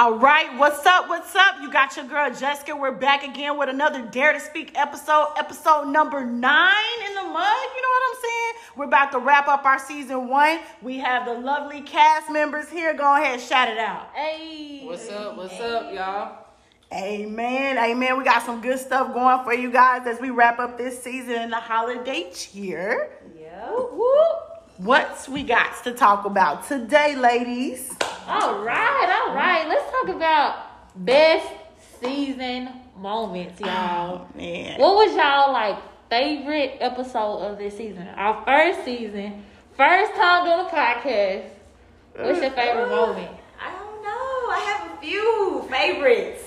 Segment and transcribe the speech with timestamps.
[0.00, 1.10] All right, what's up?
[1.10, 1.56] What's up?
[1.60, 2.74] You got your girl Jessica.
[2.74, 7.34] We're back again with another Dare to Speak episode, episode number nine in the mud.
[7.34, 8.52] You know what I'm saying?
[8.78, 10.60] We're about to wrap up our season one.
[10.80, 12.94] We have the lovely cast members here.
[12.94, 14.08] Go ahead, shout it out.
[14.14, 14.84] Hey.
[14.86, 15.36] What's up?
[15.36, 16.46] What's up, y'all?
[16.94, 17.76] Amen.
[17.76, 18.16] Amen.
[18.16, 21.42] We got some good stuff going for you guys as we wrap up this season
[21.42, 23.10] in the holiday cheer.
[23.38, 23.68] Yeah.
[23.68, 24.49] Whoop.
[24.84, 27.94] What's we got to talk about today, ladies?
[28.26, 29.68] All right, all right.
[29.68, 30.56] Let's talk about
[30.96, 31.46] best
[32.02, 34.26] season moments, oh, y'all.
[34.26, 34.80] Oh, man.
[34.80, 35.76] What was y'all like
[36.08, 38.08] favorite episode of this season?
[38.08, 39.44] Our first season,
[39.76, 41.50] first time doing a podcast.
[42.16, 43.36] What's your favorite moment?
[43.62, 44.08] I don't know.
[44.50, 46.42] I have a few favorites.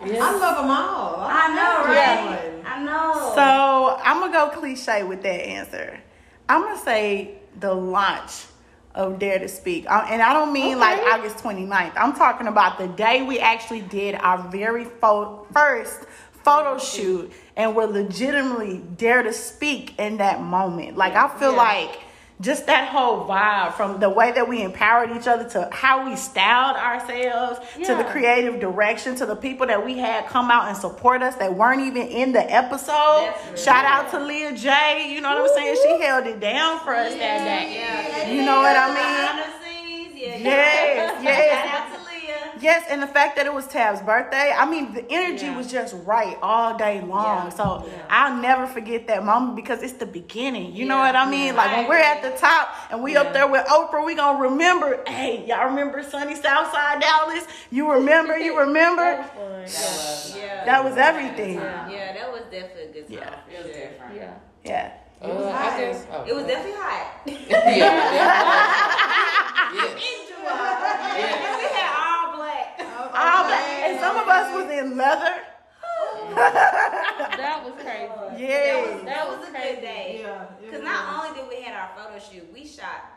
[0.00, 1.16] I love them all.
[1.20, 2.34] I know, Yeah.
[2.34, 2.62] right?
[2.64, 3.32] I know.
[3.34, 6.00] So I'm gonna go cliche with that answer.
[6.48, 8.44] I'm gonna say the launch
[8.94, 11.10] of Dare to Speak, Uh, and I don't mean like Okay.
[11.10, 11.92] August 29th.
[11.96, 16.04] I'm talking about the day we actually did our very fo- first
[16.44, 20.96] photo shoot, and we're legitimately Dare to Speak in that moment.
[20.96, 21.58] Like I feel Yeah.
[21.58, 22.00] like.
[22.40, 26.16] Just that whole vibe from the way that we empowered each other to how we
[26.16, 30.76] styled ourselves to the creative direction to the people that we had come out and
[30.76, 33.32] support us that weren't even in the episode.
[33.56, 35.12] Shout out to Leah J.
[35.14, 35.76] You know what I'm saying?
[35.82, 37.74] She held it down for us that day.
[37.76, 38.96] yeah, You know what I mean?
[38.96, 40.36] Behind the scenes, yeah.
[40.38, 42.00] Yes, yes.
[42.60, 45.56] Yes, and the fact that it was Tab's birthday, I mean, the energy Yeah.
[45.56, 47.46] was just right all day long.
[47.46, 47.48] Yeah.
[47.50, 47.92] So Yeah.
[48.10, 50.74] I'll never forget that moment because it's the beginning.
[50.74, 51.46] You know what I mean?
[51.46, 51.52] Yeah.
[51.54, 55.00] Like when we're at the top and we up there with Oprah, we gonna remember.
[55.06, 57.46] Hey, y'all remember Sunny Southside Dallas?
[57.70, 58.38] You remember?
[58.38, 59.16] You That remember?
[59.16, 59.62] was fun.
[59.62, 60.64] was- Yeah.
[60.64, 61.54] That was everything.
[61.60, 61.88] Yeah.
[61.88, 63.34] Yeah, that was definitely a good time.
[64.14, 64.30] Yeah.
[64.64, 64.90] Yeah.
[65.22, 65.34] It was different.
[65.34, 65.34] Yeah.
[65.34, 65.34] Yeah.
[65.34, 65.78] Uh, was I hot.
[65.78, 66.06] guess.
[66.12, 67.06] Oh, It was definitely hot.
[67.26, 67.94] yeah,
[70.44, 72.66] And we had all black.
[72.80, 73.84] All black.
[73.84, 75.36] And some of us was in leather.
[76.34, 78.42] That was crazy.
[78.42, 78.82] Yeah.
[78.82, 79.74] That was, that was a crazy.
[79.74, 80.18] good day.
[80.22, 80.44] Yeah.
[80.60, 83.13] Because not only did we had our photo shoot, we shot two,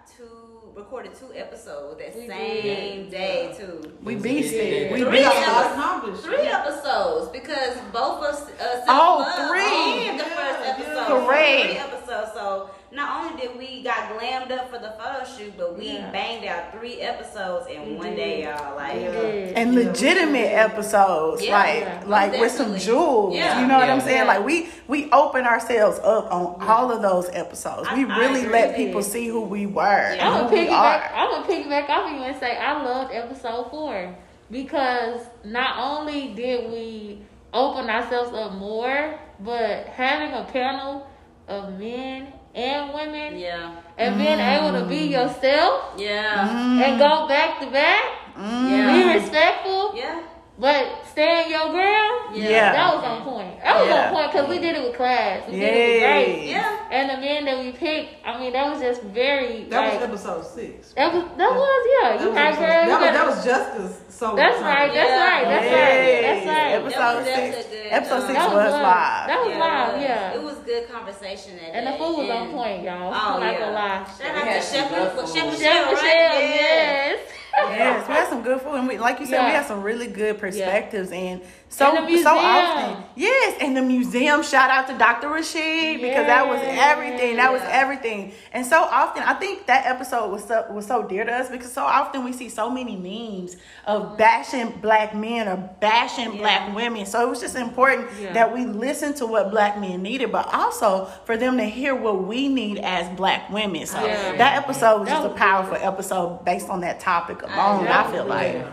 [0.78, 3.12] recorded two episodes that We same did.
[3.12, 3.92] day too.
[4.04, 4.92] We beasted.
[4.92, 5.26] We Three We beasted.
[5.26, 5.74] episodes.
[5.74, 6.24] accomplished.
[6.24, 8.42] Three episodes because both of us.
[8.62, 10.08] Uh, Oh, Self-Love three.
[10.10, 10.94] and the first episode.
[10.94, 11.08] yeah.
[11.26, 11.64] Correct.
[11.64, 12.32] Three episodes.
[12.34, 16.10] So not only did we got glammed up for the photo shoot, but we Yeah.
[16.12, 18.76] banged out three episodes in We one day, y'all.
[18.76, 18.96] Like.
[19.00, 19.60] Yeah.
[19.60, 22.04] and legitimate episodes, Yeah, like yeah.
[22.06, 23.36] like Most with some jewels.
[23.36, 23.62] Yeah.
[23.62, 24.26] You know what I'm saying?
[24.26, 24.34] Yeah.
[24.34, 27.88] Like we we open ourselves up on all of those episodes.
[27.94, 30.12] We I- I really let people see who we were Yeah.
[30.14, 31.12] and I'm who gonna we piggyback.
[31.12, 31.16] are.
[31.16, 34.16] I'm gonna piggyback off you and say I loved episode four
[34.52, 37.22] because not only did we
[37.54, 41.08] open ourselves up more, but having a panel
[41.48, 43.70] of men and women Yeah.
[43.98, 46.48] and being able to be yourself Yeah.
[46.50, 46.82] Mm.
[46.84, 48.04] and go back to back,
[48.36, 48.94] Yeah.
[48.94, 50.20] be respectful, Yeah.
[50.60, 52.36] But stand your ground.
[52.36, 52.72] Yeah.
[52.74, 53.62] That was on point.
[53.64, 54.08] That was Yeah.
[54.10, 55.44] on point because we did it with class.
[55.48, 56.26] We did it with Yay.
[56.36, 56.50] grace.
[56.50, 56.78] Yeah.
[56.92, 60.04] And the men that we picked, I mean, that was just very That like, was
[60.10, 60.94] episode six.
[60.94, 62.10] that was that was yeah.
[62.18, 62.84] That You was right, episode- girl.
[62.84, 64.02] You That that was Justice.
[64.10, 64.92] So That's right.
[64.94, 65.28] That's Yeah.
[65.30, 65.46] right.
[65.46, 65.74] That's Yay.
[65.78, 66.22] right.
[66.22, 66.72] That's right.
[66.74, 67.68] Episode That six.
[67.68, 67.88] good.
[67.92, 68.82] Episode Um, six That was, was live.
[68.82, 69.28] live.
[69.28, 70.02] That was Yeah, live.
[70.02, 70.34] Yeah.
[70.34, 73.14] It was good conversation that And the food was on point, y'all.
[73.14, 73.60] Oh, I'm not yeah.
[73.60, 74.06] gonna lie.
[74.18, 75.28] Shout out had to Chef Michelle.
[75.28, 77.20] Chef Chef Michelle, Michelle, yes.
[77.58, 80.08] Yes, we had some good food, and we, like you said, we had some really
[80.08, 84.42] good perspectives, and so And so often, yes, and the museum.
[84.44, 85.28] Shout out to Dr.
[85.30, 87.36] Rashid because that was everything.
[87.38, 91.26] That was everything, and so often, I think that episode was so was so dear
[91.26, 94.18] to us because so often we see so many memes of mm-hmm.
[94.18, 96.40] bashing black men or bashing Yeah.
[96.40, 97.06] black women.
[97.06, 98.34] So it was just important Yeah.
[98.34, 102.24] that we listen to what black men needed, but also for them to hear what
[102.24, 103.86] we need as black women.
[103.86, 104.38] So Yeah.
[104.38, 107.86] that episode was That just a was powerful episode based on that topic alone.
[107.86, 108.72] that I, feel like, Yeah.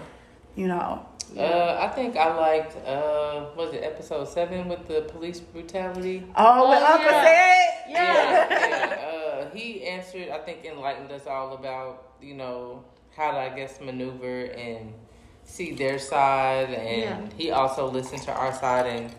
[0.56, 2.76] you know, Uh, I think I liked.
[2.86, 6.22] Uh, was it episode seven with the police brutality?
[6.36, 7.24] oh, Oh, what Uncle yeah.
[7.24, 7.70] said.
[7.88, 8.46] Yeah.
[8.50, 8.96] yeah.
[9.44, 10.28] Uh, he answered.
[10.30, 12.84] I think enlightened us all about you know
[13.16, 14.92] how to I guess maneuver and
[15.44, 17.36] see their side, and Yeah.
[17.36, 19.12] he also listened to our side and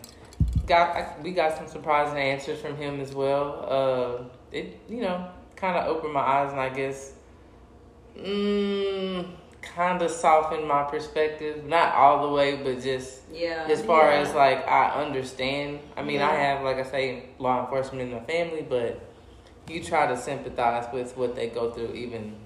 [0.66, 3.44] got I- we got some surprising answers from him as well.
[3.68, 7.12] Uh, it you know kind of opened my eyes and I guess
[8.18, 9.26] mm,
[9.74, 11.64] kind of softened my perspective.
[11.64, 13.66] Not all the way, but just Yeah.
[13.68, 14.20] as far Yeah.
[14.20, 15.80] as like I understand.
[15.96, 19.00] I mean, I have like I say law enforcement in the family, but
[19.68, 22.36] you try to sympathize with what they go through, even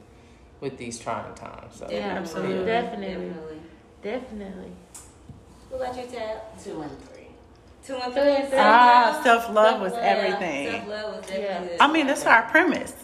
[0.60, 1.76] with these trying times.
[1.76, 2.64] So Yeah, Absolutely.
[2.64, 3.28] Definitely.
[3.28, 3.60] Definitely.
[4.02, 4.72] Definitely.
[5.70, 6.38] Who got your tab?
[6.62, 7.26] Two and three.
[7.86, 8.22] Two and three.
[8.22, 8.58] and three.
[8.58, 10.16] Ah, self love was Self-love.
[10.16, 10.70] everything.
[10.80, 11.84] Self love was definitely Yeah.
[11.84, 12.94] I mean, that's our premise.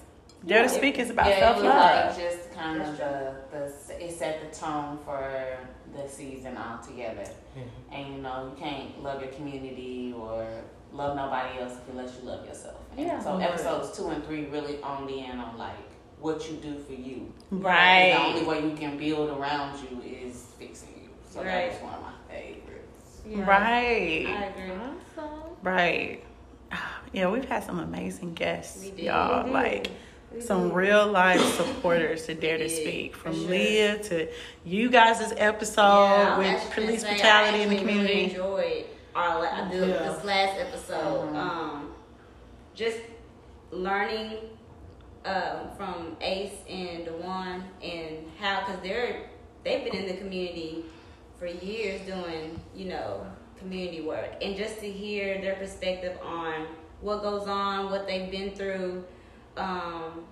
[0.46, 2.06] Dare to speak is about yeah, self it was love.
[2.06, 3.68] like just kind of the, the
[4.00, 5.58] it set the tone for
[5.94, 7.24] the season all together.
[7.56, 7.92] Mm-hmm.
[7.94, 10.46] And you know, you can't love your community or
[10.92, 12.76] love nobody else unless you love yourself.
[12.96, 13.20] And Yeah.
[13.22, 15.76] So episodes two and three really oned in on like
[16.20, 17.32] what you do for you.
[17.50, 18.12] Right.
[18.12, 21.08] And the only way you can build around you is fixing you.
[21.30, 23.20] So that was one of my favorites.
[23.28, 23.44] Yeah.
[23.44, 24.26] Right.
[24.28, 24.70] I agree.
[24.72, 25.40] Awesome.
[25.62, 26.22] Right.
[26.72, 29.00] Ah, yeah, we've had some amazing guests, We did.
[29.06, 29.38] y'all.
[29.40, 29.52] We did.
[29.52, 29.92] Like We
[30.40, 33.50] some real life supporters to Dare to Speak, from sure.
[33.50, 34.28] Leah to
[34.64, 38.24] you guys' This episode Yeah, with police say, brutality in the actually Really community.
[38.34, 38.84] enjoyed
[39.14, 40.12] our la- Yeah.
[40.12, 41.32] this last episode.
[41.32, 41.36] Mhm.
[41.36, 41.94] Um,
[42.74, 42.98] just
[43.70, 44.38] learning
[45.24, 49.22] um, from Ace and Dewan and how because they're
[49.64, 50.84] they've been in the community
[51.38, 53.26] for years doing you know
[53.58, 56.66] community work and just to hear their perspective on
[57.00, 59.04] what goes on, what they've been through.
[59.56, 60.24] Um,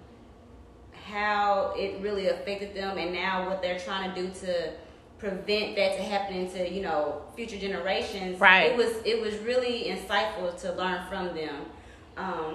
[1.04, 4.72] how it really affected them and now what they're trying to do to
[5.18, 8.40] prevent that to happening to you know future generations.
[8.40, 8.72] Right.
[8.72, 11.66] it was it was really insightful to learn from them.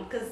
[0.04, 0.30] Because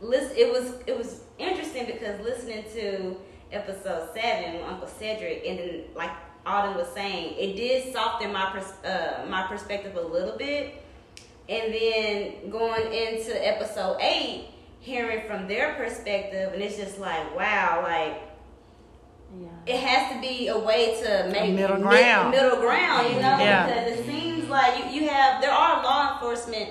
[0.00, 3.16] listen it was it was interesting because listening to
[3.50, 6.10] episode seven with uncle cedric and then like
[6.46, 10.82] Alden was saying it did soften my pers- uh, my perspective a little bit.
[11.48, 14.48] And then going into episode eight
[14.88, 18.22] hearing from their perspective and it's just like wow like
[19.38, 19.48] Yeah.
[19.74, 22.30] it has to be a way to make middle mid- ground.
[22.30, 23.66] middle ground, you know, Yeah.
[23.66, 26.70] because it seems like you, you have there are law enforcement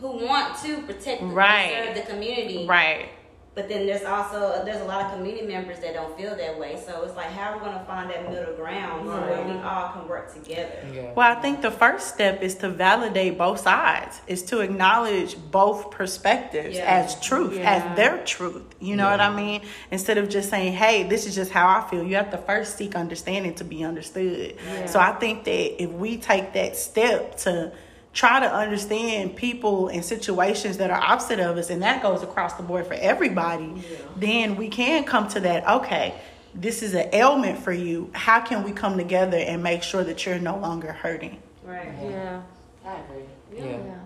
[0.00, 1.74] who want to protect the, Right.
[1.74, 3.08] preserve the community, Right.
[3.58, 6.80] But then there's also there's a lot of community members that don't feel that way.
[6.86, 10.06] So it's like how are we gonna find that middle ground where we all can
[10.06, 10.78] work together?
[10.94, 11.12] Yeah.
[11.16, 15.90] Well, I think the first step is to validate both sides, is to acknowledge both
[15.90, 16.84] perspectives Yeah.
[16.84, 17.72] as truth, Yeah.
[17.74, 18.62] as their truth.
[18.78, 19.62] You know what I mean?
[19.90, 22.04] Instead of just saying, hey, this is just how I feel.
[22.04, 24.54] You have to first seek understanding to be understood.
[24.86, 27.72] So I think that if we take that step to
[28.12, 32.54] try to understand people and situations that are opposite of us, and that goes across
[32.54, 33.82] the board for everybody,
[34.16, 36.14] then we can come to that, okay,
[36.54, 38.10] this is an ailment for you.
[38.12, 41.40] How can we come together and make sure that you're no longer hurting?
[41.64, 41.92] Right.
[42.02, 42.42] Yeah.
[42.84, 43.24] I agree.
[43.54, 43.64] Yeah.
[43.64, 43.98] Yeah.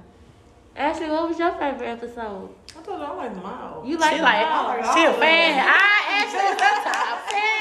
[0.75, 2.49] Ashley, what was your favorite episode?
[2.77, 3.85] I thought I like them all.
[3.87, 5.59] You like she like, them she a fan.
[5.69, 7.53] I actually the top I, fan.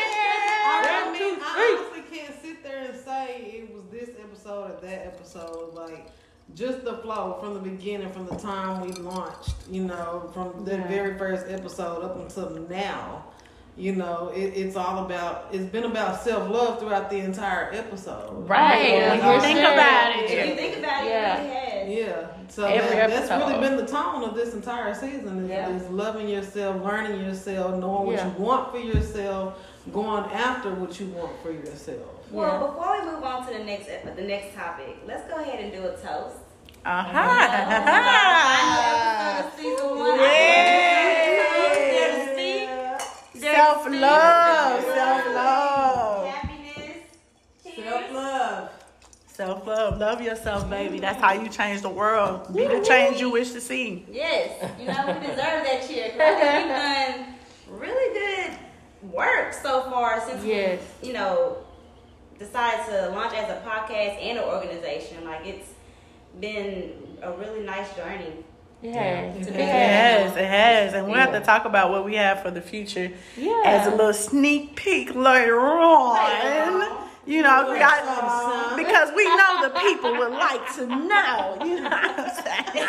[0.84, 5.06] I mean, I honestly can't sit there and say it was this episode or that
[5.06, 5.74] episode.
[5.74, 6.08] Like,
[6.56, 10.76] just the flow from the beginning, from the time we launched, you know, from the
[10.76, 10.88] Yeah.
[10.88, 13.26] very first episode up until now.
[13.78, 18.48] You know, it, it's all about, it's been about self love throughout the entire episode.
[18.48, 18.90] Right.
[18.92, 19.72] Yeah, when you think sure.
[19.74, 20.30] about it.
[20.30, 21.38] If you think about it, Yeah.
[21.38, 21.72] it really has.
[21.90, 25.70] Yeah, so that, that's really been the tone of this entire season is, Yeah.
[25.70, 28.28] is loving yourself, learning yourself, knowing what Yeah.
[28.38, 29.58] you want for yourself,
[29.94, 32.00] going after what you want for yourself.
[32.30, 35.72] Well, before we move on to the next the next topic, let's go ahead and
[35.72, 36.38] do a toast.
[36.84, 38.52] Uh-huh.
[39.58, 40.18] Season one.
[43.40, 44.84] Self love.
[44.84, 46.28] Self love.
[46.28, 46.98] Happiness.
[47.64, 48.70] Self love.
[49.28, 49.98] Self love.
[50.00, 51.00] Love yourself, baby.
[51.00, 52.54] That's how you change the world.
[52.56, 54.06] Be the change you wish to see.
[54.12, 56.10] Yes, you know we deserve that cheer.
[56.10, 56.76] 'cause I think we've
[57.78, 60.80] done really good work so far since Yes.
[61.02, 61.58] we, you know,
[62.38, 65.26] decided to launch as a podcast and an organization.
[65.26, 65.70] Like it's
[66.40, 68.34] been a really nice journey.
[68.84, 69.36] It has.
[69.36, 70.30] It It It has.
[70.32, 70.94] has, it has.
[70.94, 73.62] And we'll have to talk about what we have for the future Yeah.
[73.66, 76.16] as a little sneak peek later on.
[76.16, 77.10] Later on.
[77.26, 78.78] You know, we got, Awesome.
[78.78, 81.58] because we know the people would like to know.
[81.64, 82.88] You know what I'm saying?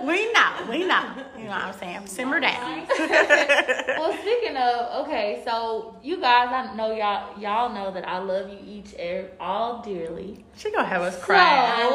[0.06, 1.02] we know, we know.
[1.38, 2.06] You know what I'm saying?
[2.06, 2.86] Simmer down.
[2.98, 8.50] well, speaking of, okay, so you guys, I know y'all, y'all know that I love
[8.50, 10.44] you each, every, all dearly.
[10.56, 11.90] she gonna have us crying.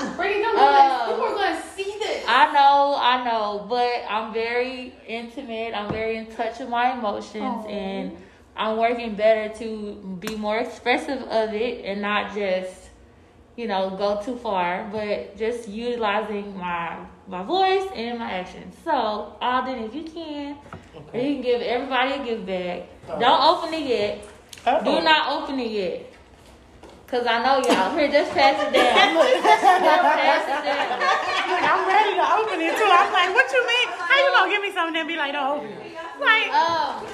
[0.00, 1.08] So, Brittany, don't do Um, this.
[1.10, 2.24] People are going to see this.
[2.26, 5.74] I know, I know, but I'm very intimate.
[5.74, 8.16] I'm very in touch with my emotions, and
[8.56, 12.90] I'm working better to be more expressive of it and not just,
[13.56, 18.76] you know, go too far, but just utilizing my my voice and my actions.
[18.84, 20.56] So, Alden, if you can,
[21.14, 22.82] you can give everybody a gift bag.
[23.08, 24.24] Don't open it yet.
[24.66, 24.84] Uh-oh.
[24.84, 26.10] Do not open it yet.
[27.06, 27.96] Cause I know y'all.
[27.96, 28.94] Here, just pass it down.
[29.14, 30.98] pass it down.
[31.64, 32.88] I'm ready to open it too.
[32.90, 33.88] I'm like, what you mean?
[33.98, 35.94] How you gonna give me something and be like, don't open it?
[36.20, 37.06] Like, Um,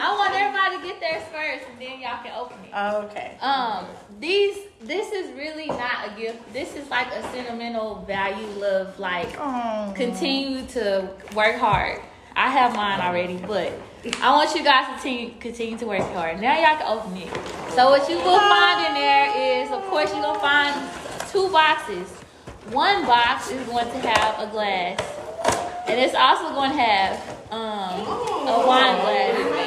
[0.00, 2.74] I want everybody to get theirs first, and then y'all can open it.
[3.04, 3.36] okay.
[3.40, 3.86] Um,
[4.18, 6.52] these, this is really not a gift.
[6.52, 9.92] This is like a sentimental value, love, like Oh.
[9.94, 12.00] continue to work hard.
[12.36, 13.72] I have mine already, but
[14.22, 16.40] I want you guys to continue, continue to work hard.
[16.40, 17.28] Now y'all can open it.
[17.74, 20.74] So what you will find in there is, of course, you're gonna find
[21.30, 22.08] two boxes.
[22.72, 25.00] One box is going to have a glass,
[25.88, 28.00] and it's also going to have um,
[28.46, 29.59] a wine glass.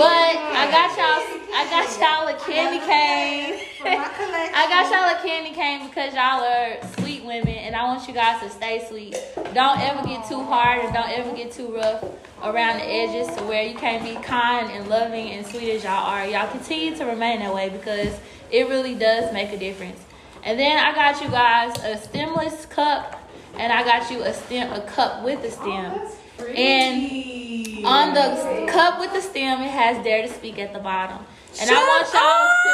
[0.00, 1.20] But I got y'all,
[1.54, 3.66] I got y'all a candy cane.
[3.84, 8.14] I got y'all a candy cane because y'all are sweet women, and I want you
[8.14, 9.14] guys to stay sweet.
[9.52, 12.02] Don't ever get too hard and don't ever get too rough
[12.42, 16.06] around the edges to where you can't be kind and loving and sweet as y'all
[16.06, 16.26] are.
[16.26, 18.18] Y'all continue to remain that way because
[18.50, 20.00] it really does make a difference.
[20.44, 23.22] And then I got you guys a stemless cup,
[23.58, 26.08] and I got you a stem, a cup with a stem.
[26.56, 27.39] And
[27.84, 31.18] on the cup with the stem, it has "Dare to Speak" at the bottom.
[31.60, 32.72] And I want y'all to,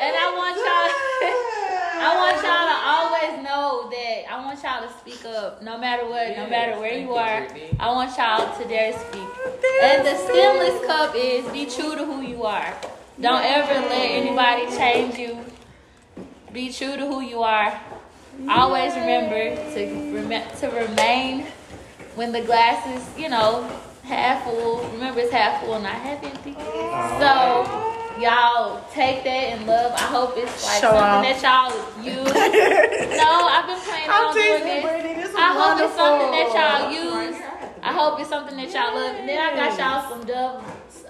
[0.00, 0.90] and I want y'all,
[2.00, 6.06] I want y'all to always know that I want y'all to speak up, no matter
[6.08, 7.46] what, no matter where you are.
[7.78, 9.28] I want y'all to dare to speak.
[9.82, 12.74] And the stemless cup is be true to who you are.
[13.20, 15.44] Don't ever let anybody change you.
[16.52, 17.78] Be true to who you are.
[18.48, 21.46] Always remember to rem- to remain
[22.14, 23.68] when the glass is, you know,
[24.10, 24.82] half full.
[24.92, 26.54] Remember it's half full, not half empty.
[26.58, 27.16] Oh.
[27.22, 29.92] So y'all take that and love.
[29.94, 31.24] I hope it's like Show something off.
[31.24, 32.34] that y'all use.
[33.22, 34.82] no, I've been planning I'm on doing this.
[34.84, 35.14] Brittany.
[35.14, 37.36] This is I hope it's something that y'all use.
[37.82, 39.16] I hope it's something that y'all love.
[39.16, 40.60] And then I got y'all some Dove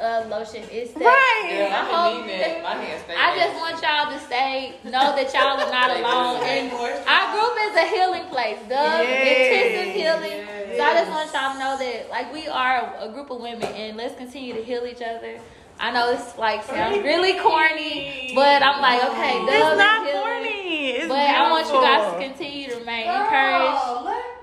[0.01, 0.65] uh, lotion.
[0.73, 1.05] It's that.
[1.05, 1.53] Right.
[1.53, 2.63] Yeah, I I hope- need that.
[2.63, 6.43] My hands stay I just want y'all to stay, know that y'all are not alone.
[6.43, 8.59] And our group is a healing place.
[8.69, 10.47] Dove, intensive healing.
[10.77, 13.65] So I just want y'all to know that, like, we are a group of women,
[13.65, 15.39] and let's continue to heal each other.
[15.79, 20.07] I know it's like sounds really corny, but I'm like, okay, Dove It's is not
[20.07, 20.23] healing.
[20.23, 20.91] corny.
[20.91, 23.31] It's But I want you guys to continue to remain encouraged.
[23.31, 24.40] Girl, let me hold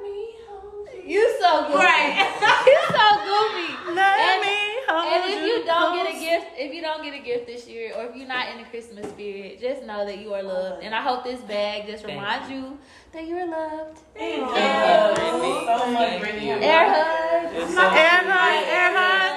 [1.07, 1.19] you.
[1.19, 1.77] You so goofy.
[1.79, 2.13] Right.
[2.67, 3.95] you so goofy.
[3.95, 7.13] Let And- me hold And if you don't get a gift, if you don't get
[7.13, 10.17] a gift this year, or if you're not in the Christmas spirit, just know that
[10.19, 10.83] you are loved.
[10.83, 12.77] And I hope this bag just Thank reminds you
[13.13, 13.99] that you are loved.
[14.13, 15.65] Thank you, Brittany.
[15.65, 16.47] So much, Thank Brittany.
[16.47, 16.53] you.
[16.55, 17.51] Air hug.
[17.69, 18.31] So Air sweet.
[18.31, 19.33] hug, air hug.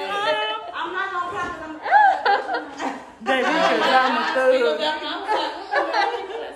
[0.74, 2.98] I'm not gonna clap 'cause I'm.
[3.24, 4.78] Baby, I'm a thug.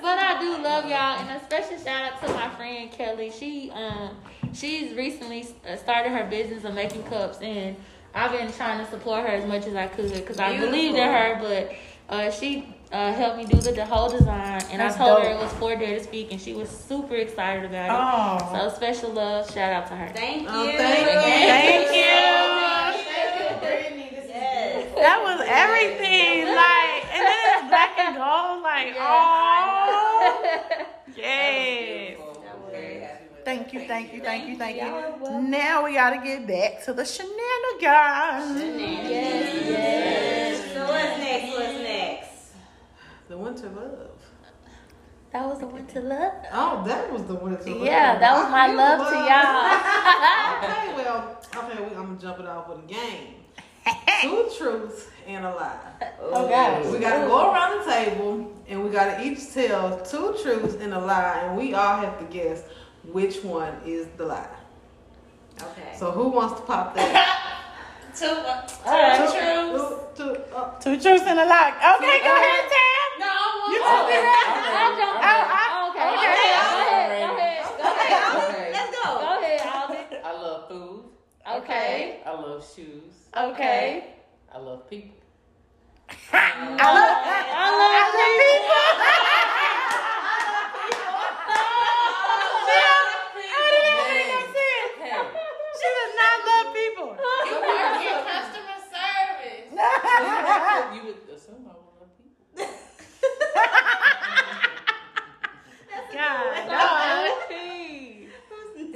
[0.03, 3.31] But I do love y'all, and a special shout out to my friend Kelly.
[3.31, 4.17] She um
[4.55, 7.77] she's recently uh, started her business of making cups, and
[8.15, 11.07] I've been trying to support her as much as I could because I believed in
[11.07, 11.39] her.
[11.41, 11.73] But
[12.09, 15.31] uh, she uh, helped me do the, the whole design, and That's I told her
[15.31, 17.91] it was for Dare to Speak, and she was super excited about it.
[18.53, 20.09] Oh, So special love, shout out to her.
[20.15, 20.49] Thank you.
[20.51, 21.07] Oh, thank you.
[21.21, 21.95] thank you.
[21.97, 23.01] Yes.
[24.97, 26.47] That was everything.
[26.47, 28.63] Like, and then it's black and gold.
[28.63, 32.19] Like, oh, yes.
[32.21, 34.95] I'm very happy with Thank you, thank you, thank you, thank Y'all you.
[34.95, 35.51] are welcome.
[35.51, 37.41] Now we gotta get back to the shenanigans.
[39.11, 40.73] yes, yes.
[40.73, 41.53] So what's next?
[41.53, 42.53] What's next?
[43.29, 44.11] The winter love.
[45.33, 46.33] That was a winter love.
[46.53, 47.85] Oh, that was the winter love.
[47.85, 50.95] Yeah, that was my I feel love to y'all.
[50.95, 53.35] okay, well, okay, we, I'm gonna jump it off with a game.
[54.23, 55.79] Two truths and a lie.
[56.21, 56.87] Oh, gosh.
[56.87, 60.99] We gotta go around the table and we gotta each tell two truths and a
[60.99, 62.63] lie, and we all have to guess
[63.13, 64.49] which one is the lie.
[65.61, 65.95] Okay.
[65.99, 67.41] So who wants to pop that?
[68.17, 69.17] Two, uh, Alright.
[69.19, 69.85] two truths.
[70.17, 71.75] Two, two, uh, Two truths and a lie.
[71.99, 73.09] Okay, go ahead, Tam.
[73.19, 73.87] No, I want You to.
[73.91, 74.47] told me that.
[74.79, 75.27] I'll jump Oh, in.
[75.27, 76.07] I- okay.
[76.15, 76.15] okay.
[76.15, 77.11] Go ahead.
[77.19, 77.63] Go ahead.
[77.77, 78.23] Go ahead.
[78.55, 78.71] Okay.
[78.73, 79.07] Let's go.
[79.19, 80.07] Go ahead, Alden.
[80.25, 81.01] I love food.
[81.59, 82.21] Okay.
[82.25, 83.13] I love shoes.
[83.37, 84.15] Okay.
[84.55, 85.17] I love people.
[86.33, 86.37] I
[86.71, 87.19] love,
[87.51, 88.83] I love people.
[93.35, 94.31] Hey,
[95.79, 97.11] She does not love people.
[97.47, 99.64] You work in customer service.
[100.95, 102.45] you would assume I would love people.
[106.13, 106.83] God, no.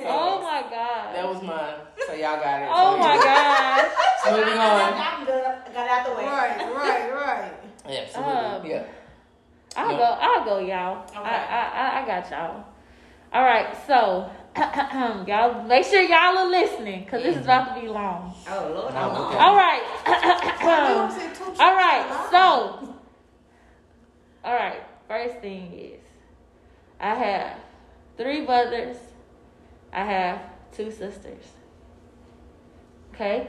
[0.00, 1.12] Oh my god.
[1.14, 1.74] That was mine.
[2.06, 2.68] So y'all got it.
[2.70, 3.90] Oh So my god.
[4.30, 4.94] Moving on.
[4.94, 5.26] I'm.
[5.28, 5.30] I
[5.74, 6.24] got out the way.
[6.24, 7.52] right, right, right.
[7.84, 8.32] Absolutely.
[8.32, 8.84] Um, yeah.
[9.76, 9.96] I'll No.
[9.98, 10.04] go.
[10.04, 11.04] I'll go, y'all.
[11.14, 12.64] I, I, I, I got y'all.
[13.32, 13.76] All right.
[13.86, 14.30] So,
[15.26, 18.34] y'all make sure y'all are listening because this is about to be long.
[18.48, 18.94] Oh Lord.
[18.94, 19.38] No, I'm okay.
[19.38, 19.82] All right.
[21.08, 22.10] You said two truths All and a right.
[22.10, 22.28] lie.
[22.30, 22.94] So,
[24.44, 24.82] all right.
[25.06, 26.00] First thing is,
[27.00, 27.56] I have
[28.16, 28.96] three brothers.
[29.92, 30.40] I have
[30.72, 31.44] two sisters.
[33.14, 33.48] Okay.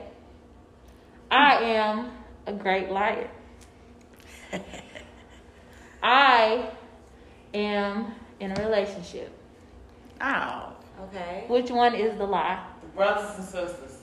[1.32, 2.12] I am
[2.46, 3.30] a great liar.
[6.04, 6.70] I
[7.54, 9.32] am in a relationship.
[10.22, 10.74] Oh.
[11.04, 11.46] Okay.
[11.48, 12.64] Which one is the lie?
[12.82, 13.98] The brothers and sisters.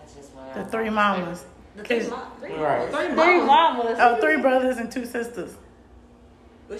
[0.00, 0.94] That's just The three thought.
[0.94, 1.44] mamas.
[1.76, 2.78] The three, Cause- mo- three Right.
[2.92, 2.94] moms.
[2.94, 3.46] Three Three mamas.
[3.46, 3.98] mamas.
[4.00, 5.54] Oh, three brothers and two sisters.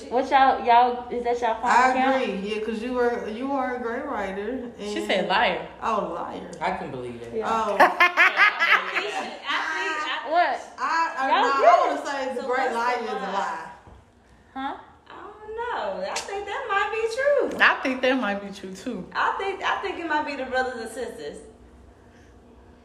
[0.08, 2.22] What y'all y'all is that y'all I count?
[2.22, 2.36] agree.
[2.36, 4.70] Yeah, because you were you are a great writer.
[4.78, 5.66] And, She said liar.
[5.82, 6.50] Oh, liar.
[6.62, 7.32] I can believe it.
[7.36, 7.46] Yeah.
[7.46, 10.60] Oh, I I think, I, What?
[10.78, 11.50] I, I, Y'all no.
[11.50, 13.32] I want to say the So great what's liar the is a lie?
[13.32, 13.68] lie.
[14.54, 14.76] Huh?
[15.74, 16.06] I know.
[16.10, 17.58] I think that might be true.
[17.60, 19.06] I think that might be true too.
[19.14, 21.38] I think I think it might be the brothers and sisters.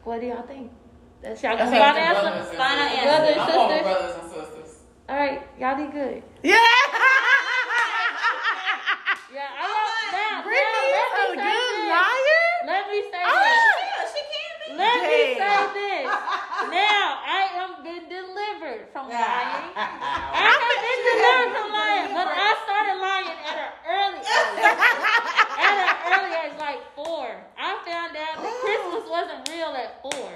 [0.04, 0.72] What do y'all think?
[1.22, 2.20] That's y'all That's final how- answer.
[2.22, 3.08] Brothers and Final sisters.
[3.08, 3.40] answer.
[3.40, 4.70] I'm going with brothers and sisters.
[5.08, 6.22] All right, y'all did good.
[6.42, 6.56] Yeah.
[9.28, 10.40] Yeah, I love now.
[10.40, 11.92] Brittany now, a let me say good this.
[11.92, 12.48] liar.
[12.64, 13.44] Let me say Ah!
[13.44, 13.60] this.
[13.84, 14.72] Yeah, she can be.
[14.80, 16.08] Let me say this.
[16.72, 17.04] Now
[17.58, 19.74] Am been delivered from lying.
[19.74, 24.62] I have been delivered from lying, but I started lying at an early age.
[25.58, 27.26] At an early age, like four.
[27.58, 30.30] I found out that Christmas wasn't real at four.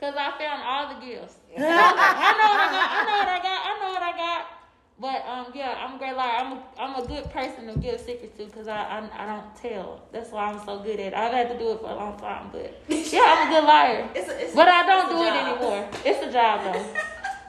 [0.00, 1.36] Cause I found all the gifts.
[1.52, 2.88] I know what I got.
[2.88, 3.60] I know what I got.
[3.60, 4.59] I know what I got.
[5.00, 6.36] But um, yeah, I'm a great liar.
[6.36, 9.56] I'm a, I'm a good person to give secrets to because I, I I don't
[9.56, 10.02] tell.
[10.12, 11.14] That's why I'm so good at it.
[11.14, 14.08] I've had to do it for a long time, but yeah, I'm a good liar.
[14.14, 15.88] It's a, it's But a, I don't it's a do it anymore.
[16.04, 16.86] It's a job though.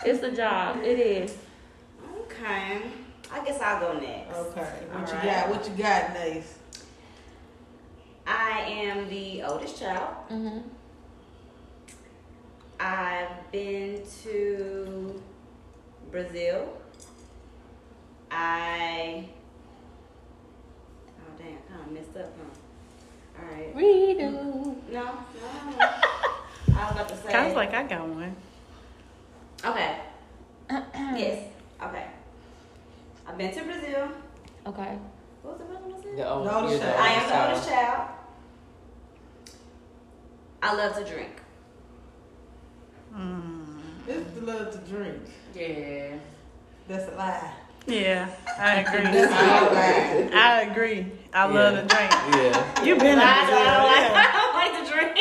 [0.03, 0.77] It's a job.
[0.77, 1.37] It is.
[2.21, 2.81] Okay.
[3.31, 4.35] I guess I'll go next.
[4.35, 4.61] Okay.
[4.89, 5.23] What you Alright.
[5.23, 5.49] got?
[5.49, 6.57] What you got, Nace?
[8.25, 10.15] I am the oldest child.
[10.31, 10.59] Mm-hmm.
[12.79, 15.21] I've been to
[16.09, 16.77] Brazil.
[18.31, 19.25] I
[21.19, 23.41] oh damn, I kind of messed up, huh?
[23.43, 23.75] All right.
[23.75, 24.31] Redo.
[24.31, 25.09] No, no.
[25.79, 27.33] I was about to say.
[27.33, 28.35] I was like, I got one.
[29.65, 29.99] okay.
[30.69, 31.49] yes.
[31.83, 32.05] Okay.
[33.27, 34.07] I've been to Brazil.
[34.67, 34.97] Okay.
[35.41, 36.17] What was the first one I said?
[36.17, 36.99] The old, The oldest child.
[36.99, 38.09] I am the oldest child.
[40.63, 41.31] I love to drink.
[43.13, 43.79] Mm.
[44.07, 45.21] It's the love to drink.
[45.53, 46.17] Yeah.
[46.87, 47.53] That's a lie.
[47.87, 49.01] Yeah, I agree.
[49.11, 50.35] That's a.
[50.37, 51.11] I agree.
[51.33, 51.81] I love Yeah.
[51.81, 52.11] to drink.
[52.11, 52.83] Yeah.
[52.83, 53.63] You've been in I Brazil.
[53.65, 55.17] don't like, I don't like to drink.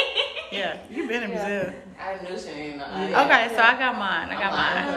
[0.52, 1.62] yeah you been in Yeah.
[1.62, 1.74] Brazil.
[2.00, 2.86] I knew she ain't know.
[3.08, 3.24] Yeah.
[3.24, 4.28] Okay, so I got mine.
[4.30, 4.94] I got mine.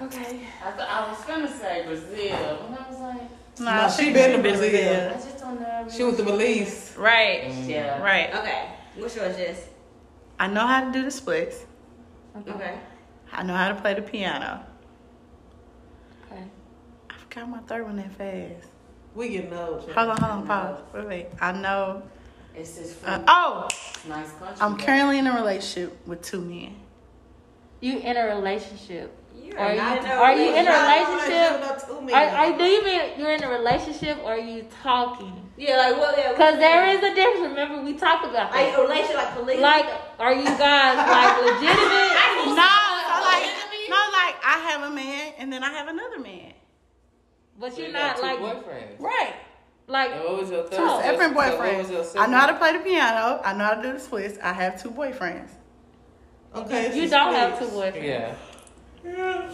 [0.00, 0.40] Uh, okay.
[0.64, 4.36] I, th- I was gonna say Brazil, and I was like, Nah, No, she been
[4.36, 5.10] to Brazil.
[5.10, 5.86] I just don't know.
[5.90, 6.94] She was the Belize.
[6.98, 7.68] Right, Mm.
[7.68, 8.02] Yeah.
[8.02, 8.34] right.
[8.34, 8.68] Okay.
[8.96, 9.66] What's yours, Jess?
[10.38, 11.64] I know how to do the splits.
[12.48, 12.78] Okay.
[13.32, 14.65] I know how to play the piano.
[17.36, 17.40] Okay.
[17.40, 18.68] I forgot my third one that fast.
[19.14, 19.90] We getting old.
[19.90, 20.78] Hold on, hold on, pause.
[20.94, 21.26] Wait, wait.
[21.40, 22.02] I know.
[22.54, 23.68] It's just Uh, oh,
[24.08, 24.56] nice country.
[24.60, 26.74] I'm currently in a relationship with two men.
[27.80, 29.12] You in a relationship?
[29.34, 31.60] You Are you- not in a are you in a relationship.
[31.60, 31.60] relationship?
[31.60, 32.12] Not.
[32.12, 35.32] Are, are, do you mean you're in a relationship or are you talking?
[35.58, 36.16] Yeah, like what?
[36.18, 37.48] Yeah, Because there is a difference.
[37.50, 38.76] Remember, we talked about that.
[38.78, 39.62] a relationship, like polygamy.
[39.62, 39.86] Like,
[40.18, 42.12] are you guys like legitimate?
[42.56, 42.72] No,
[43.04, 43.44] so like,
[43.88, 46.52] no, like I have a man and then I have another man.
[47.58, 49.00] But So you're you not two like, boyfriends.
[49.00, 49.34] Right.
[49.86, 50.70] like, And what was your third?
[50.78, 51.78] Two so- separate boyfriends.
[51.78, 53.40] was your I know how to play the piano.
[53.44, 54.38] I know how to do the splits.
[54.42, 55.50] I have two boyfriends.
[56.54, 56.94] Okay.
[56.98, 58.02] you don't have two boyfriends.
[58.04, 58.34] Yeah.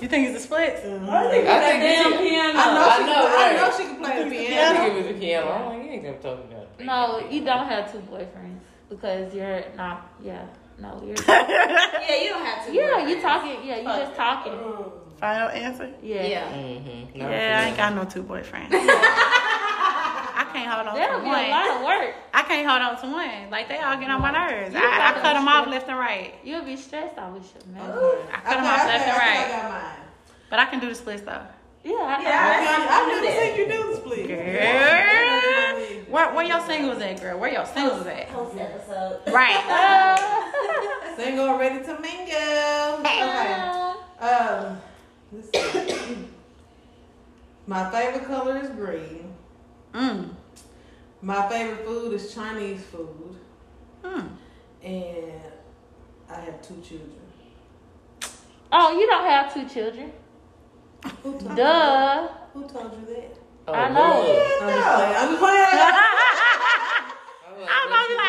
[0.01, 0.81] You think it's the splits?
[0.81, 1.09] Mhm.
[1.09, 2.59] I think damn it's- piano.
[2.59, 3.57] I know, I she, know, I right.
[3.57, 4.45] know she can play the piano.
[4.45, 4.79] I piano.
[4.79, 5.51] think it was a piano.
[5.51, 6.85] I'm like, you ain't gonna talk about it.
[6.85, 10.11] No, you don't have two boyfriends because you're not.
[10.23, 10.47] Yeah,
[10.79, 11.17] no, you're.
[11.29, 12.73] yeah, you don't have to.
[12.75, 13.59] yeah, you talking.
[13.63, 14.53] Yeah, you just talking.
[15.23, 15.89] Final answer?
[16.03, 16.27] Yeah.
[16.27, 16.53] Yeah.
[16.53, 17.17] Mm-hmm.
[17.17, 18.71] Yeah, I ain't got no two boyfriends.
[18.75, 22.17] I can't hold on That'll to be a lot of work.
[22.35, 23.49] I can't hold on to one.
[23.49, 24.75] Like they all get on my nerves.
[24.75, 26.35] I, I cut them off left and right.
[26.43, 27.89] You'll be stressed out with your man.
[28.33, 29.47] I cut them off okay, left and right.
[29.47, 30.07] I got mine.
[30.51, 31.47] But I can do the splits though.
[31.85, 34.27] Yeah, I, Yeah, Okay, I, I've never seen you do the split.
[34.27, 36.03] Girl.
[36.13, 37.39] Where, where your singles at, girl?
[37.39, 38.29] Where your singles at?
[38.31, 39.21] Post episode.
[39.33, 39.63] Right.
[41.17, 42.99] Single, ready to mingle.
[43.01, 43.53] Okay.
[44.21, 44.92] Um, let's see.
[47.67, 49.35] My favorite color is green.
[49.95, 50.31] Mm.
[51.23, 53.37] My favorite food is Chinese food,
[54.03, 54.29] Mm.
[54.83, 55.41] and
[56.29, 57.21] I have two children.
[58.73, 60.13] oh, you don't have two children.
[61.23, 61.55] Who told You Duh.
[61.57, 62.49] that?
[62.53, 63.39] Who told you that?
[63.69, 64.01] Oh, I know.
[64.01, 64.63] Lord.
[64.63, 65.17] I'm just playing.
[65.17, 65.67] I'm just playing.
[67.75, 68.29] I'm gonna be like, I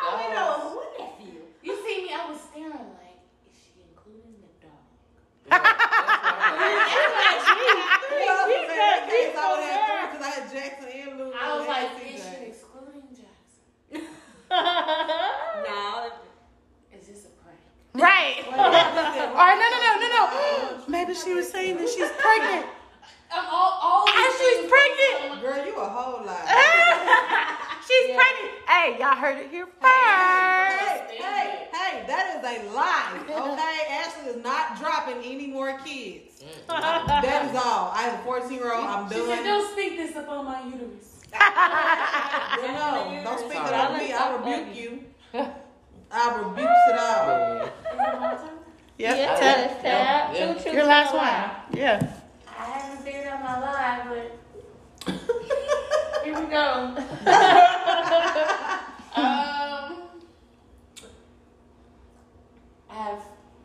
[0.00, 0.60] calling don't her, know dog?
[0.72, 1.40] who nephew.
[1.62, 2.08] You see me?
[2.12, 4.84] I was staring like, is she including the dog?
[6.54, 6.86] Yeah,
[7.18, 7.90] that's right.
[8.24, 11.32] I would have three because I Jackson.
[11.34, 12.14] I was like, CJ.
[12.14, 13.64] is she excluding Jackson?
[14.50, 16.10] No.
[16.94, 17.58] Is this a prank?
[17.94, 18.44] right.
[18.48, 20.84] Well, yeah, I said, Or no, no, no, no, no.
[20.88, 22.66] Maybe she was saying that she's pregnant.
[23.32, 25.42] I'm all, all she's pregnant.
[25.42, 26.46] Girl, you a whole lot.
[27.86, 28.16] She's Yeah.
[28.16, 28.52] pregnant.
[28.68, 29.84] Hey, Hey, y'all heard it here first.
[29.84, 31.63] Hey, hey,
[32.04, 33.18] hey, that is a lie.
[33.28, 36.42] Okay, Ashley is not dropping any more kids.
[36.42, 36.66] Mm.
[37.22, 37.90] that is all.
[37.94, 38.84] I have a 14 year old.
[38.84, 39.44] I'm She said, done.
[39.44, 41.20] don't speak this upon my uterus.
[42.62, 44.12] No, don't speak it on me.
[44.12, 45.04] I rebuke you.
[46.12, 47.70] I rebuke it all.
[47.98, 48.34] Yeah.
[48.34, 48.50] Is it?
[48.96, 49.16] Yep.
[49.16, 49.82] Yes, tap.
[49.82, 50.34] tab.
[50.34, 50.46] Yeah.
[50.46, 51.22] Two truths Your last one.
[51.24, 51.56] lie.
[51.72, 52.12] Yeah.
[52.48, 55.14] I haven't figured out my lie, but
[56.24, 56.94] here we go.
[62.94, 63.22] I have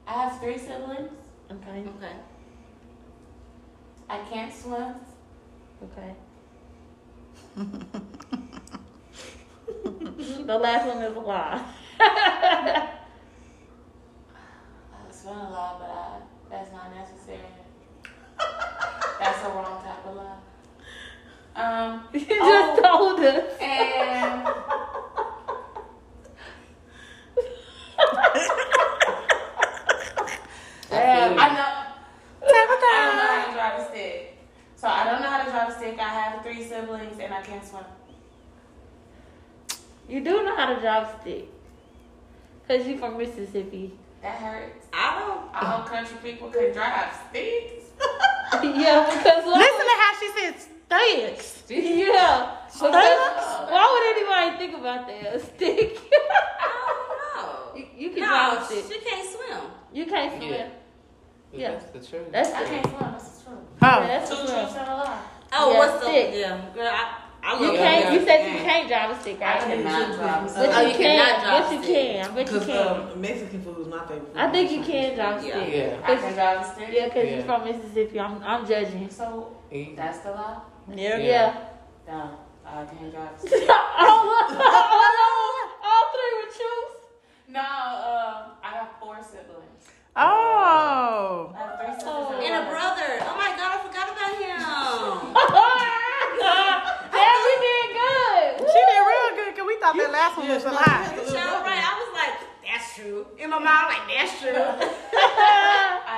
[0.07, 1.11] I have three siblings.
[1.51, 1.83] Okay.
[1.97, 2.15] Okay.
[4.09, 4.95] I can't swim.
[5.83, 6.15] Okay.
[10.45, 11.63] the last one is a lie.
[11.99, 12.89] I
[15.11, 17.37] swim a lot, but I, that's not necessary.
[19.19, 20.39] that's the wrong type of lie.
[21.55, 23.43] Um, you just told us.
[23.61, 24.47] and
[31.37, 31.53] I feel I you.
[31.53, 31.85] know.
[32.41, 34.37] I don't know how to drive a stick.
[34.75, 35.99] So I don't know how to drive a stick.
[35.99, 37.83] I have three siblings and I can't swim.
[40.07, 41.47] You do know how to drive a stick.
[42.67, 43.93] Cause you're from Mississippi.
[44.21, 44.87] That hurts.
[44.93, 45.55] I don't.
[45.55, 47.85] I hope country people can drive sticks.
[48.63, 51.63] yeah, because why Listen to how she said sticks.
[51.69, 52.55] Yeah.
[52.55, 52.91] Oh, because
[53.71, 55.35] why would anybody think about that?
[55.35, 55.99] A stick.
[56.11, 57.89] I don't you, know.
[57.97, 58.85] you can no, drive a stick.
[58.91, 59.61] she can't swim.
[59.93, 60.51] You can't swim.
[60.51, 60.69] Yeah.
[61.51, 61.71] Yeah.
[61.71, 62.31] That's the truth.
[62.31, 62.67] That's I it.
[62.67, 62.99] can't swim.
[63.11, 63.59] That's the truth.
[63.81, 64.07] Yeah, Oh.
[64.07, 65.21] that's Two the truths and a lie.
[65.53, 66.29] Oh, Yeah, what's the stick.
[66.35, 66.87] yeah, girl?
[66.87, 68.03] I, I love You can't.
[68.05, 68.13] yeah.
[68.13, 69.61] You said you can't drive a stick, I right?
[69.63, 70.65] cannot drive a stick.
[70.69, 71.17] But Oh, you you can.
[71.17, 71.95] cannot drive But a you stick.
[71.95, 72.33] can.
[72.35, 73.11] But you Because can.
[73.11, 74.37] um, Mexican food is my favorite food.
[74.37, 75.53] I think you can drive a stick.
[75.73, 75.97] Yeah.
[76.03, 76.89] I can drive a stick.
[76.91, 77.35] Yeah, because Yeah.
[77.35, 78.19] you're from Mississippi.
[78.19, 79.09] I'm, I'm judging.
[79.09, 80.57] So E- that's the lie.
[80.93, 81.17] Yeah.
[81.17, 81.55] Yeah.
[82.07, 82.31] No,
[82.65, 83.69] I can't drive a stick.
[83.69, 85.53] all, all,
[85.89, 86.95] all three were truths.
[87.47, 89.85] no, um, I have four siblings.
[90.15, 91.51] Oh.
[91.55, 93.19] I have three sisters And a brother.
[93.23, 94.59] Oh my god, I forgot about him.
[97.13, 98.51] Damn, we did good.
[98.67, 100.81] She did real good because we thought that last one was a lie.
[100.83, 101.83] Right.
[101.85, 103.25] I was like, that's true.
[103.37, 104.51] In my mind, like that's true.
[104.59, 104.61] I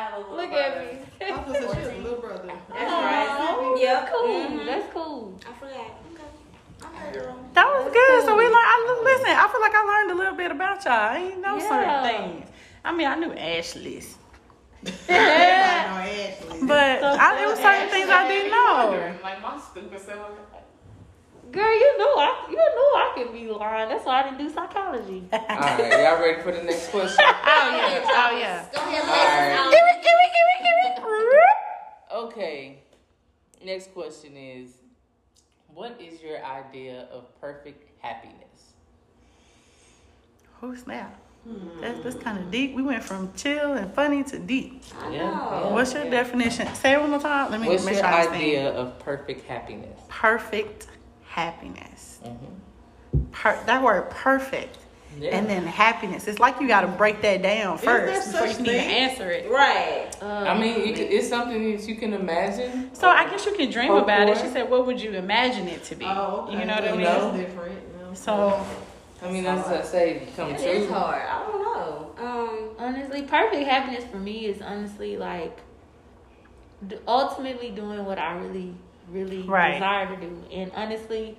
[0.08, 0.64] have a little Look brother.
[0.64, 0.86] at me.
[1.22, 2.48] I was gonna she has a little brother.
[2.48, 3.76] That's right.
[3.80, 4.10] Yep.
[4.14, 4.28] Cool.
[4.28, 4.66] Mhm.
[4.66, 5.40] That's cool.
[5.48, 5.92] I forgot.
[6.16, 6.30] Okay.
[6.82, 7.36] Okay, girl.
[7.54, 8.24] That was good.
[8.26, 8.56] So we learned.
[8.56, 8.58] I,
[9.04, 10.94] listen, I feel like I learned a little bit about y'all.
[10.94, 11.70] I ain't know Yeah.
[11.70, 12.46] certain things.
[12.84, 14.18] I mean, I knew Ashley's,
[15.08, 16.68] Everybody know Ashley.
[16.68, 19.16] but I, there was certain things I didn't know.
[19.22, 20.30] Like my stupid self.
[21.52, 23.90] Girl, you know I you know I can be lying.
[23.90, 25.28] That's why I didn't do psychology.
[25.34, 27.18] All right, y'all ready for the next question?
[27.26, 28.02] Oh yeah.
[28.06, 28.66] Oh yeah.
[28.74, 29.72] Go ahead, All right.
[29.72, 30.02] Give it.
[30.02, 30.32] Give it.
[30.34, 30.48] Give
[30.86, 30.96] it.
[30.96, 32.16] Give it.
[32.16, 32.80] Okay.
[33.64, 34.72] Next question is
[35.74, 38.74] What is your idea of perfect happiness?
[40.64, 40.74] Oh
[41.44, 41.82] snap.
[41.82, 42.76] That's, that's kind of deep.
[42.76, 44.84] We went from chill and funny to deep.
[45.04, 45.70] Yeah, yeah.
[45.74, 46.74] What's your definition?
[46.76, 47.52] Say it one more time.
[47.52, 48.44] Let me What's make your sure I understand.
[48.44, 50.00] idea of perfect happiness?
[50.10, 50.88] Perfect
[51.24, 52.20] happiness.
[52.24, 53.26] Mm-hmm.
[53.32, 54.78] Per- that word perfect.
[55.20, 55.38] Yeah.
[55.38, 56.26] And then happiness.
[56.30, 58.66] It's like you got to break that down Is there first before you such can
[58.68, 59.52] even answer it.
[59.52, 60.10] Right.
[60.22, 62.96] Um, I mean, it, it's something that you can imagine.
[62.96, 64.38] So I guess you can dream Hope about it.
[64.38, 66.60] She said, "What would you imagine it to be?" Oh, okay.
[66.60, 67.02] You know what I mean?
[67.02, 67.74] That's different.
[67.76, 68.14] you know.
[68.14, 68.66] So
[69.22, 70.68] I mean, that's what I say, come It true.
[70.68, 71.22] is hard.
[71.22, 72.12] I don't know.
[72.18, 72.70] Um.
[72.80, 75.60] honestly, perfect happiness for me is honestly like
[77.08, 78.74] ultimately doing what I really,
[79.10, 79.74] really Right.
[79.74, 80.44] desire to do.
[80.52, 81.38] And honestly,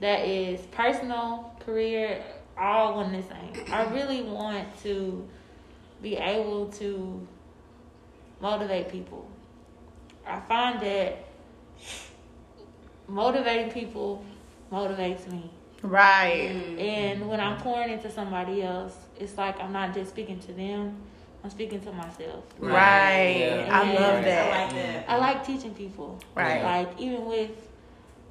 [0.00, 2.22] that is personal, career,
[2.58, 3.72] all one the same.
[3.72, 5.26] I really want to
[6.02, 7.26] be able to
[8.40, 9.26] motivate people.
[10.26, 11.24] I find that
[13.08, 14.24] motivating people
[14.70, 15.50] motivates me.
[15.82, 20.52] Right, And when I'm pouring into somebody else, it's like I'm not just speaking to
[20.52, 20.96] them,
[21.44, 22.44] I'm speaking to myself.
[22.58, 23.36] right.
[23.40, 23.68] Yeah.
[23.70, 24.24] I love that.
[24.24, 24.50] I that.
[24.66, 25.10] like that.
[25.10, 26.18] I like teaching people.
[26.34, 26.62] Right.
[26.62, 27.50] Like even with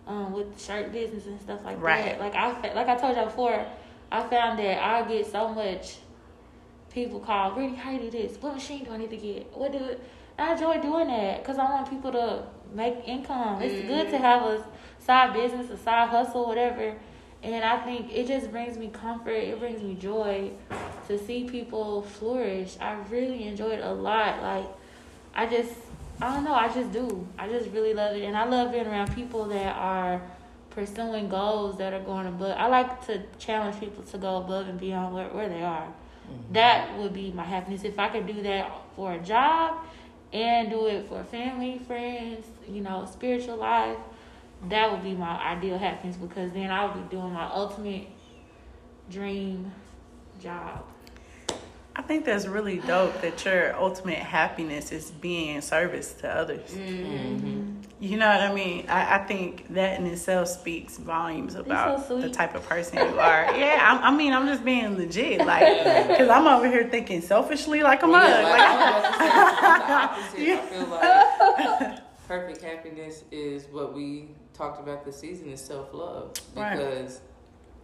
[0.08, 2.06] um with shirt business and stuff like Right.
[2.06, 2.20] that.
[2.20, 3.66] Like I like I told y'all before,
[4.12, 5.98] I found that I get so much
[6.94, 8.38] people call, Brittany, how you do this?
[8.42, 9.56] What machine do I need to get?
[9.58, 10.02] What do it?
[10.38, 13.62] I enjoy doing that because I want people to make income.
[13.62, 14.66] It's good to have a
[15.00, 16.96] side business, a side hustle, whatever.
[17.44, 19.32] And I think it just brings me comfort.
[19.32, 20.52] It brings me joy
[21.08, 22.78] to see people flourish.
[22.80, 24.42] I really enjoy it a lot.
[24.42, 24.68] Like
[25.34, 25.74] I just,
[26.22, 26.54] I don't know.
[26.54, 27.28] I just do.
[27.38, 30.22] I just really love it, and I love being around people that are
[30.70, 32.56] pursuing goals that are going above.
[32.58, 35.86] I like to challenge people to go above and beyond where, where they are.
[35.86, 36.54] Mm-hmm.
[36.54, 39.84] That would be my happiness if I could do that for a job
[40.32, 43.98] and do it for family, friends, you know, spiritual life.
[44.70, 48.08] That would be my ideal happiness because then I would be doing my ultimate
[49.10, 49.72] dream
[50.42, 50.84] job.
[51.96, 56.72] I think that's really dope that your ultimate happiness is being in service to others.
[56.72, 57.82] Mm-hmm.
[58.00, 58.88] You know what I mean?
[58.90, 63.20] I, I think that in itself speaks volumes about so the type of person you
[63.20, 63.44] are.
[63.56, 67.84] yeah, I'm, I mean, I'm just being legit, like, because I'm over here thinking selfishly
[67.84, 68.28] like a mug.
[68.28, 70.60] Yeah, like, like, I was about to say, the opposite.
[70.60, 74.30] I feel like perfect happiness is what we
[74.62, 76.34] talked about this season is self love.
[76.56, 76.78] Right.
[76.78, 77.22] Because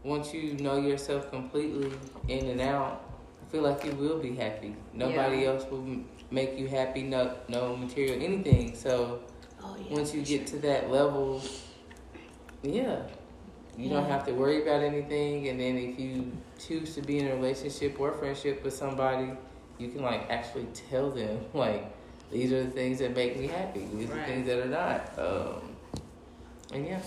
[0.04, 1.92] once you know yourself completely
[2.28, 3.04] in and out,
[3.42, 4.76] I feel like you will be happy.
[4.94, 5.86] Nobody else will
[6.30, 7.02] make you happy.
[7.02, 8.76] No, no material, anything.
[8.76, 9.22] So
[9.63, 11.42] oh, once you get to that level,
[12.62, 13.02] yeah,
[13.76, 15.48] you don't have to worry about anything.
[15.48, 19.32] And then if you choose to be in a relationship or friendship with somebody,
[19.80, 21.92] you can like actually tell them like
[22.32, 23.88] these are the things that make me happy.
[23.94, 25.18] These are the things that are not.
[25.18, 25.77] Um,
[26.73, 26.99] and yeah,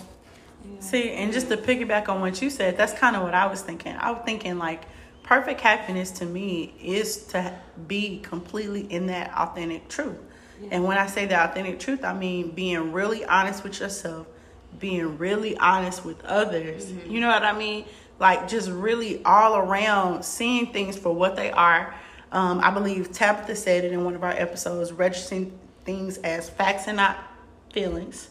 [0.79, 3.61] See, and just to piggyback on what you said, that's kind of what I was
[3.61, 3.95] thinking.
[3.95, 4.83] I was thinking like
[5.23, 7.53] perfect happiness to me is to
[7.87, 10.17] be completely in that authentic truth.
[10.69, 14.27] And when I say the authentic truth, I mean being really honest with yourself,
[14.79, 16.91] being really honest with others.
[17.07, 17.85] You know what I mean?
[18.19, 21.95] Like just really all around seeing things for what they are.
[22.31, 26.87] Um, I believe Tabitha said it in one of our episodes, registering things as facts
[26.87, 27.17] and not
[27.73, 28.29] feelings.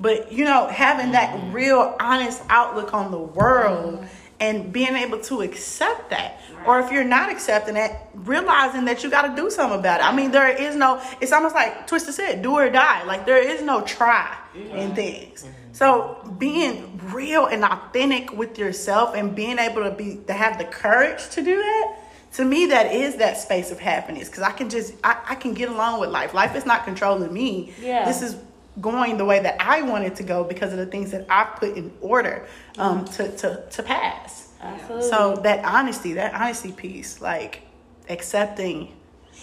[0.00, 1.52] But you know, having that mm.
[1.52, 4.08] real honest outlook on the world mm.
[4.40, 6.40] and being able to accept that.
[6.66, 10.04] Or if you're not accepting it, realizing that you got to do something about it.
[10.04, 13.04] I mean, there is no, it's almost like Twister said, do or die.
[13.04, 14.94] Like there is no try in mm-hmm.
[14.94, 15.42] things.
[15.42, 15.52] Mm-hmm.
[15.72, 20.64] So being real and authentic with yourself and being able to be, to have the
[20.64, 21.96] courage to do that,
[22.34, 24.28] to me, that is that space of happiness.
[24.28, 26.34] Cause I can just, I, I can get along with life.
[26.34, 27.72] Life is not controlling me.
[27.80, 28.04] Yeah.
[28.04, 28.36] This is
[28.80, 31.56] going the way that I want it to go because of the things that I've
[31.56, 32.46] put in order
[32.78, 34.52] um, to, to, to pass.
[34.60, 35.08] Absolutely.
[35.08, 37.62] So that honesty, that honesty piece, like
[38.08, 38.94] accepting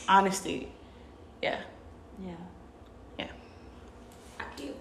[0.07, 0.71] honesty.
[1.41, 1.59] Yeah.
[2.23, 2.31] yeah.
[3.19, 3.27] Yeah.
[4.39, 4.75] I keep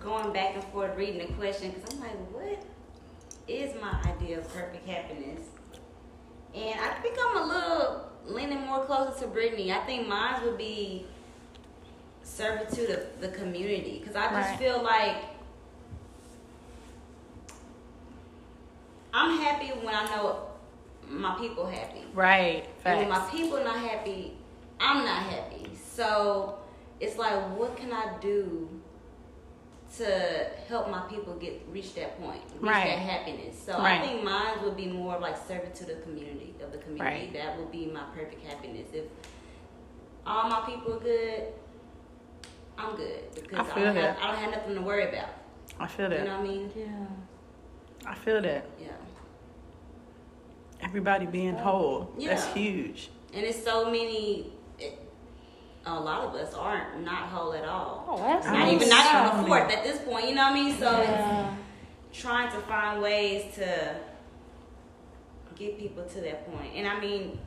[0.00, 2.64] going back and forth reading the question because I'm like, what
[3.48, 5.40] is my idea of perfect happiness?
[6.54, 9.72] And I think I'm a little leaning more closer to Brittany.
[9.72, 11.06] I think mine would be
[12.24, 14.58] servitude of the community because I just Right.
[14.58, 15.16] feel like
[19.12, 20.46] I'm happy when I know
[21.08, 22.04] my people happy.
[22.14, 22.64] Right.
[22.84, 24.36] And when my people not happy,
[24.80, 25.68] I'm not happy.
[25.76, 26.58] So
[26.98, 28.68] it's like, what can I do
[29.98, 32.86] to help my people get reach that point, reach Right.
[32.86, 33.56] that happiness?
[33.56, 34.00] So Right.
[34.00, 37.30] I think mine would be more like servitude of the community of the community.
[37.34, 38.88] That would be my perfect happiness.
[38.92, 39.04] If
[40.26, 41.52] all my people are good,
[42.78, 44.16] I'm good because I I, don't that.
[44.16, 45.28] have, I don't have nothing to worry about.
[45.78, 46.18] I feel that.
[46.20, 46.70] You know what I mean?
[46.76, 48.10] Yeah.
[48.10, 48.66] I feel that.
[48.80, 48.88] Yeah.
[50.82, 52.12] Everybody being whole.
[52.18, 53.10] That's huge.
[53.32, 54.52] And it's so many.
[54.78, 54.98] It,
[55.86, 58.04] a lot of us aren't not whole at all.
[58.08, 58.74] Oh, that's not absolutely.
[58.76, 60.28] even not even a fourth at this point.
[60.28, 60.78] You know what I mean?
[60.78, 61.54] So Yeah.
[62.10, 63.96] it's trying to find ways to
[65.56, 66.72] get people to that point.
[66.74, 67.38] And I mean,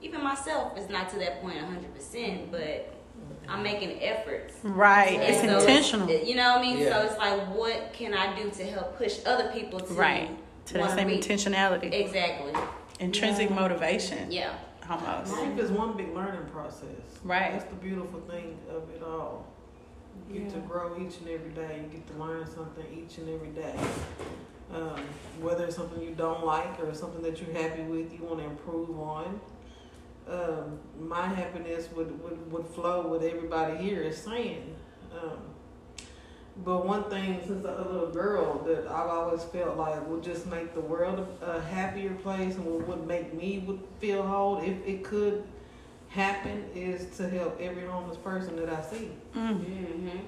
[0.00, 2.91] even myself is not to that point point hundred percent, but
[3.52, 4.54] I'm making efforts.
[4.62, 5.18] Right.
[5.20, 6.08] And It's so intentional.
[6.10, 6.78] you know what I mean?
[6.78, 7.00] Yeah.
[7.00, 10.30] So it's like, what can I do to help push other people to right.
[10.66, 11.92] To that wanna same reach- intentionality.
[11.92, 12.52] Exactly.
[13.00, 13.54] Intrinsic Yeah.
[13.56, 14.30] motivation.
[14.32, 14.54] Yeah.
[14.88, 15.32] Almost.
[15.32, 16.86] Life is one big learning process.
[17.24, 17.52] Right.
[17.52, 19.46] That's the beautiful thing of it all.
[20.30, 21.80] You get to grow each and every day.
[21.82, 23.74] You get to learn something each and every day.
[24.74, 25.00] Um,
[25.40, 28.46] whether it's something you don't like or something that you're happy with, you want to
[28.46, 29.40] improve on.
[30.28, 34.74] Um, my happiness would, would, would flow with everybody here is saying.
[35.12, 35.38] Um,
[36.64, 40.74] but one thing, since a little girl, that I've always felt like would just make
[40.74, 44.76] the world a, a happier place and would, would make me would feel whole if
[44.86, 45.44] it could
[46.08, 49.10] happen is to help every homeless person that I see.
[49.34, 49.60] Mm.
[49.60, 50.18] Mm-hmm.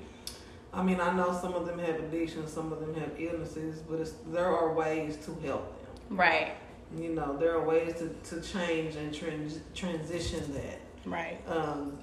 [0.72, 4.00] I mean, I know some of them have addictions, some of them have illnesses, but
[4.00, 6.16] it's, there are ways to help them.
[6.16, 6.54] Right.
[6.96, 10.80] You know, there are ways to, to change and trans, transition that.
[11.04, 11.38] Right.
[11.48, 11.98] Um,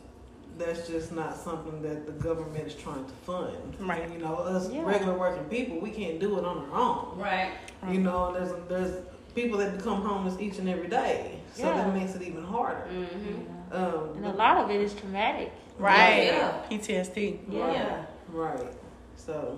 [0.57, 3.75] that's just not something that the government is trying to fund.
[3.79, 4.11] Right.
[4.11, 4.83] You know, us Yeah.
[4.83, 7.17] regular working people, we can't do it on our own.
[7.17, 7.51] Right.
[7.89, 11.77] You know, there's there's people that become homeless each and every day, so Yeah.
[11.77, 12.85] that makes it even harder.
[12.91, 13.73] Mm-hmm.
[13.73, 15.51] Um, And a lot of it is traumatic.
[15.79, 16.25] Right.
[16.25, 16.61] Yeah.
[16.69, 17.39] PTSD.
[17.49, 18.05] Yeah.
[18.29, 18.73] Right.
[19.15, 19.57] So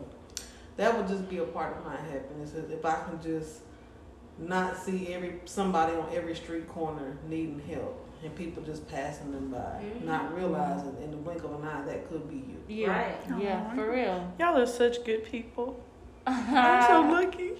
[0.78, 3.62] that would just be a part of my happiness if I can just
[4.39, 9.50] not see every somebody on every street corner needing help and people just passing them
[9.50, 10.06] by, Mhm.
[10.06, 12.58] not realizing in the blink of an eye that could be you.
[12.67, 12.88] Yeah.
[12.89, 13.15] Right.
[13.39, 13.76] Yeah, Aw.
[13.76, 14.32] for real.
[14.39, 15.80] Y'all are such good people.
[16.28, 17.52] I'm so lucky.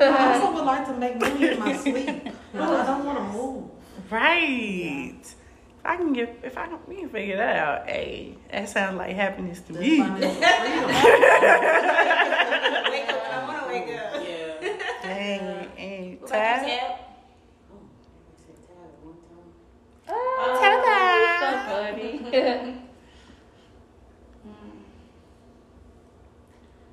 [0.00, 2.28] I also would like to make money in my sleep.
[2.54, 3.64] No, I don't want to move.
[4.10, 5.14] Right.
[5.24, 7.88] If I can get, if I can, we can figure that out.
[7.88, 9.98] Hey, that sounds like happiness to That's me.
[10.00, 10.12] Wake
[13.08, 14.22] up when I want to wake up.
[14.22, 14.76] Yeah.
[15.02, 15.61] Dang,
[16.22, 16.80] ain't What about you, tired.
[16.80, 16.98] Tab?
[20.08, 21.40] Oh, Ta-da.
[21.40, 21.56] so
[21.92, 22.78] funny.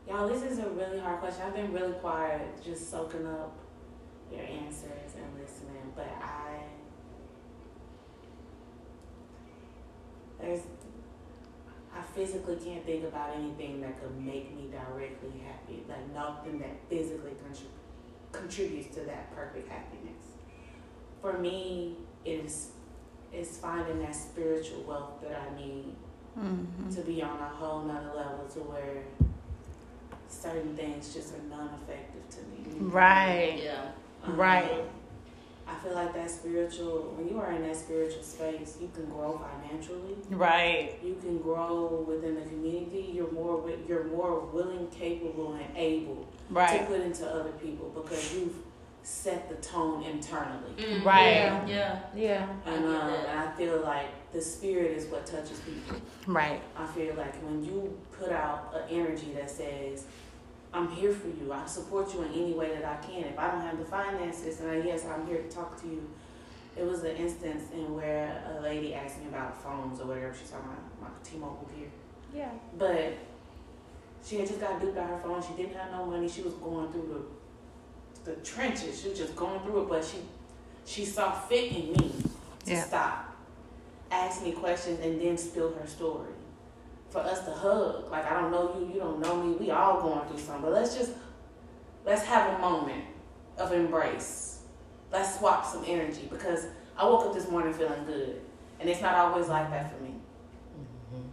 [0.07, 1.43] Y'all, this is a really hard question.
[1.45, 3.53] I've been really quiet, just soaking up
[4.31, 5.91] your answers and listening.
[5.95, 6.61] But I,
[10.41, 10.61] there's,
[11.95, 15.83] I physically can't think about anything that could make me directly happy.
[15.87, 17.67] Like nothing that physically contrib-
[18.31, 20.23] contributes to that perfect happiness.
[21.21, 22.69] For me, it is,
[23.33, 25.95] it's finding that spiritual wealth that I need
[26.37, 26.95] Mhm.
[26.95, 29.03] to be on a whole nother level to where
[30.27, 32.79] certain things just are non-effective to me.
[32.89, 33.59] Right.
[33.63, 33.91] Yeah.
[34.23, 34.83] Um, Right.
[35.69, 39.39] I feel like that spiritual, when you are in that spiritual space, you can grow
[39.61, 40.15] financially.
[40.29, 40.97] Right.
[41.03, 43.11] You can grow within the community.
[43.13, 46.79] You're more, you're more willing, capable, and able right.
[46.79, 48.55] to put into other people because you've
[49.03, 50.71] set the tone internally.
[50.77, 51.31] Mm, Right.
[51.35, 51.65] Yeah.
[51.67, 51.99] yeah.
[52.15, 52.47] Yeah.
[52.65, 53.29] I And, get um, that.
[53.29, 55.97] and I feel like the spirit is what touches people.
[56.27, 56.61] Right.
[56.77, 60.05] I feel like when you put out an energy that says,
[60.73, 63.23] I'm here for you, I support you in any way that I can.
[63.23, 66.07] If I don't have the finances, and I, yes, I'm here to talk to you.
[66.77, 70.33] It was an instance in where a lady asked me about phones or whatever.
[70.39, 71.87] She's talking about my T-Mobile here.
[72.33, 72.51] Yeah.
[72.77, 73.13] But
[74.23, 75.41] she had just got duped by her phone.
[75.41, 76.29] She didn't have no money.
[76.29, 77.25] She was going through
[78.23, 79.01] the the trenches.
[79.01, 79.89] She was just going through it.
[79.89, 80.17] But she
[80.85, 82.13] she saw fit in me
[82.65, 82.83] to Yeah.
[82.83, 83.35] stop,
[84.11, 86.29] ask me questions, and then spill her story.
[87.09, 89.53] For us to hug, like I don't know you, you don't know me.
[89.53, 90.61] We all going through something.
[90.61, 91.13] But let's just
[92.05, 93.03] let's have a moment
[93.57, 94.61] of embrace.
[95.11, 98.41] Let's swap some energy because I woke up this morning feeling good,
[98.79, 100.11] and it's not always like that for me.
[100.11, 101.23] Mm-hmm.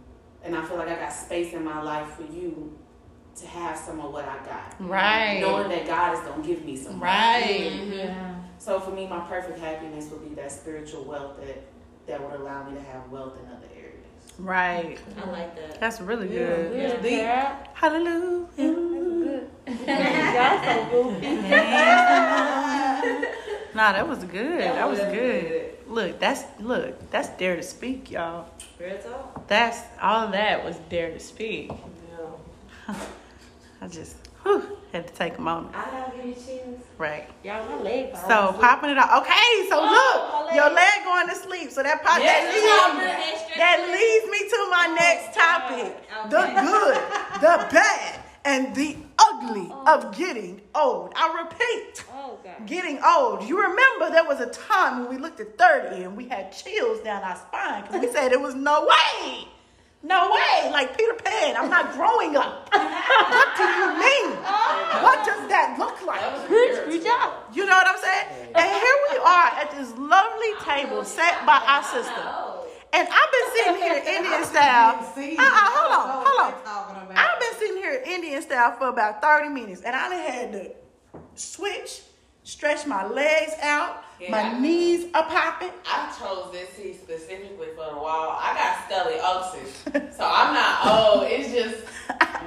[0.43, 2.77] And I feel like I got space in my life for you
[3.39, 4.75] to have some of what I got.
[4.79, 5.39] Right.
[5.39, 6.99] Knowing that God is going to give me some.
[6.99, 7.71] Right.
[7.71, 7.91] Mm-hmm.
[7.91, 8.35] Yeah.
[8.57, 11.63] So for me, my perfect happiness would be that spiritual wealth that,
[12.07, 13.66] that would allow me to have wealth in other areas.
[14.39, 14.97] Right.
[15.23, 15.79] I like that.
[15.79, 16.45] That's really Yeah.
[16.45, 16.71] good.
[16.73, 17.01] It's Yeah.
[17.01, 17.19] deep.
[17.19, 17.57] Sarah.
[17.73, 18.47] Hallelujah.
[18.55, 19.49] Good.
[19.67, 21.29] Y'all so goofy.
[23.73, 24.61] nah, that was good.
[24.61, 25.71] That was was good.
[25.87, 28.45] Look, that's look, that's dare to speak, y'all.
[28.79, 29.47] Real talk.
[29.47, 31.71] That's all that was dare to speak.
[32.87, 32.95] Yeah.
[33.81, 35.75] I just whew, had to take a moment.
[35.75, 36.79] I don't give you chills.
[36.97, 37.29] Right.
[37.43, 38.15] Y'all, my leg.
[38.27, 39.21] So popping it out.
[39.21, 40.75] Okay, so Oh, look, my your leg.
[40.75, 41.71] leg going to sleep.
[41.71, 45.97] So that pop Yes, that leads that leads me to my oh, next topic.
[46.29, 49.93] The good, the bad, and the ugly oh.
[49.95, 51.13] of getting old.
[51.15, 52.05] I repeat.
[52.13, 52.65] Oh God.
[52.65, 53.43] getting old.
[53.43, 56.99] You remember there was a time when we looked at 30 and we had chills
[57.01, 59.47] down our spine because we said it was no way.
[60.07, 60.71] No way.
[60.71, 62.69] Like Peter Pan, I'm not growing up.
[62.71, 64.29] what do you mean?
[65.03, 66.23] What does that look like?
[66.47, 67.33] Good job.
[67.51, 68.55] You know what I'm saying?
[68.55, 72.23] And here we are at this lovely table set by our sister.
[72.93, 74.95] And I've been sitting here Indian style.
[74.95, 77.17] Uh-uh, hold on, hold on.
[77.17, 80.71] I've been sitting here Indian style for about 30 minutes and I done had to
[81.35, 82.01] switch,
[82.43, 84.59] stretch my legs out, my Yeah.
[84.59, 85.71] knees are popping.
[85.85, 88.37] I chose this seat specifically for the wall.
[88.41, 91.23] I got scoliosis, so I'm not old.
[91.29, 91.85] It's just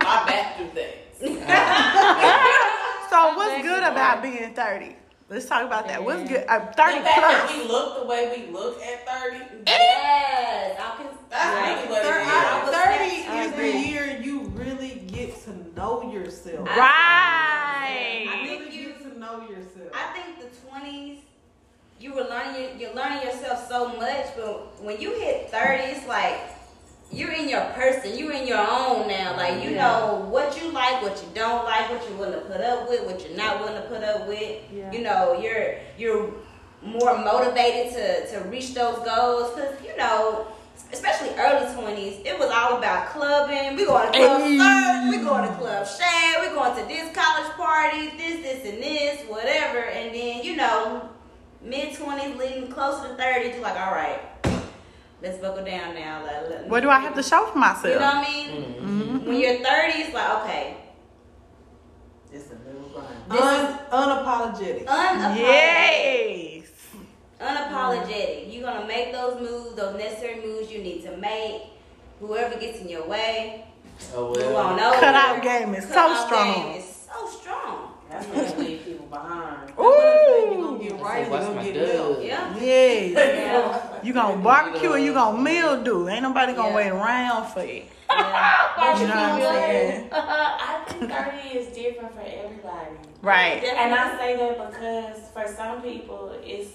[0.03, 0.97] my back do things.
[3.11, 4.97] So what's good about being 30?
[5.29, 6.03] Let's talk about that.
[6.05, 6.45] What's good?
[6.49, 7.57] Uh, 30 The fact that plus.
[7.59, 10.81] we look the way we look at 30, Yes.
[10.81, 11.07] I can.
[11.29, 12.71] that's really what it I is.
[12.77, 13.53] Thirty is
[13.83, 16.69] the year you really get to know yourself.
[16.69, 18.27] Right.
[18.29, 19.91] I You think really you- get to know yourself.
[19.93, 21.19] I think the twenties,
[22.01, 26.41] you were learning you're learning yourself so much, but when you hit thirty, it's like
[27.13, 28.17] you're in your person.
[28.17, 29.37] You're in your own now.
[29.37, 32.61] Like you know what you like, what you don't like, what you're willing to put
[32.61, 34.62] up with, what you're not willing to put up with.
[34.72, 34.91] Yeah.
[34.93, 36.33] You know, you're you're
[36.83, 40.47] more motivated to to reach those goals because you know.
[40.93, 43.77] Especially early twenties, it was all about clubbing.
[43.77, 44.59] We going to club Hey.
[44.59, 48.83] Surf, we going to club share, we going to this college party, this, this, and
[48.83, 49.79] this, whatever.
[49.79, 51.09] And then you know,
[51.63, 54.21] mid twenties, leading closer to thirty, you're like, all right,
[55.23, 56.23] let's buckle down now.
[56.25, 57.85] Let- let- What do I have to show for myself?
[57.95, 58.75] You know what I mean?
[58.81, 59.25] Mhm.
[59.27, 60.77] When you're thirty, it's like okay,
[62.33, 63.09] It's a new grind.
[63.31, 64.87] this Un- unapologetic.
[64.87, 65.37] unapologetic.
[65.39, 66.67] Yes.
[67.41, 68.53] Unapologetic.
[68.53, 71.63] You're gonna make those moves, those necessary moves you need to make.
[72.21, 73.65] Whoever gets in your way,
[74.15, 74.57] Oh move well.
[74.59, 74.95] on over.
[75.01, 76.53] Cutout game is so Cutout strong.
[76.55, 77.89] game is so strong.
[78.11, 79.69] That's when you leave people behind.
[79.69, 80.63] That's what you Ooh.
[80.63, 82.19] gonna get Say, right, you "What's gonna get dub?" milk.
[82.23, 82.59] Yeah.
[82.59, 84.01] Yeah.
[84.03, 86.09] You gonna barbecue or you gonna mildew.
[86.09, 86.75] Ain't nobody gonna Yeah.
[86.77, 87.85] wait around for you.
[88.11, 88.57] Yeah.
[89.01, 90.09] You know what I'm saying?
[90.13, 92.97] I think 30 is different for everybody.
[93.23, 93.63] Right.
[93.63, 96.71] And I say that because for some people, it's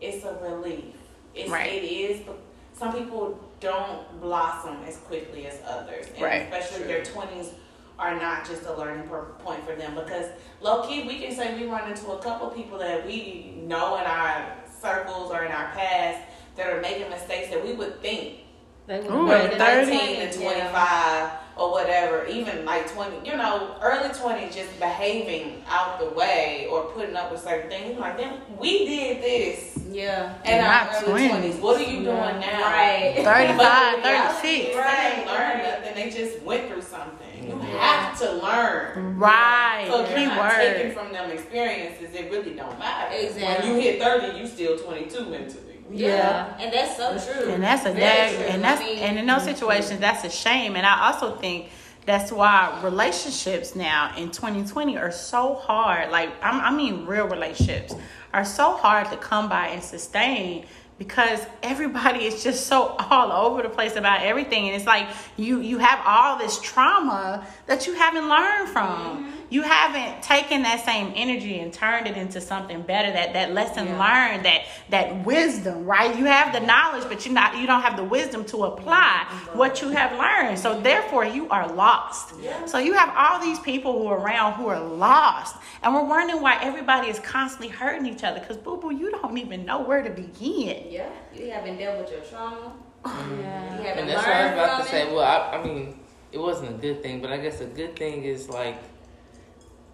[0.00, 0.94] it's a relief.
[1.34, 1.72] It's, Right.
[1.72, 2.20] It is.
[2.26, 2.38] But
[2.78, 6.42] some people don't blossom as quickly as others, and Right.
[6.52, 7.50] especially their twenties
[7.98, 9.94] are not just a learning point for them.
[9.94, 10.26] Because
[10.60, 14.04] low key, we can say we run into a couple people that we know in
[14.04, 16.20] our circles or in our past
[16.56, 18.38] that are making mistakes that we would think
[18.86, 19.96] They would Ooh, know at that 30?
[19.96, 26.00] 19 to 25 or whatever, even like 20, you know, early 20s, just behaving out
[26.00, 27.98] the way or putting up with certain things.
[27.98, 30.34] Like, then we did this Yeah.
[30.44, 31.52] in Not our early 20s.
[31.54, 31.60] 20s.
[31.60, 32.06] What are you doing
[32.40, 32.60] now?
[32.60, 33.12] Right.
[33.24, 34.68] 35, But the reality 36.
[34.68, 35.94] is They didn't learn nothing.
[35.94, 37.23] They just went through something.
[37.48, 39.18] You have to learn.
[39.18, 39.86] Right.
[39.88, 43.14] So if you're Key not taking from them experiences, it really don't matter.
[43.14, 43.70] Exactly.
[43.70, 45.74] When you hit 30, you still 22 mentally.
[45.90, 46.56] Yeah.
[46.58, 47.52] And that's so true.
[47.52, 50.30] And that's a Very dag, and that's I mean, and in those situations that's a
[50.30, 50.76] shame.
[50.76, 51.68] And I also think
[52.06, 56.10] that's why relationships now in 2020 are so hard.
[56.10, 57.94] Like I'm, I mean, real relationships
[58.32, 60.66] are so hard to come by and sustain
[60.98, 64.66] because everybody is just so all over the place about everything.
[64.66, 69.30] And it's like you you have all this trauma that you haven't learned from mm-hmm.
[69.54, 73.86] You haven't taken that same energy and turned it into something better that that lesson
[73.98, 76.18] learned that that wisdom right?
[76.18, 79.58] You have the knowledge but you not you don't have the wisdom to apply mm-hmm.
[79.58, 80.58] what you have learned.
[80.58, 82.34] So therefore you are lost.
[82.66, 85.54] So you have all these people who are around who are lost.
[85.84, 89.38] And we're wondering why everybody is constantly hurting each other because boo boo you don't
[89.38, 90.86] even know where to begin.
[90.90, 91.08] Yeah.
[91.32, 92.72] You haven't dealt with your trauma.
[93.06, 93.82] Yeah.
[93.82, 95.14] haven't And that's what I was about from to say.
[95.14, 96.00] Well, I, I mean,
[96.32, 98.76] it wasn't a good thing, but I guess a good thing is like,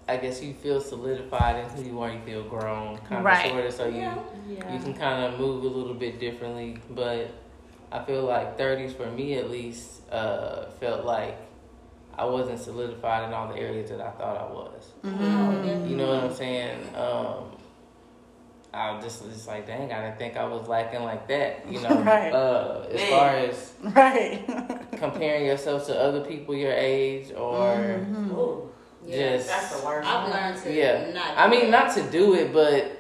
[0.09, 2.11] I guess you feel solidified in who you are.
[2.11, 3.47] You feel grown, kind Right.
[3.47, 3.73] of sort of.
[3.75, 4.15] So you Yeah.
[4.49, 4.73] Yeah.
[4.73, 6.79] you can kind of move a little bit differently.
[6.91, 7.29] But
[7.93, 11.37] I feel like thirties for me at least uh, felt like
[12.19, 14.91] I wasn't solidified in all the areas that I thought I was.
[15.05, 16.79] Oh, You know what I'm saying?
[16.95, 17.57] Um,
[18.73, 21.65] I was just just like, dang, I didn't think I was lacking like that.
[21.71, 22.33] You know, Right.
[22.33, 24.43] uh, as far as right
[24.97, 28.67] comparing yourself to other people your age or Mm-hmm.
[29.07, 29.37] Ooh, Yeah.
[29.37, 30.09] just that's the worst.
[30.09, 30.33] I've one.
[30.33, 31.11] learned to yeah.
[31.13, 31.37] not.
[31.37, 31.87] I mean, that.
[31.87, 32.97] not to do it, but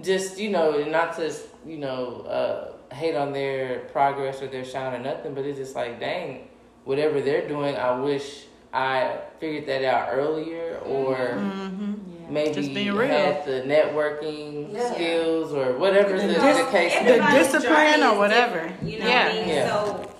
[0.00, 1.32] just you know, not to
[1.66, 5.34] you know uh, hate on their progress or their shine or nothing.
[5.34, 6.48] But it's just like, dang,
[6.84, 11.16] whatever they're doing, I wish I figured that out earlier or.
[11.16, 11.94] mm-hmm.
[12.30, 13.08] Maybe Just being real.
[13.08, 14.92] had the networking Yeah.
[14.92, 18.70] skills or whatever the, The the case the discipline or whatever.
[18.82, 19.24] You know Yeah.
[19.28, 19.48] what I mean?
[19.48, 19.68] Yeah.
[19.70, 20.10] So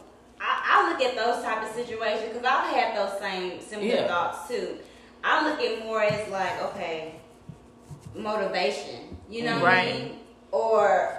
[0.41, 4.07] I, I look at those type of situations because I've had those same similar Yeah.
[4.09, 4.79] thoughts too.
[5.25, 7.15] I look at more as like, okay,
[8.15, 9.17] motivation.
[9.29, 9.95] You know what I Right.
[9.95, 10.19] mean?
[10.53, 11.15] Or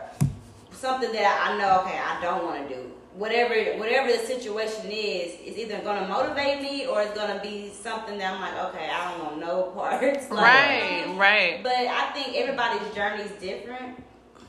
[0.71, 2.91] something that I know, okay, I don't want to do.
[3.15, 7.41] Whatever, whatever the situation is, is either going to motivate me or it's going to
[7.41, 10.29] be something that I'm like, okay, I don't want no parts.
[10.31, 14.01] Like, right right but I think everybody's journey is different.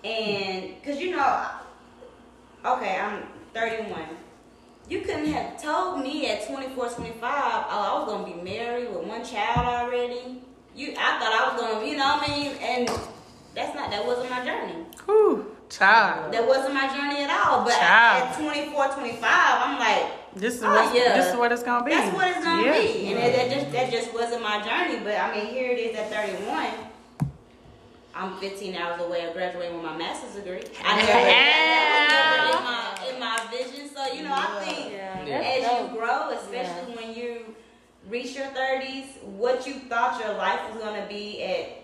[0.05, 1.47] And, because you know,
[2.65, 3.25] okay, I'm
[3.55, 4.01] 31.
[4.91, 8.89] You couldn't have told me at 24, 25, oh, I was going to be married
[8.93, 10.43] with one child already.
[10.75, 12.53] You, I thought I was going to, you know what I mean?
[12.61, 12.89] And
[13.55, 14.85] that's not, that wasn't my journey.
[15.07, 17.63] Whew, child That wasn't my journey at all.
[17.65, 21.17] But at 24, 25, I'm like, this is Oh, what yeah.
[21.17, 22.81] this is what it's gonna be that's what it's gonna Yeah.
[22.81, 25.01] be, and that, that just that just wasn't my journey.
[25.03, 26.69] But I mean, here it is at 31.
[28.15, 30.63] I'm 15 hours away of graduating with my master's degree.
[30.85, 33.89] I never that, that was never in my in my vision.
[33.95, 35.25] So you know, I think Yeah.
[35.27, 35.39] Yeah.
[35.39, 37.55] as That's you grow, especially when you
[38.09, 41.83] reach your 30s, what you thought your life was gonna be at,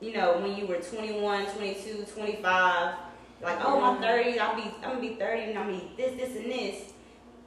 [0.00, 2.94] you know, when you were 21, 22, 25.
[3.42, 6.16] Like, oh, my 30s, I'll be, I'm gonna be 30, and I'm gonna be this,
[6.16, 6.93] this, and this.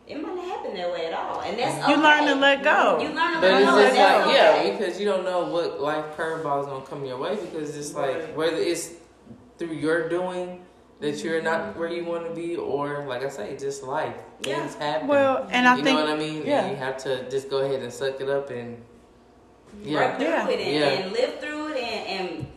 [0.08, 1.92] It might not happen that way at all, and that's okay.
[1.92, 3.66] you learn to let go You learn to But let go.
[3.66, 4.72] just and that's like, yeah, okay.
[4.78, 8.56] because you don't know what life curveballs gonna come your way because it's like whether
[8.56, 8.92] it's
[9.58, 10.64] through your doing
[11.00, 11.46] that you're mm-hmm.
[11.46, 14.16] not where you want to be, or like I say, just life.
[14.42, 14.60] Yeah.
[14.62, 15.08] Things happen.
[15.08, 16.46] well and i you think know what I mean?
[16.46, 16.62] yeah.
[16.62, 18.82] And you have to just go ahead and suck it up and
[19.84, 20.48] Break yeah, through Yeah.
[20.50, 20.88] it and, Yeah.
[21.06, 22.48] and live through it and, and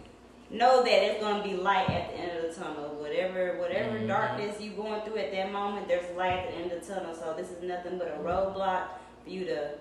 [0.51, 2.89] know that it's gonna be light at the end of the tunnel.
[3.20, 4.08] Whatever whatever Mhm.
[4.08, 7.14] darkness you're going through at that moment, there's light at the end of the tunnel.
[7.14, 8.84] So this is nothing but a roadblock
[9.22, 9.72] for you to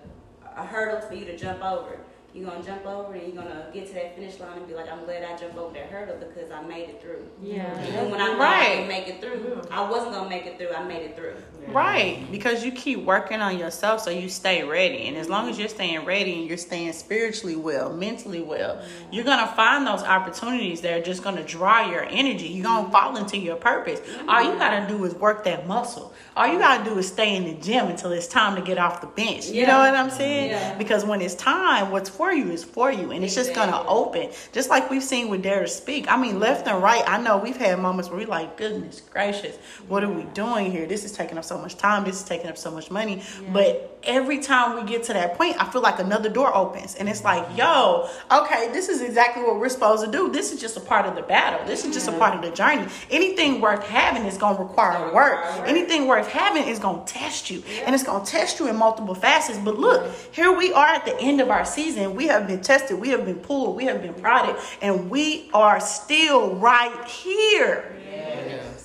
[0.56, 2.00] a hurdle for you to jump over.
[2.34, 4.90] You're gonna jump over and you're gonna get to that finish line and be like,
[4.90, 7.26] I'm glad I jumped over that hurdle because I made it through.
[7.42, 7.64] Yeah.
[7.78, 8.68] And when I thought I Right.
[8.76, 10.72] didn't make it through, I wasn't gonna make it through.
[10.72, 11.34] I made it through.
[11.68, 15.06] Right, because you keep working on yourself so you stay ready.
[15.06, 18.80] And as long as you're staying ready and you're staying spiritually well, mentally well,
[19.12, 22.48] you're going to find those opportunities that are just going to draw your energy.
[22.48, 24.00] You're going to fall into your purpose.
[24.26, 26.12] All you got to do is work that muscle.
[26.34, 28.78] All you got to do is stay in the gym until it's time to get
[28.78, 29.46] off the bench.
[29.48, 30.50] You know what I'm saying?
[30.50, 30.74] Yeah.
[30.78, 33.12] Because when it's time, what's for you is for you.
[33.12, 34.28] And it's just to open.
[34.52, 36.06] Just like we've seen with Dare to Speak.
[36.06, 39.56] I mean, left and right, I know we've had moments where we're like, goodness gracious,
[39.88, 40.84] what are we doing here?
[40.84, 42.04] This is taking up so much time.
[42.04, 43.22] This is taking up so much money.
[43.54, 46.94] But every time we get to that point, I feel like another door opens.
[46.94, 47.58] And it's like, mm-hmm.
[47.58, 50.30] yo, okay, this is exactly what we're supposed to do.
[50.30, 51.66] This is just a part of the battle.
[51.66, 52.86] This is just a part of the journey.
[53.10, 55.42] Anything worth having is to require work.
[55.66, 57.62] Anything worth having is to test you.
[57.84, 59.58] And it's to test you in multiple facets.
[59.58, 62.09] But look, here we are at the end of our season.
[62.14, 62.98] We have been tested.
[63.00, 63.76] We have been pulled.
[63.76, 64.56] We have been prodded.
[64.82, 67.96] And we are still right here.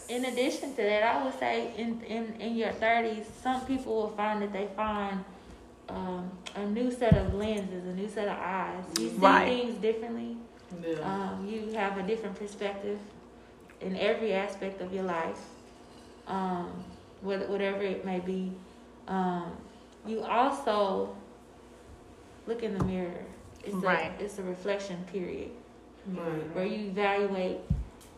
[0.07, 4.09] In addition to that, I would say in in, in your thirties, some people will
[4.15, 5.23] find that they find
[5.89, 8.83] um, a new set of lenses, a new set of eyes.
[8.99, 9.45] You see Right.
[9.47, 10.37] things differently.
[10.83, 10.99] Yeah.
[11.01, 12.99] Um, you have a different perspective
[13.81, 15.39] in every aspect of your life,
[16.27, 16.71] um,
[17.21, 18.51] whatever it may be.
[19.07, 19.51] Um,
[20.05, 21.15] you also
[22.47, 23.25] look in the mirror.
[23.63, 24.11] It's Right.
[24.19, 25.51] a it's a reflection period
[26.07, 26.55] Right.
[26.55, 27.57] where you evaluate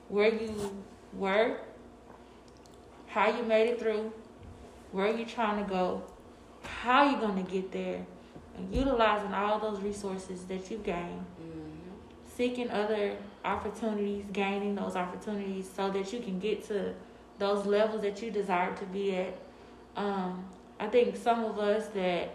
[0.10, 0.52] where you
[1.14, 1.58] were,
[3.08, 4.12] how you made it through,
[4.92, 6.02] where you're trying to go,
[6.64, 8.06] how you're going to get there,
[8.58, 11.26] and utilizing all those resources that you gain,
[12.26, 13.16] seeking other
[13.46, 16.94] opportunities, gaining those opportunities so that you can get to
[17.40, 19.38] those levels that you desire to be at.
[19.96, 20.46] Um,
[20.80, 22.30] I think some of us that,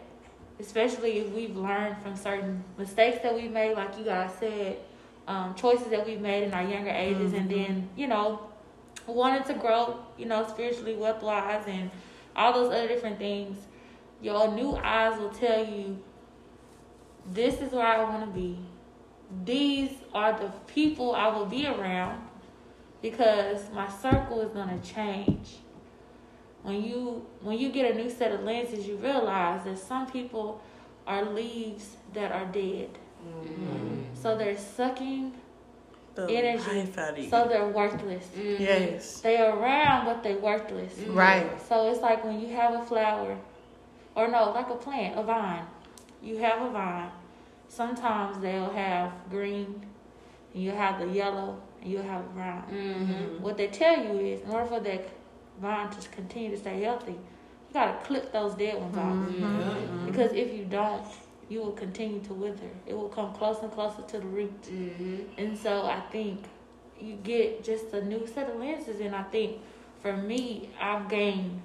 [0.61, 4.79] especially if we've learned from certain mistakes that we made, like you guys said,
[5.27, 8.41] um, choices that we've made in our younger ages, and then you know,
[9.07, 11.91] wanted to grow, you know, spiritually, wealth wise, and
[12.37, 13.59] all those other different things.
[14.21, 15.99] Your new eyes will tell you,
[17.31, 18.59] this is where I want to be.
[19.45, 22.23] These are the people I will be around
[23.01, 25.59] because my circle is gonna change.
[26.63, 30.61] When you when you get a new set of lenses, you realize that some people
[31.07, 32.91] are leaves that are dead.
[33.27, 34.03] Mm-hmm.
[34.15, 35.33] So they're sucking,
[36.15, 36.71] The Energy.
[36.71, 37.31] life out of you.
[37.31, 38.27] so they're worthless.
[38.37, 38.63] Mm-hmm.
[38.63, 39.21] yes.
[39.21, 40.95] They're around, but they're worthless.
[40.95, 41.15] Mm-hmm.
[41.15, 41.63] Right.
[41.69, 43.37] So it's like when you have a flower,
[44.15, 45.65] or no, like a plant, a vine.
[46.23, 47.11] You have a vine.
[47.69, 49.85] Sometimes they'll have green,
[50.55, 52.63] and you have the yellow, and you have brown.
[52.71, 53.43] Mm-hmm.
[53.43, 55.09] What they tell you is, in order for that
[55.61, 60.07] vine to continue to stay healthy, you gotta clip those dead ones off.
[60.07, 61.05] Because if you don't,
[61.49, 62.71] you will continue to wither.
[62.87, 64.63] It will come closer and closer to the root.
[64.63, 65.39] Mm-hmm.
[65.39, 66.45] And so I think
[67.01, 69.59] you get just a new set of lenses, and I think
[70.01, 71.61] for me, I've gained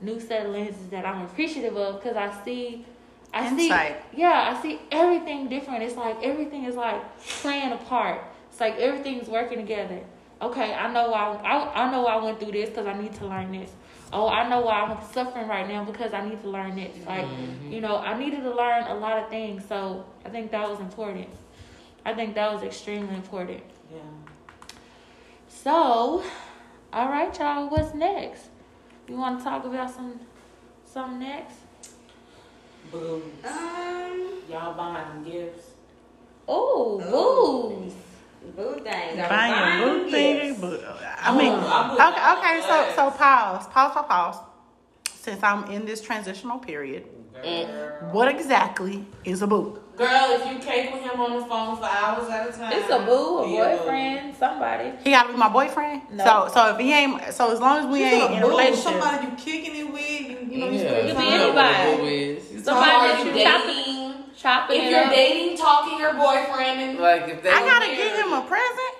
[0.00, 2.84] new set of lenses that I'm appreciative of because I see,
[3.32, 4.04] I Insight.
[4.12, 5.82] see, yeah, I see everything different.
[5.82, 7.02] It's like everything is like
[7.40, 8.22] playing a part.
[8.50, 10.00] It's like everything's working together.
[10.44, 13.14] Okay, I know why I, I know why I went through this because I need
[13.14, 13.70] to learn this.
[14.12, 16.94] Oh, I know why I'm suffering right now because I need to learn this.
[17.06, 17.26] Like,
[17.68, 19.64] you know, I needed to learn a lot of things.
[19.66, 21.28] So I think that was important.
[22.04, 23.62] I think that was extremely important.
[23.90, 24.00] Yeah.
[25.48, 26.22] So,
[26.92, 27.70] all right, y'all.
[27.70, 28.50] What's next?
[29.08, 30.20] You want to talk about some,
[30.84, 31.56] some next?
[32.92, 33.22] Boo.
[33.44, 35.70] Um, Y'all buying them gifts.
[36.46, 37.92] Oh, Ooh.
[38.44, 38.56] Booze.
[38.56, 39.18] boo things.
[39.20, 40.62] I'm Buying buying boo thing, gifts.
[41.22, 42.60] I mean, oh, I'm okay, okay.
[42.68, 44.36] So, so pause, pause, pause, pause.
[45.20, 47.04] Since I'm in this transitional period,
[48.12, 49.80] what exactly is a boo?
[49.96, 52.72] Girl, if you cake with him on the phone for hours at a time.
[52.72, 53.76] It's a boo, a he a boo.
[53.78, 54.90] boyfriend, somebody.
[55.04, 56.02] He gotta be my boyfriend.
[56.10, 56.24] No.
[56.24, 58.46] So, so if he ain't, so as long as we You ain't said in a
[58.46, 60.90] a relationship, Somebody you kicking it with, you, you know, you Yeah.
[60.90, 62.02] spend It could be time anybody.
[62.02, 62.42] with.
[62.50, 62.64] Who is?
[62.64, 64.03] Somebody Are that you you dating?
[64.44, 65.12] Chopping If it you're up.
[65.16, 67.96] dating, talking your boyfriend and Like if they I gotta married.
[67.96, 68.94] give him a present.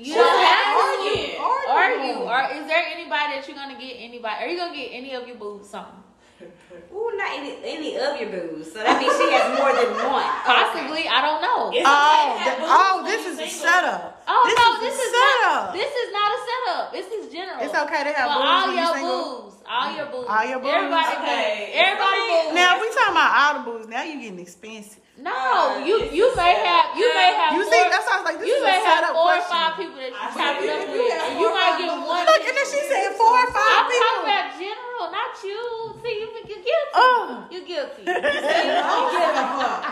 [0.00, 1.36] You Just don't have argue.
[1.36, 2.16] to argue.
[2.24, 4.36] Or is there anybody that you're gonna get anybody?
[4.40, 6.00] Are you gonna get any of your boos something?
[6.96, 8.72] Ooh, not any, any of your boos.
[8.72, 10.24] So that means she has more than one.
[10.48, 11.68] Possibly, I don't know.
[11.68, 14.24] It's Oh, okay to have th- boos oh, this you is a setup.
[14.24, 15.52] Oh this no, is this a is setup.
[15.52, 15.76] not.
[15.76, 16.84] This is not a setup.
[16.96, 17.60] This is general.
[17.60, 19.20] It's okay to have For boos all when you your single.
[19.44, 20.70] boos, all your boos, All your boos?
[20.74, 21.70] Everybody, Okay.
[21.70, 21.78] boos.
[21.78, 22.54] everybody boos.
[22.58, 24.98] Now, if we talking about all the boos, now you getting expensive.
[25.16, 26.66] no, Uh, you you may setup.
[26.66, 28.80] have you may have You four, see, that sounds like this you is a may
[28.82, 31.06] have setup four or five people that you I chop it said, up with, you
[31.12, 32.24] and you might get one.
[32.26, 34.10] Look, and then she said four or five I'm people.
[34.10, 35.60] talking about general, not you.
[36.02, 36.94] See, you you're guilty.
[36.98, 37.46] Oh.
[37.52, 38.02] You're guilty.
[38.10, 38.82] See, you're
[39.14, 39.90] guilty.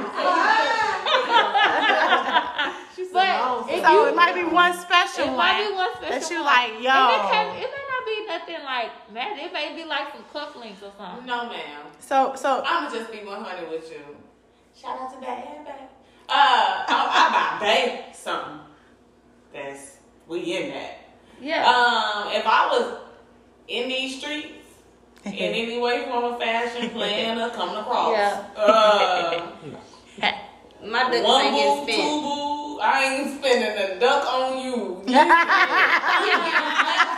[3.08, 5.36] So it might be one special It one.
[5.36, 7.87] might be one special that you like, yo.
[8.08, 9.38] And it, may be nothing like that.
[9.38, 11.26] It may be like some cufflinks or something.
[11.26, 11.86] No, ma'am.
[11.98, 14.00] So so I'ma just be 100 with you.
[14.80, 15.88] Shout out to Bad Bad.
[16.28, 18.60] Uh, I, I buy Bay something.
[19.52, 19.96] That's
[20.26, 20.98] we in that.
[21.40, 21.66] Yeah.
[21.68, 22.98] Um, if I was
[23.68, 24.54] in these streets
[25.24, 28.44] in any way, form, or fashion, plan or coming across, Yeah.
[28.56, 29.40] uh,
[30.86, 32.22] My ducks one ain't boo, getting two spent.
[32.22, 35.02] boo, I ain't spending a duck on you.
[35.08, 37.17] You Absolutely nothing.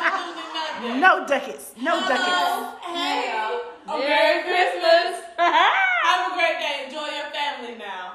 [0.80, 1.74] No ducats.
[1.80, 2.20] No ducats.
[2.24, 2.76] Hello.
[2.80, 3.60] Hey.
[3.86, 5.24] A Merry Merry Christmas.
[5.38, 6.84] Have a great day.
[6.86, 8.12] Enjoy your family now.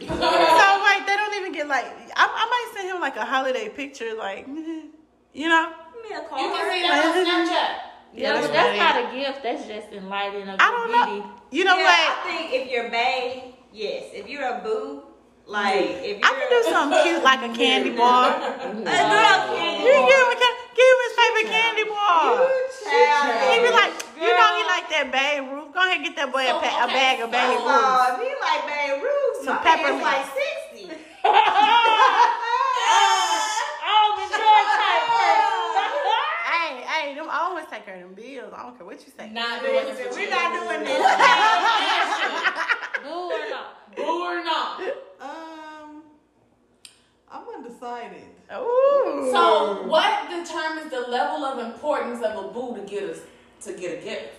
[0.00, 1.84] So like they don't even get like
[2.16, 4.46] I, I might send him like a holiday picture like
[5.32, 6.40] you know Me a You card.
[6.40, 7.70] can see that on Snapchat.
[8.14, 9.42] yeah, that's but that's not a gift.
[9.42, 10.48] That's just enlightening.
[10.48, 14.04] I don't know you know yeah, what I think if you're bae, yes.
[14.12, 15.02] If you're a boo,
[15.46, 19.84] like if you're I can do something cute like a candy bar a girl candy
[19.84, 20.08] you bar.
[20.08, 20.57] give him a ca-
[21.28, 25.80] give him candy bar he be like you know he like that Babe Ruth go
[25.84, 27.68] ahead and get that boy a, So, pa- a okay, bag of Babe First of
[27.68, 30.00] Ruth all, he like Babe Ruth, Some my peppermint.
[30.00, 30.84] man's like sixty.
[33.90, 35.06] Oh, Miss George type
[36.48, 39.12] hey hey them I always take care of them bills I don't care what you
[39.16, 40.16] say Not doing this.
[40.16, 40.98] We're not doing this.
[43.04, 43.96] Boo or not?
[43.96, 44.80] Boo or not.
[45.20, 46.02] Um,
[47.30, 48.22] I'm undecided.
[48.56, 49.28] Ooh.
[49.30, 53.18] So, what determines the level of importance of a boo to get us
[53.62, 54.34] to get a gift?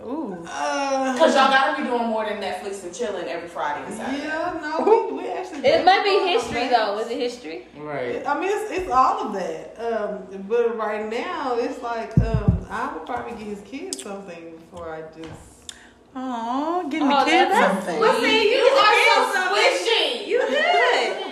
[0.00, 3.94] Ooh Uh, Cause y'all gotta be doing more than Netflix and chilling every Friday and
[3.94, 4.22] Saturday.
[4.28, 5.66] yeah, no, we, we actually.
[5.66, 6.98] It might be history though.
[7.00, 7.66] Is it history?
[7.76, 8.24] Right.
[8.24, 9.74] I mean, it's, it's all of that.
[9.76, 14.94] Um, but right now, it's like um, I would probably get his kids something before
[14.94, 15.74] I just.
[16.14, 19.62] oh getting Oh, the kids that's something Well, see, you, You are so something.
[19.62, 20.26] squishy.
[20.28, 21.27] You good.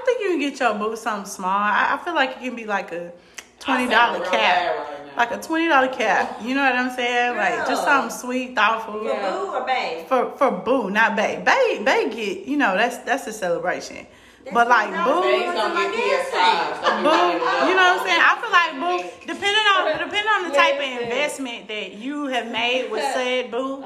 [0.00, 0.12] You good.
[0.12, 1.50] I think you can get your boo something small.
[1.50, 3.12] I, I feel like it can be like a
[3.58, 6.40] twenty dollar dollar cap, right like a twenty dollar cap.
[6.42, 7.36] You know what I'm saying?
[7.36, 7.84] Like just Yeah.
[7.84, 8.94] something sweet, thoughtful.
[8.94, 10.04] For boo or bae?
[10.08, 11.44] For for boo, not babe.
[11.44, 14.06] Babe, bae get you know that's that's a celebration.
[14.52, 16.82] but like boo, Babe's gonna get PS5.
[16.82, 18.20] Don't boo, be worried about you know what I'm saying?
[18.22, 22.50] I feel like boo, depending on depending on the type of investment that you have
[22.50, 23.84] made with said boo,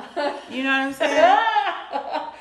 [0.51, 1.39] you know what I'm saying?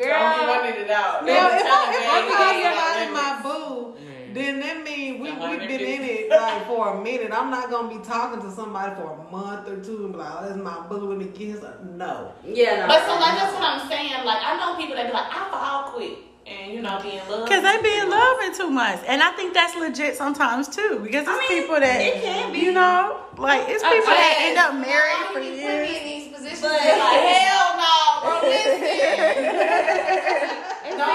[0.00, 0.56] Don't be Girl.
[0.56, 1.24] running it out.
[1.24, 4.34] Now, if I, Telling if I Babe call you got somebody my boo, mm.
[4.34, 7.30] then that means we, we've been in it like for a minute.
[7.32, 10.32] I'm not gonna be talking to somebody for a month or two and be like,
[10.32, 11.10] oh, that's my boo.
[11.10, 11.64] Let me get his.
[11.84, 12.32] No.
[12.44, 12.86] Yeah, no.
[12.88, 14.24] But so like that's what I'm saying.
[14.24, 17.28] Like I know people that be like, I fall quick and you know be in
[17.28, 17.48] love.
[17.48, 20.98] Cause they be in love in two months, and I think that's legit sometimes too.
[21.02, 22.58] Because it's I mean, people that it can be.
[22.60, 25.88] you know, like it's people that end up married for Put me years.
[25.90, 26.60] in these positions.
[26.62, 28.40] But- like hell no, bro.
[28.48, 28.80] Listen.
[30.90, 31.06] No.
[31.06, 31.08] I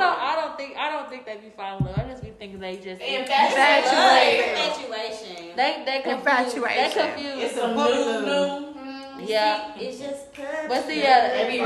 [0.00, 0.18] don't.
[0.18, 0.76] I don't think.
[0.76, 1.96] I don't think they be falling in love.
[1.98, 2.98] I just be thinking they just.
[2.98, 4.48] They Infatuated.
[4.50, 5.54] Infatuation.
[5.56, 6.04] They they confused.
[6.04, 7.02] They Infatuation.
[7.14, 7.38] confused.
[7.38, 8.74] It's some new, new.
[9.20, 9.74] Yeah.
[9.76, 10.68] It's just good.
[10.68, 11.64] But see, yeah, They be yeah.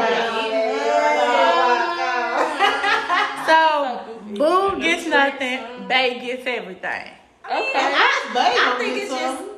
[3.47, 4.01] So
[4.35, 7.11] boo gets nothing, bae gets everything.
[7.45, 7.73] Okay.
[7.75, 9.52] I think it's just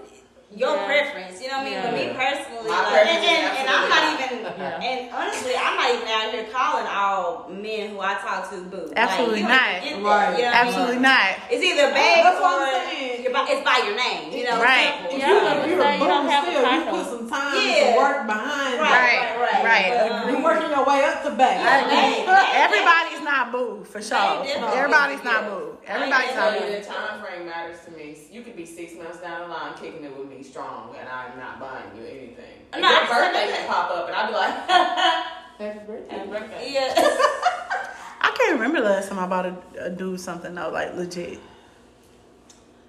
[0.56, 0.86] your Yeah.
[0.86, 1.42] preference.
[1.42, 1.82] You know what I mean?
[1.82, 4.80] For me personally, My like, and, and, and I'm not even, Yeah.
[4.88, 8.92] and honestly, I'm not even out here calling all men who I talk to boo.
[8.96, 9.66] Absolutely like, not.
[9.66, 10.30] don't even get Right.
[10.30, 10.68] that, you know what I mean?
[10.68, 11.28] Absolutely not.
[11.50, 14.32] It's either babe That's what I'm or you're by, it's by your name.
[14.32, 14.94] You know, Right.
[15.04, 15.18] simple.
[15.18, 16.64] Yeah, I was gonna You're say a you don't boo have a still.
[16.64, 17.90] You put some time Yeah.
[17.90, 19.40] to work behind Right, it.
[19.40, 20.10] Right, right, right.
[20.10, 21.58] Um, You're working your way up to back.
[21.60, 24.44] Yeah, babe, babe, Everybody's not boo for sure.
[24.46, 25.73] Everybody's not boo.
[25.86, 28.16] Everybody's I not tell the time frame matters to me.
[28.30, 31.38] You could be six months down the line kicking it with me strong, and I'm
[31.38, 32.62] not buying you anything.
[32.72, 33.54] And No, your birthday that.
[33.58, 34.54] can pop up, and I'd be like,
[35.74, 36.16] Happy birthday.
[36.16, 36.72] Happy birthday.
[36.72, 36.94] Yeah.
[38.20, 39.56] I can't remember the last time I bought a,
[39.86, 41.38] a dude something though, like legit.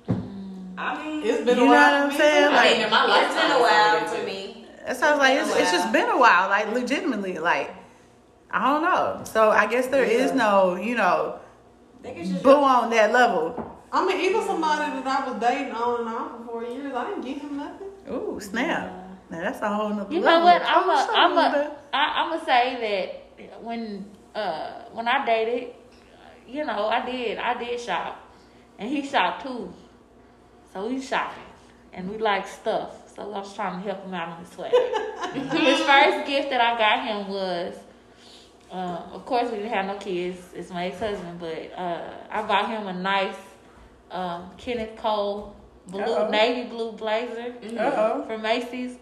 [0.10, 0.74] Mm.
[0.78, 2.50] I mean, It's been You a know while what I'm for me, saying?
[2.50, 2.56] too.
[2.56, 4.68] I mean, in my it's lifetime, been a while it's for been me.
[4.86, 5.94] That sounds like been it's, a it's just while.
[5.94, 7.74] been a while, like legitimately, like
[8.52, 9.22] I don't know.
[9.26, 11.42] So I guess there is no, you know, I think it's
[11.86, 11.95] just
[12.44, 13.78] boo on that level.
[13.92, 17.10] I mean, even somebody that I was dating on and off for four years, I
[17.10, 17.88] didn't give him nothing.
[18.12, 18.92] Ooh, snap!
[19.30, 20.40] Now that's a whole nother You level.
[20.40, 20.62] know what?
[20.62, 21.86] I'm a, show I'm a, that.
[21.94, 25.74] I, I'm gonna say that when uh when I dated,
[26.48, 28.20] you know, I did I did shop,
[28.78, 29.74] and he shop too.
[30.74, 31.44] So we shopping,
[31.94, 33.16] and we like stuff.
[33.16, 34.70] So I was trying to help him out on his way.
[35.34, 37.76] his first gift that I got him was,
[38.76, 40.38] uh, of course we didn't have no kids.
[40.54, 43.38] It's my ex husband, but uh, I bought him a nice
[44.12, 45.56] um, Kenneth Cole
[45.88, 46.30] blue Uh-oh.
[46.30, 48.26] navy blue blazer Uh-oh.
[48.26, 48.98] from Macy's.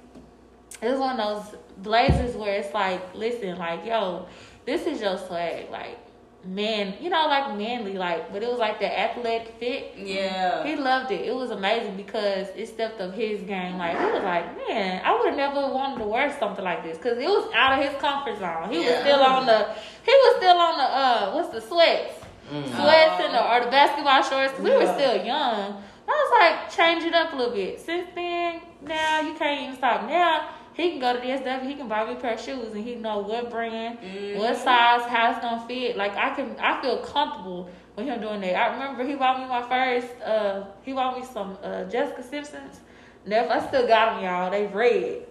[0.82, 4.28] It was one of those blazers where it's like, listen, like, yo,
[4.66, 5.70] this is your swag.
[5.72, 5.98] Like,
[6.46, 9.94] man, you know, like manly, like, but it was like the athletic fit.
[9.98, 10.66] Yeah.
[10.66, 11.26] He loved it.
[11.26, 13.78] It was amazing because it stepped up his game.
[13.78, 16.98] Like he was like, man, I would have never wanted to wear something like this
[16.98, 18.72] because it was out of his comfort zone.
[18.72, 19.74] He was still on the,
[20.06, 22.14] he was still on the, uh, what's the sweats,
[22.50, 24.54] sweats and the, or the basketball shorts.
[24.54, 25.82] Cause we were still young.
[26.06, 27.80] I was like, change it up a little bit.
[27.80, 30.08] Since then, now you can't even stop.
[30.08, 31.68] Now he can go to DSW.
[31.68, 34.00] He can buy me a pair of shoes and he know what brand,
[34.38, 35.96] what size, how it's gonna fit.
[35.98, 38.56] Like I can, I feel comfortable with him doing that.
[38.56, 40.08] I remember he bought me my first.
[40.22, 42.80] Uh, he bought me some uh, Jessica Simpsons.
[43.26, 44.50] Never, I still got them, y'all.
[44.52, 45.28] They red.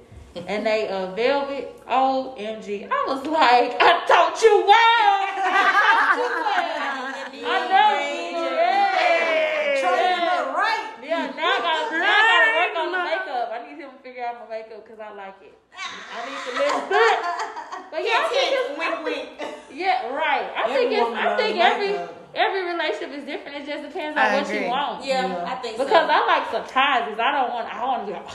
[0.46, 1.76] And they uh velvet.
[1.86, 2.88] OMG.
[2.90, 4.72] I was like, I taught you well.
[4.72, 7.52] I taught you well.
[7.52, 7.92] I know.
[8.32, 9.76] Yeah.
[9.76, 10.24] Training Yeah.
[10.24, 10.88] her right.
[11.04, 13.51] Yeah, now I gotta, now I gotta work on the makeup.
[13.62, 15.54] I need him to figure out my makeup because I like it.
[15.72, 16.88] I need to live.
[17.90, 19.28] but yeah, I think it's, wink, wink.
[19.72, 20.50] yeah, right.
[20.56, 22.30] I think Everyone it's, I think every makeup.
[22.34, 23.56] every relationship is different.
[23.58, 24.64] It just depends on I what agree.
[24.64, 25.04] you want.
[25.04, 25.44] Yeah, Yeah.
[25.52, 25.84] I think so.
[25.84, 26.12] Because so.
[26.12, 27.18] I like surprises.
[27.18, 27.66] I don't want.
[27.72, 28.34] I want to be like.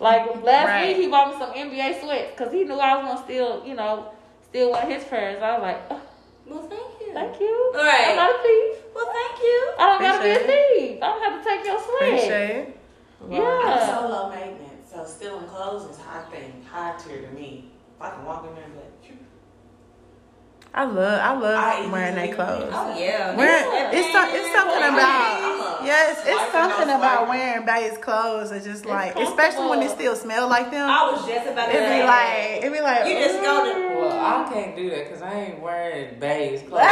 [0.00, 0.88] Like last Right.
[0.88, 3.74] week, he bought me some NBA sweats because he knew I was gonna steal, you
[3.74, 4.10] know,
[4.42, 5.40] steal one of his pairs.
[5.40, 6.00] I was like, oh,
[6.46, 7.12] well, thank you.
[7.14, 8.82] "Thank you, All right, I'm not a thief.
[8.92, 9.58] Well, thank you.
[9.78, 10.98] I don't gotta be a thief.
[11.00, 12.76] I don't have to take your sweat." Appreciate
[13.32, 13.36] it.
[13.36, 13.86] I'm Yeah.
[14.00, 17.70] so low maintenance, so stealing clothes is high thing, high tier to me.
[17.96, 18.90] If I can walk in there and be like,
[20.76, 22.72] I love I love I wearing easily- their clothes.
[22.74, 23.36] Oh yeah.
[23.36, 23.90] Wearing, Yeah.
[23.92, 28.50] it's some, it's something about yes, it's something about wearing base clothes.
[28.50, 29.94] It's just It's like, especially when it comfortable.
[29.94, 30.90] still smell like them.
[30.90, 33.78] I was just about to It'd be like, it'd be like, You just go to-
[33.78, 33.96] mm.
[34.00, 36.82] Well, I can't do that because I ain't wearing beige clothes.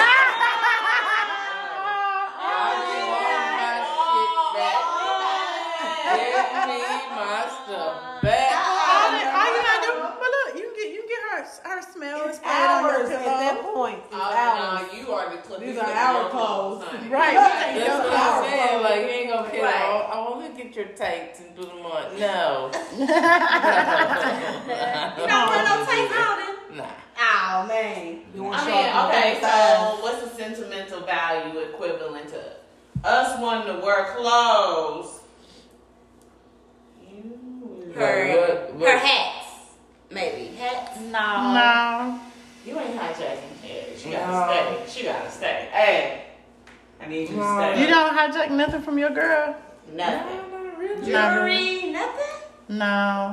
[7.73, 8.53] My stuff back.
[8.53, 12.29] All you gotta do, but look, you get you can get her her smell and
[12.31, 13.99] It's spray on your hours at that point.
[13.99, 14.93] It's Oh, hours.
[14.93, 16.85] no, you are the cl- These you are the our real clothes.
[16.85, 17.09] honey.
[17.09, 17.35] Right.
[17.35, 18.69] That's Your what I'm saying.
[18.69, 18.85] clothes.
[18.85, 19.63] Like, you ain't gonna care.
[19.65, 19.83] Right.
[19.87, 22.19] Oh, I want to get your tights and put them on.
[22.21, 22.71] No.
[25.19, 26.77] You don't wear no tights on then?
[26.79, 26.87] Nah.
[27.19, 28.21] Oh man.
[28.35, 32.43] You want I to mean, okay, so what's the sentimental value equivalent to
[33.05, 35.21] us wanting to wear clothes?
[37.95, 39.47] Her What- what- her hats.
[40.11, 40.55] Maybe.
[40.57, 40.99] Hats.
[41.01, 41.11] No.
[41.55, 42.21] No.
[42.65, 43.85] You ain't hijacking here.
[43.97, 45.01] She gotta stay.
[45.01, 45.69] She gotta stay.
[45.73, 46.23] Hey,
[47.01, 47.81] I need you to stay.
[47.81, 49.57] You don't hijack nothing from your girl?
[49.93, 50.41] nothing.
[51.05, 52.27] Jewelry, nothing?
[52.69, 52.85] No,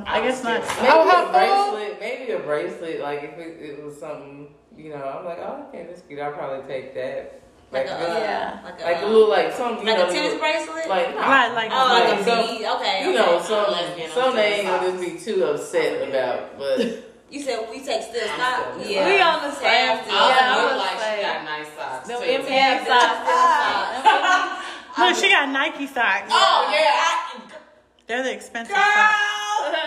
[0.06, 0.60] I I guess not.
[0.62, 1.32] Oh, maybe Oh, a her phone?
[1.78, 2.00] bracelet.
[2.00, 3.00] Maybe a bracelet.
[3.00, 6.20] Like if it, it was something, you know, I'm like, oh, okay, that's cute.
[6.20, 7.39] I'll probably take that.
[7.72, 8.58] Like Like, a, uh, Yeah.
[8.64, 10.88] like a, like a little, like something, you like know, a tennis little- bracelet?
[10.88, 11.20] like, nah.
[11.22, 12.66] Right, like oh, like a some- bead.
[12.66, 13.04] Okay.
[13.06, 13.46] You know, okay.
[13.46, 16.78] some I'm lesbian, some they ain't still gonna just be too upset about, but
[17.30, 18.74] You said we take still I'm stop.
[18.74, 19.06] still- Yeah.
[19.06, 20.10] We on the same Tab thing.
[20.10, 20.34] Oh, still.
[20.34, 22.26] Yeah, I I was like she got nice socks Them too.
[22.26, 24.66] NBA Yeah, socks, them socks.
[24.98, 26.26] Look, she got Nike socks.
[26.34, 27.54] Oh yeah,
[28.08, 29.14] They're the expensive I, socks.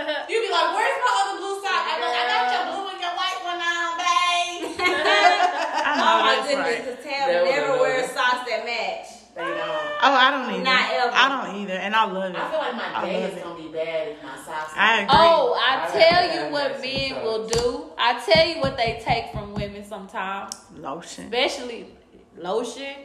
[0.07, 0.23] girl.
[0.31, 1.84] You be like, where's my other blue sock?
[1.84, 4.79] I'm like, I got your blue and your white one on, babe.
[4.79, 6.86] I know Oh my goodness, right.
[6.86, 8.15] because Tam That never would've wears known.
[8.15, 9.07] socks that match.
[9.36, 9.93] They don't.
[10.06, 10.64] Oh, I don't either.
[10.64, 11.12] Not ever.
[11.16, 12.38] I don't either, and I love it.
[12.39, 14.74] I feel like my day is gonna be bad if my socks.
[14.76, 15.16] I agree.
[15.18, 17.24] Oh, I I tell you what men socks.
[17.24, 17.86] will do.
[17.97, 21.26] I tell you what they take from women sometimes, Lotion.
[21.26, 21.88] especially
[22.36, 22.95] lotion,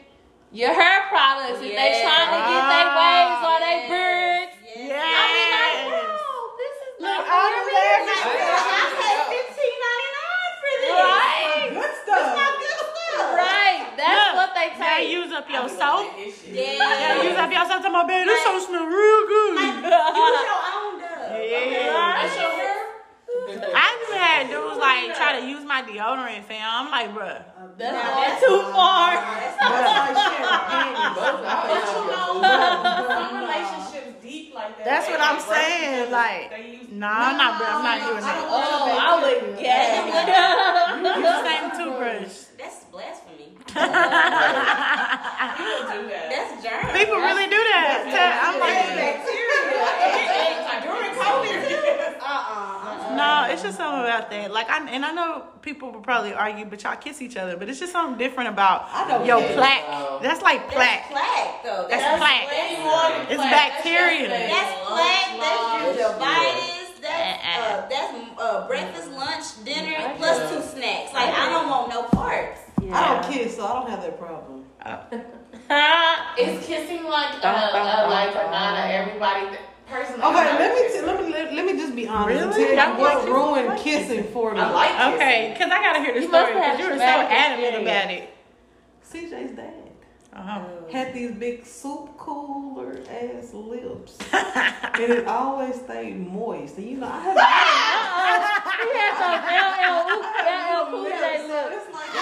[0.51, 1.61] your hair products.
[1.63, 2.03] If they Yes.
[2.03, 5.05] trying to get their waves or their beards, Yes.
[5.07, 7.79] I be like, wow, this is Look, not all for the me.
[7.79, 10.93] layers I of paid fifteen ninety nine for this.
[10.99, 12.27] Right, Good stuff.
[12.59, 13.35] Good stuff.
[13.39, 13.83] right.
[13.99, 15.11] That's Look, what they Now take.
[15.11, 16.17] use up your I soap.
[16.19, 16.35] like.
[16.51, 16.63] Yeah.
[16.79, 17.83] Yeah, use up your soap.
[17.83, 19.55] Tell my baby, this soap smell real good.
[19.55, 21.39] Use your own dub.
[21.39, 22.19] Yeah.
[22.19, 22.85] That's your hair?
[23.49, 26.65] I even had dudes like try to use my deodorant, fam.
[26.69, 27.43] I'm like, bruh.
[27.79, 29.09] That's Now going that's- too far.
[29.15, 31.15] That's like sharing panties.
[31.17, 32.29] both But eyes you know,
[33.09, 34.85] some relationships deep like that.
[34.85, 38.47] That's what I'm saying, like- They use- Nah, I'm not, I'm not doing that.
[38.49, 40.07] Oh, I would gag.
[40.99, 42.37] Use the same toothbrush.
[42.59, 43.28] That's blasphemy.
[43.69, 43.85] People
[45.93, 46.27] do that.
[46.33, 46.87] That's germ.
[46.97, 48.41] People really do that.
[48.43, 48.89] I'm like,
[50.83, 51.77] During COVID too.
[52.21, 53.17] Uh-uh.
[53.17, 54.51] no, it's just something about that.
[54.53, 57.57] Like, I and I know people will probably argue, but y'all kiss each other.
[57.57, 59.57] But it's just something different about I know your what it is.
[59.57, 60.23] plaque.
[60.23, 61.11] That's like That's plaque.
[61.11, 61.87] plaque though.
[61.89, 62.49] That's That's plaque.
[62.49, 63.31] Plaque.
[63.31, 63.51] It's Plaque.
[63.51, 64.29] bacteria.
[64.29, 65.41] That's That's plaque.
[65.41, 67.01] That's gingivitis.
[67.01, 67.59] That's Uh-uh.
[67.59, 71.13] uh, that's uh, breakfast, lunch, dinner, plus two snacks.
[71.15, 72.61] Like I don't want no parts.
[72.93, 74.65] I don't kiss, so I don't have that problem.
[76.39, 78.47] Is kissing like a, Dun, dun, a like dun.
[78.47, 80.23] or not a everybody th- personally?
[80.23, 82.77] Okay, let me t- let me let, let me just be honest and Really?
[82.77, 84.61] tell you Y'all what like ruined kissing for me.
[84.61, 85.15] I like kissing.
[85.15, 87.83] Okay, because I gotta hear the You story have because you were so traumatic adamant
[87.83, 88.31] about it.
[89.11, 89.75] CJ's dad
[90.35, 90.65] Uh-huh.
[90.93, 96.77] had these big soup cooler ass lips, and it always stayed moist.
[96.77, 97.37] And you know, I have.
[98.79, 100.05] He had some LL
[100.91, 101.13] Cool J
[101.49, 101.69] look.
[101.73, 102.13] It's like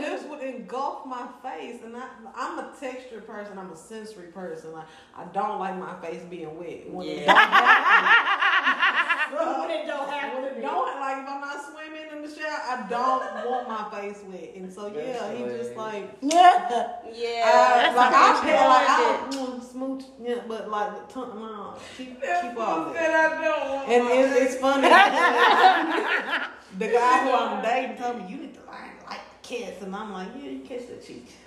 [0.00, 0.15] lips
[0.46, 3.58] engulf my face, and I, I'm a texture person.
[3.58, 4.72] I'm a sensory person.
[4.72, 4.86] Like
[5.16, 6.88] I don't like my face being wet.
[6.90, 7.34] When it Yeah.
[7.34, 8.16] don't.
[9.26, 12.60] When it don't happen When it don't like if I'm not swimming in the shower,
[12.64, 14.52] I don't want my face wet.
[14.54, 16.92] And so yeah, he just like Yeah.
[17.12, 17.90] Yeah.
[17.92, 18.90] uh, like I That's feel like I
[19.26, 19.48] unfortunate.
[19.58, 22.94] mm, smooch, yeah, but like the tongue, no, keep That's keep what all I that.
[22.94, 24.82] said I don't want And it's, it's funny.
[26.78, 29.80] the guy who I'm dating told me you need to learn to like to kiss,
[29.82, 31.30] and I'm like, yeah, you kiss the cheek.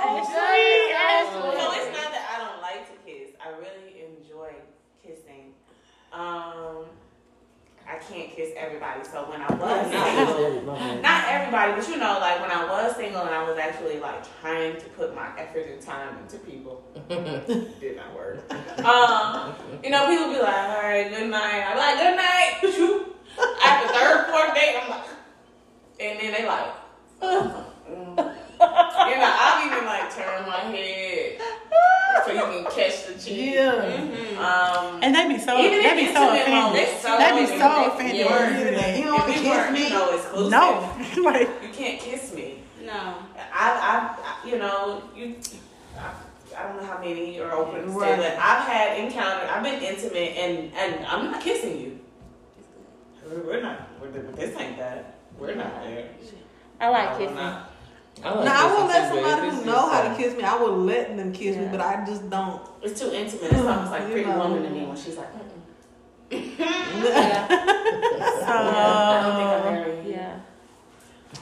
[0.00, 3.30] Oh, Ashley, No, it's not that I don't like to kiss.
[3.44, 4.52] I really enjoy
[5.04, 5.52] kissing.
[6.12, 6.84] Um,
[7.84, 9.02] I can't kiss everybody.
[9.04, 13.22] So when I was single, not everybody, but you know, like when I was single
[13.22, 17.96] and I was actually like trying to put my effort and time into people, did
[17.96, 18.38] not work.
[18.84, 23.64] Um, you know, people be like, "All right, good night." I'm like, "Good night." Shoot.
[23.64, 25.04] After third, fourth date, I'm like,
[26.00, 26.66] and then they like,
[27.22, 31.40] you know, I'll even like turn my head
[32.26, 33.54] so you can catch the cheek.
[33.54, 33.72] Yeah.
[33.72, 34.38] Mhm.
[34.38, 36.54] Um, And they be so even they be so intimate offended.
[36.54, 38.16] moments, They be so so if- offended.
[38.16, 38.58] yeah.
[38.58, 38.98] you do that.
[38.98, 39.84] You don't want if we kiss weren't, me?
[39.84, 41.22] you know, No.
[41.30, 42.58] like you can't kiss me.
[42.84, 42.92] No.
[42.92, 45.36] I, I, I you know, you,
[45.98, 46.10] I,
[46.58, 49.46] I don't know how many are open to say, but I've had encounter.
[49.48, 51.98] I've been intimate, and and I'm not kissing you.
[53.28, 53.88] We're we're not.
[54.00, 55.18] We're, this ain't that.
[55.38, 56.08] We're not there.
[56.80, 57.36] I like No, we're kissing.
[57.36, 57.70] not.
[58.24, 60.42] I like Now I will kissing let somebody who know how to kiss me.
[60.44, 62.62] I will let them kiss me, but I just don't.
[62.82, 63.44] It's too intimate.
[63.52, 64.38] It's almost like Pretty know.
[64.38, 65.44] Woman to me when she's like, Mm-mm.
[66.30, 67.46] Yeah.
[67.50, 70.06] I don't think I'm so married.
[70.06, 70.40] Yeah.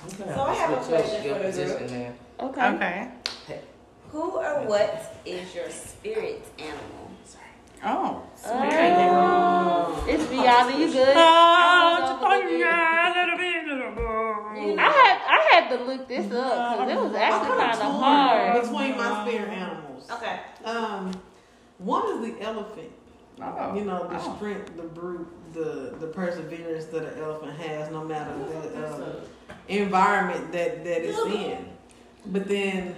[0.03, 1.79] I'm So I have a question your for the group.
[1.79, 2.15] position there.
[2.41, 2.67] Okay.
[2.75, 3.11] okay.
[4.11, 7.06] Who or what is your spirit animal?
[7.85, 8.23] Oh.
[8.47, 10.79] Oh, it's Beyonce.
[10.79, 11.17] You good?
[11.17, 12.73] Oh, I was over there.
[14.79, 18.63] I had I had to look this up because it was actually kind of hard.
[18.63, 20.11] between my spirit animals.
[20.11, 20.41] Okay.
[20.65, 21.13] Um,
[21.79, 22.91] one is the elephant.
[23.43, 23.75] Oh.
[23.75, 24.37] You know, the Oh.
[24.37, 29.03] strength, the brute, the the perseverance that an elephant has, no matter the um,
[29.69, 31.69] environment that that it's in.
[32.27, 32.95] But then,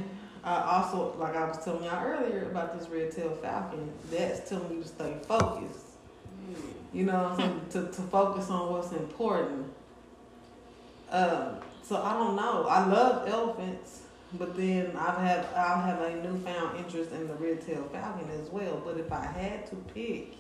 [0.49, 4.83] uh, also, like I was telling y'all earlier about this red-tailed falcon, that's telling you
[4.83, 5.85] to stay focused.
[6.95, 7.37] You know,
[7.71, 9.71] to to focus on what's important.
[11.11, 12.67] Um, so I don't know.
[12.67, 14.01] I love elephants,
[14.39, 18.81] but then I've had I'll have a newfound interest in the red-tailed falcon as well.
[18.83, 20.33] But if I had to pick,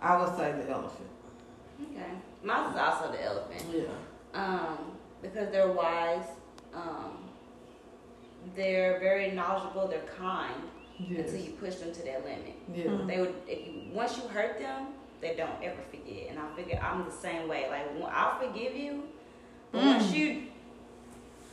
[0.00, 1.10] I would say the elephant.
[1.82, 2.10] Okay.
[2.44, 3.64] Mine is also the elephant.
[3.74, 4.40] Yeah.
[4.40, 4.78] Um,
[5.20, 6.26] because they're wise.
[6.72, 7.27] Um,
[8.56, 9.88] they're very knowledgeable.
[9.88, 10.54] They're kind
[10.98, 11.30] Yes.
[11.30, 12.54] until you push them to their limit.
[12.74, 13.06] Yeah.
[13.06, 14.88] They would, if you once you hurt them,
[15.20, 16.30] they don't ever forget.
[16.30, 17.68] And I figure I'm the same way.
[17.70, 19.04] Like when- I'll forgive you,
[19.72, 20.42] but once you,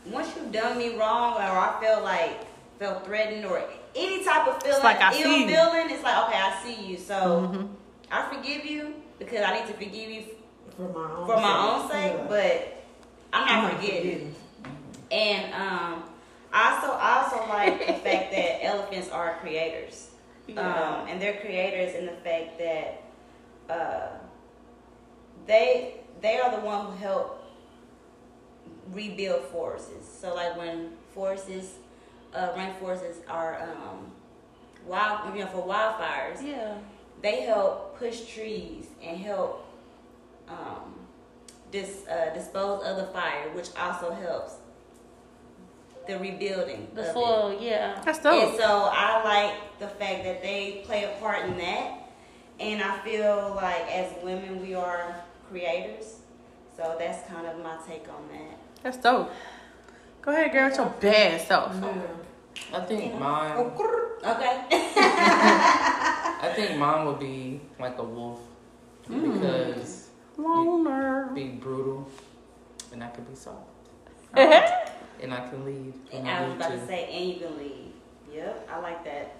[0.07, 2.39] once you've done me wrong, or I feel like
[2.79, 3.61] felt threatened, or
[3.95, 6.97] any type of feeling, like I ill see feeling, it's like okay, I see you.
[6.97, 7.69] So Mhm.
[8.11, 10.23] I forgive you because I need to forgive you
[10.75, 11.71] For my own for my sake.
[11.71, 12.25] own sake, Yeah.
[12.27, 12.83] but
[13.31, 14.35] I'm not I'm forgetting.
[15.11, 16.14] And um, I
[16.55, 20.09] also I also like the fact that elephants are creators.
[20.49, 23.01] Um, and they're creators in the fact that
[23.69, 24.09] uh,
[25.47, 27.43] they they are the one who help
[28.91, 30.19] rebuild forests.
[30.21, 31.75] So like when forests,
[32.33, 34.11] uh, rainforests are um,
[34.85, 36.75] wild, you know, for wildfires, Yeah.
[37.21, 39.65] they help push trees and help
[40.47, 40.93] um,
[41.71, 44.55] dis, uh, dispose of the fire, which also helps
[46.07, 47.13] the rebuilding The of it.
[47.13, 47.57] soil.
[47.59, 48.01] Yeah.
[48.03, 48.57] That's And dope.
[48.59, 52.01] so I like the fact that they play a part in that.
[52.59, 55.15] And I feel like as women, we are
[55.49, 56.19] creators.
[56.77, 58.57] So that's kind of my take on that.
[58.83, 59.31] That's dope.
[60.21, 61.75] Go ahead, girl, with your bad self.
[62.73, 63.53] I think mine.
[63.55, 64.63] Oh, okay.
[64.71, 68.39] I think mine would be like a wolf
[69.09, 69.33] mm.
[69.33, 71.31] because Loner.
[71.33, 72.09] be brutal,
[72.91, 73.67] and I could be soft,
[75.21, 75.93] and I can lead.
[76.13, 77.93] And I was about to say, and you can leave.
[78.33, 79.35] Yep, I like that.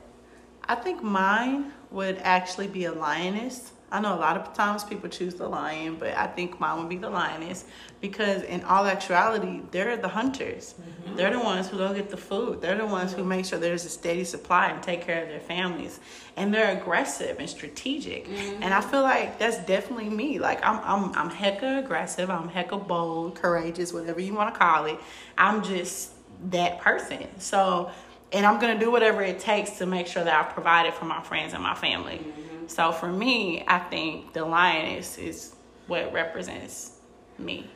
[0.68, 3.72] I think mine would actually be a lioness.
[3.96, 6.90] I know a lot of times people choose the lion, but I think mine would
[6.90, 7.64] be the lioness
[8.02, 10.76] because, in all actuality, they're the hunters.
[10.76, 11.16] Mm-hmm.
[11.16, 12.62] They're the ones who go get the food.
[12.62, 15.40] They're the ones who make sure there's a steady supply and take care of their
[15.40, 16.02] families.
[16.36, 18.28] And they're aggressive and strategic.
[18.28, 18.64] Mm-hmm.
[18.64, 20.40] And I feel like that's definitely me.
[20.40, 22.30] Like I'm, I'm, I'm hecka aggressive.
[22.30, 25.00] I'm hecka bold, courageous, whatever you want to call it.
[25.38, 26.12] I'm just
[26.52, 27.28] that person.
[27.40, 27.92] So,
[28.34, 31.22] and I'm gonna do whatever it takes to make sure that I've provided for my
[31.22, 32.18] friends and my family.
[32.18, 32.55] Mm-hmm.
[32.68, 35.56] So for me, I think the lioness is
[35.88, 37.00] what represents
[37.38, 37.70] me.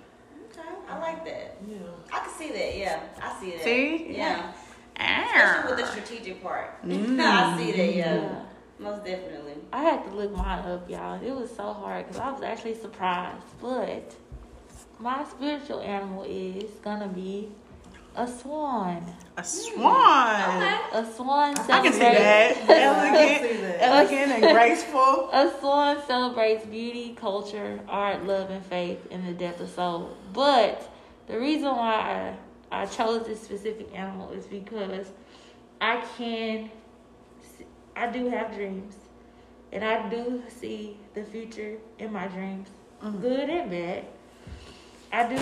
[0.52, 1.58] Okay, I like that.
[1.68, 1.78] Yeah.
[2.12, 2.78] I can see that.
[2.78, 3.64] Yeah, I see that.
[3.64, 4.08] See?
[4.16, 4.52] Yeah.
[5.00, 6.84] Especially with the strategic part.
[6.86, 7.20] Mm.
[7.20, 7.96] I see that.
[7.96, 8.16] Yeah.
[8.16, 8.42] Yeah.
[8.80, 9.56] Most definitely.
[9.74, 11.22] I had to look mine up, y'all.
[11.22, 13.44] It was so hard because I was actually surprised.
[13.62, 14.16] But
[15.00, 17.50] my spiritual animal is gonna be
[18.20, 19.16] a swan.
[19.38, 20.42] A swan.
[20.42, 20.80] Okay.
[20.92, 22.58] A swan I can see that.
[22.70, 25.30] Elegant, elegant and graceful.
[25.32, 30.18] A swan celebrates beauty, culture, art, love, and faith in the depth of soul.
[30.34, 30.92] But
[31.28, 32.36] the reason why
[32.72, 35.08] I, I chose this specific animal is because
[35.80, 36.70] I can,
[37.96, 38.96] I do have dreams,
[39.72, 42.68] and I do see the future in my dreams,
[43.22, 44.06] good and bad.
[45.14, 45.38] I do,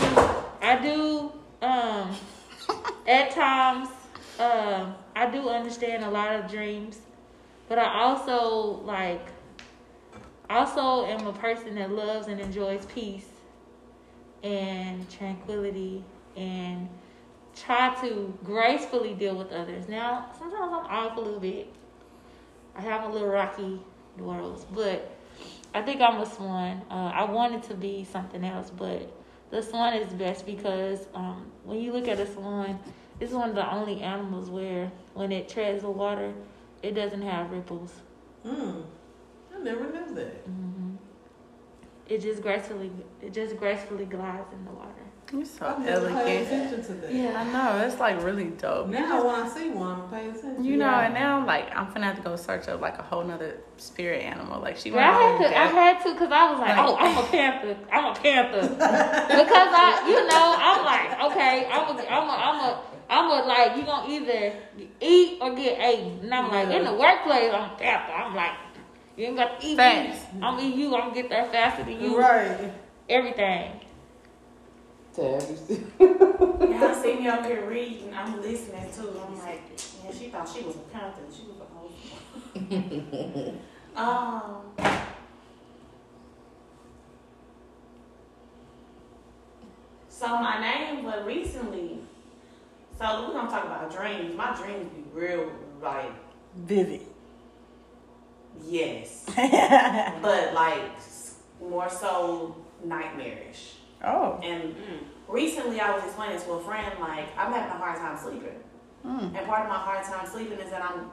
[0.61, 1.31] I do,
[1.65, 2.15] um,
[3.07, 3.89] at times,
[4.39, 6.99] um, I do understand a lot of dreams,
[7.67, 9.27] but I also like
[10.49, 13.27] also am a person that loves and enjoys peace
[14.43, 16.03] and tranquility
[16.35, 16.87] and
[17.55, 19.89] try to gracefully deal with others.
[19.89, 21.73] Now, sometimes I'm off a little bit.
[22.75, 23.81] I have a little rocky
[24.17, 25.11] worlds, but
[25.73, 26.81] I think I'm a swan.
[26.89, 29.11] Uh, I wanted to be something else, but
[29.49, 32.79] the swan is best because um, when you look at a swan,
[33.19, 36.33] it's one of the only animals where when it treads the water,
[36.83, 37.93] it doesn't have ripples.
[38.43, 38.81] Hmm.
[39.55, 40.47] I never knew that.
[40.47, 40.95] Mm-hmm.
[42.07, 42.91] It just gracefully,
[43.21, 44.96] it just gracefully glides in the water.
[45.33, 46.47] You're so I never paid elegant.
[46.47, 47.13] attention to that.
[47.13, 47.85] Yeah, I know.
[47.85, 48.87] It's like really dope.
[48.87, 50.63] Now when I see one, I'm paying attention.
[50.63, 51.01] You know, Yeah.
[51.05, 54.23] and now like I'm finna have to go search up like a whole nother spirit
[54.23, 54.61] animal.
[54.61, 57.17] Like she But I had to, I had to, cause I was like, oh, I'm
[57.17, 62.29] a panther, I'm a panther, because I, you know, I'm like, okay, I'm a, I'm
[62.29, 64.55] a, I'm a, I'm a like, you gonna either
[65.01, 68.13] eat or get ate, and I'm like, in the workplace, I'm a panther.
[68.13, 68.51] I'm like,
[69.17, 70.33] you ain't got to eat Facts.
[70.33, 70.39] me.
[70.41, 70.93] I'm eat you.
[70.95, 72.17] I'm gonna get there faster than you.
[72.19, 72.71] Right.
[73.09, 73.71] Everything.
[75.17, 75.83] Tab, you see?
[75.99, 78.13] Y'all see me up here reading.
[78.13, 79.19] I'm listening too.
[79.19, 79.61] I'm like,
[80.05, 81.23] yeah, she thought she was a panther.
[81.35, 83.55] She was a whole.
[83.95, 84.61] um.
[90.07, 91.97] So my name, but recently,
[92.99, 94.35] so we're gonna talk about dreams.
[94.35, 95.51] My dreams be real
[95.81, 96.11] like
[96.57, 97.01] vivid.
[98.63, 99.25] yes,
[100.21, 100.91] but like
[101.59, 102.55] more so
[102.85, 103.76] nightmarish.
[104.03, 104.39] Oh.
[104.43, 104.75] And
[105.27, 108.59] recently, I was explaining to a friend like I'm having a hard time sleeping.
[109.05, 109.37] Mm.
[109.37, 111.11] And part of my hard time sleeping is that I'm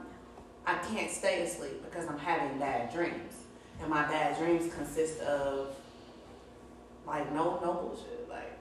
[0.67, 3.33] I can't stay asleep because I'm having bad dreams.
[3.81, 5.75] And my bad dreams consist of
[7.05, 8.57] like no no bullshit, like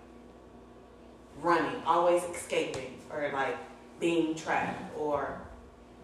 [1.40, 3.56] running, always escaping, or like
[4.00, 5.40] being trapped or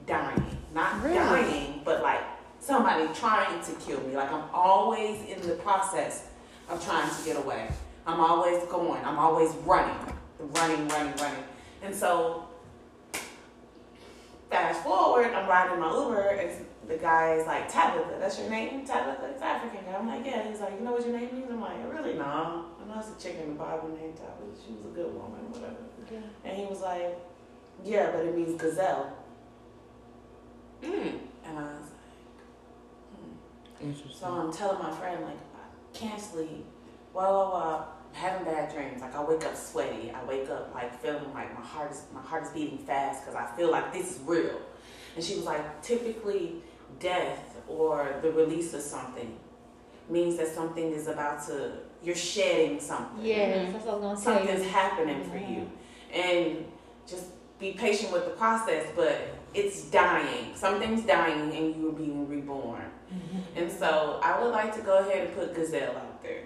[0.07, 0.59] dying.
[0.75, 1.17] Not Really?
[1.17, 2.21] dying, but like
[2.61, 4.17] somebody trying to kill me.
[4.17, 6.29] Like I'm always in the process
[6.69, 7.69] of trying to get away.
[8.11, 9.05] I'm always going.
[9.05, 9.97] I'm always running,
[10.41, 11.45] running, running, running.
[11.81, 12.49] And so
[14.51, 18.85] fast forward, I'm riding my Uber, and the guy is like, Tabitha, that's your name?
[18.85, 19.31] Tabitha?
[19.33, 19.97] It's African guy.
[19.97, 20.49] I'm like, yeah.
[20.49, 21.51] He's like, you know what your name means?
[21.53, 22.15] I'm like, really?
[22.15, 22.67] No.
[22.83, 24.61] I know it's a chick in the Bible named Tabitha.
[24.67, 25.77] She was a good woman, whatever.
[26.11, 26.19] Yeah.
[26.45, 27.17] And he was like,
[27.85, 29.17] yeah, but it means gazelle.
[30.83, 31.21] Mm.
[31.45, 32.41] And I was like,
[33.15, 33.87] hmm.
[33.87, 34.19] Interesting.
[34.19, 36.67] so I'm telling my friend, like, I can't sleep.
[37.13, 37.85] Blah, blah, blah.
[38.13, 39.01] Having bad dreams.
[39.01, 40.11] Like, I wake up sweaty.
[40.11, 43.35] I wake up, like, feeling like my heart is, my heart is beating fast because
[43.35, 44.61] I feel like this is real.
[45.15, 46.57] And she was like, typically,
[46.99, 49.39] death or the release of something
[50.09, 53.25] means that something is about to, you're shedding something.
[53.25, 55.71] Yes, that's what I was gonna tell Something's happening for you.
[56.13, 56.65] And
[57.07, 57.27] just
[57.59, 60.55] be patient with the process, but it's dying.
[60.55, 62.91] Something's dying and you are being reborn.
[63.13, 63.59] Mm-hmm.
[63.59, 66.45] And so I would like to go ahead and put gazelle out there.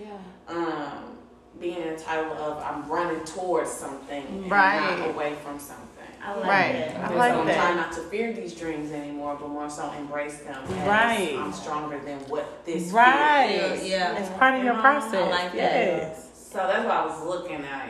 [0.00, 0.16] Yeah.
[0.48, 1.16] Um,
[1.60, 4.98] being a title of I'm running towards something and Right.
[4.98, 5.82] not away from something.
[6.22, 6.72] I like Right.
[6.94, 7.10] that.
[7.10, 7.56] I like so I'm that.
[7.56, 10.62] trying not to fear these dreams anymore, but more so embrace them.
[10.86, 11.34] Right.
[11.38, 13.48] I'm stronger than what this Right.
[13.60, 13.88] fear is.
[13.88, 14.16] Yeah.
[14.18, 15.14] It's part of your process.
[15.14, 16.16] I like that.
[16.16, 17.88] So that's what I was looking at.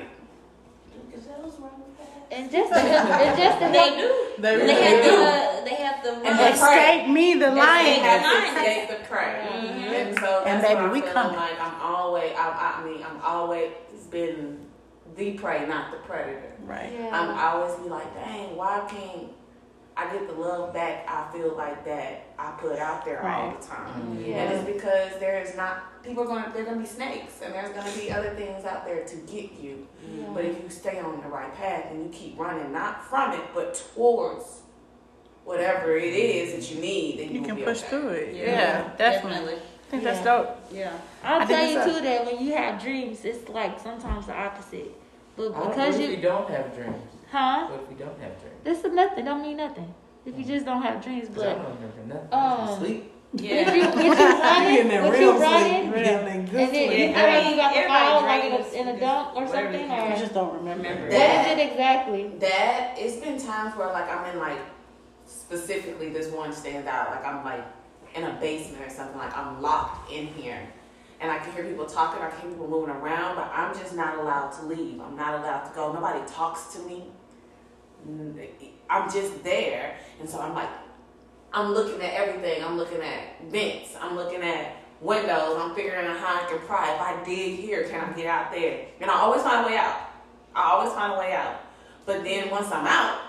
[0.93, 2.11] Do gazelles run fast?
[2.31, 4.43] And just to help, and just to They help, do.
[4.43, 5.11] They They really have do.
[5.11, 6.53] the they have the And run.
[6.53, 8.01] Escape me, the They lion.
[8.01, 8.57] have to Lion.
[8.57, 9.47] escape the prey.
[9.53, 9.93] Mhm.
[10.09, 11.37] And so And baby, we feeling coming.
[11.37, 13.71] like I'm always, I, I mean, I'm always
[14.11, 14.59] been
[15.17, 16.53] the prey, not the predator.
[16.65, 16.93] Right.
[17.13, 19.29] I'm always be like, dang, why can't
[19.97, 23.67] I get the love back I feel like that I put out there all the
[23.67, 23.89] time?
[24.03, 24.25] Mm-hmm.
[24.25, 24.37] Yeah.
[24.43, 27.71] And it's because there is not people are gonna they're gonna be snakes and there's
[27.75, 29.87] gonna be other things out there to get you.
[30.35, 33.43] But if you stay on the right path and you keep running, not from it,
[33.55, 34.61] but towards
[35.45, 37.89] whatever it is that you need, then you, You can push okay.
[37.91, 38.35] through it.
[38.35, 39.55] Yeah, definitely.
[39.55, 40.59] I think that's dope.
[40.73, 40.93] Yeah.
[41.23, 44.27] I'll I tell think you it's too that when you have dreams, it's like sometimes
[44.27, 44.93] the opposite.
[45.37, 46.97] But I don't because what if you, we don't have dreams?
[47.31, 47.67] huh?
[47.69, 48.57] What if we don't have dreams?
[48.65, 49.25] This is nothing.
[49.25, 49.95] Don't mean nothing.
[50.25, 52.29] If you just don't have dreams, 'Cause I but don't remember nothing.
[52.33, 53.13] I just um, sleep.
[53.39, 53.75] If you Yeah.
[53.75, 55.97] if you You getting running, that if real you running, sleep.
[55.97, 58.23] You getting that and good then you Yeah, I mean, you got to everybody fall
[58.23, 60.83] like in a, in a just dunk or something, they or You just don't remember.
[60.89, 61.07] Remember.
[61.09, 62.29] what is it exactly?
[62.41, 64.59] That it's been times where like I'm in like
[65.27, 67.11] specifically this one stands out.
[67.11, 67.65] Like I'm like
[68.15, 69.19] in a basement or something.
[69.19, 70.61] Like I'm locked in here,
[71.21, 72.23] and I can hear people talking.
[72.23, 75.01] I can hear people moving around, but I'm just not allowed to leave.
[75.01, 75.93] I'm not allowed to go.
[75.93, 77.05] Nobody talks to me.
[78.89, 80.69] I'm just there, and so I'm like,
[81.57, 82.63] I'm looking at everything.
[82.63, 83.97] I'm looking at vents.
[83.99, 85.57] I'm looking at windows.
[85.59, 86.95] I'm figuring out how I can pry.
[86.95, 88.85] If I dig here, can I get out there?
[89.01, 90.11] And I always find a way out.
[90.55, 91.63] I always find a way out.
[92.05, 93.21] But then once I'm out,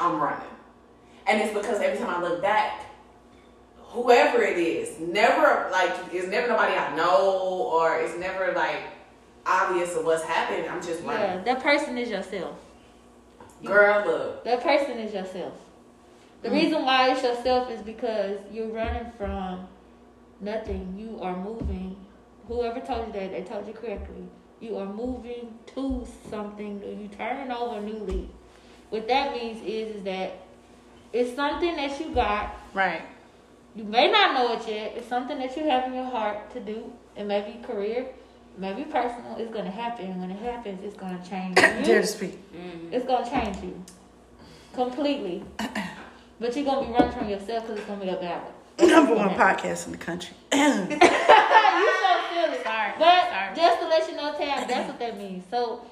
[0.00, 0.48] I'm running.
[1.26, 2.86] And it's because every time I look back,
[3.76, 8.84] whoever it is, never like it's never nobody I know or it's never like
[9.44, 10.66] obvious of what's happening.
[10.66, 11.20] I'm just running.
[11.20, 12.56] Yeah, that person is yourself.
[13.62, 14.44] Girl, look.
[14.44, 15.52] That person is yourself.
[16.42, 19.66] The reason why it's yourself is because you're running from
[20.40, 20.94] nothing.
[20.98, 21.96] You are moving.
[22.48, 24.24] Whoever told you that, they told you correctly.
[24.60, 26.80] You are moving to something.
[26.80, 27.02] new.
[27.02, 28.28] You turning over a new leaf.
[28.90, 30.32] What that means is, is that
[31.12, 32.54] it's something that you got.
[32.74, 33.02] Right.
[33.74, 34.94] You may not know it yet.
[34.96, 36.92] It's something that you have in your heart to do.
[37.16, 39.36] It may be career, it may be personal.
[39.38, 40.20] It's gonna happen.
[40.20, 41.84] When it happens, it's gonna change you.
[41.84, 42.38] Dare to speak.
[42.90, 43.82] It's gonna change you
[44.74, 45.44] completely.
[46.40, 48.52] But you're gonna be running from yourself because it's gonna be a battle.
[48.80, 50.34] Number one podcast in the country.
[50.52, 50.74] you so
[52.32, 52.62] silly.
[52.62, 52.92] Sorry.
[52.98, 53.56] But Sorry.
[53.56, 55.44] just to let you know, Tab, that's what that means.
[55.50, 55.82] So,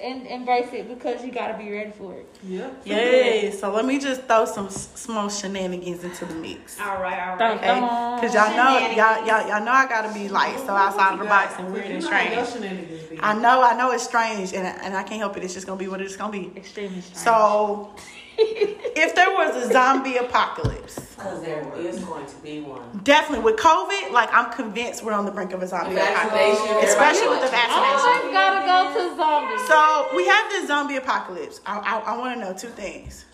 [0.00, 2.28] and embrace it because you gotta be ready for it.
[2.44, 2.70] Yeah.
[2.84, 3.50] Yay.
[3.50, 6.78] So let me just throw some small shenanigans into the mix.
[6.80, 7.18] All right.
[7.30, 7.56] All right.
[7.56, 11.18] Okay, because y'all know y'all, y'all y'all know I gotta be like so outside of
[11.18, 13.18] the box and weird and You know how strange.
[13.20, 15.42] I know I know it's strange and and I can't help it.
[15.42, 16.52] It's just gonna be what it's gonna be.
[16.54, 17.16] Extremely strange.
[17.16, 17.92] So
[18.40, 23.00] if there was a zombie apocalypse, Because there is going to be one.
[23.02, 26.28] definitely with COVID, like I'm convinced we're on the brink of a zombie Vaccination,
[26.64, 28.08] apocalypse, especially with the everybody- vaccination.
[28.08, 29.66] always gotta go to zombies.
[29.68, 31.60] So we have this zombie apocalypse.
[31.66, 33.24] I, I, I want to know two things.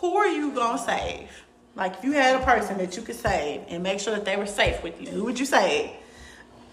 [0.00, 1.28] Who are you gonna save?
[1.74, 4.36] Like if you had a person that you could save and make sure that they
[4.36, 5.90] were safe with you, who would you save?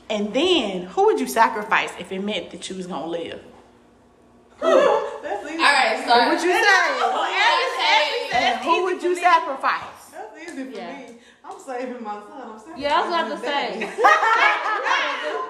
[0.09, 3.41] And then who would you sacrifice if it meant that you was gonna live?
[4.63, 5.63] That's easy.
[5.63, 6.63] All right, so Who would you save?
[7.03, 10.11] I And who would you sacrifice?
[10.11, 10.97] That's easy for Yeah.
[10.97, 11.15] me.
[11.45, 12.51] I'm saving my son.
[12.53, 13.89] I'm saving Yeah, I was about to say.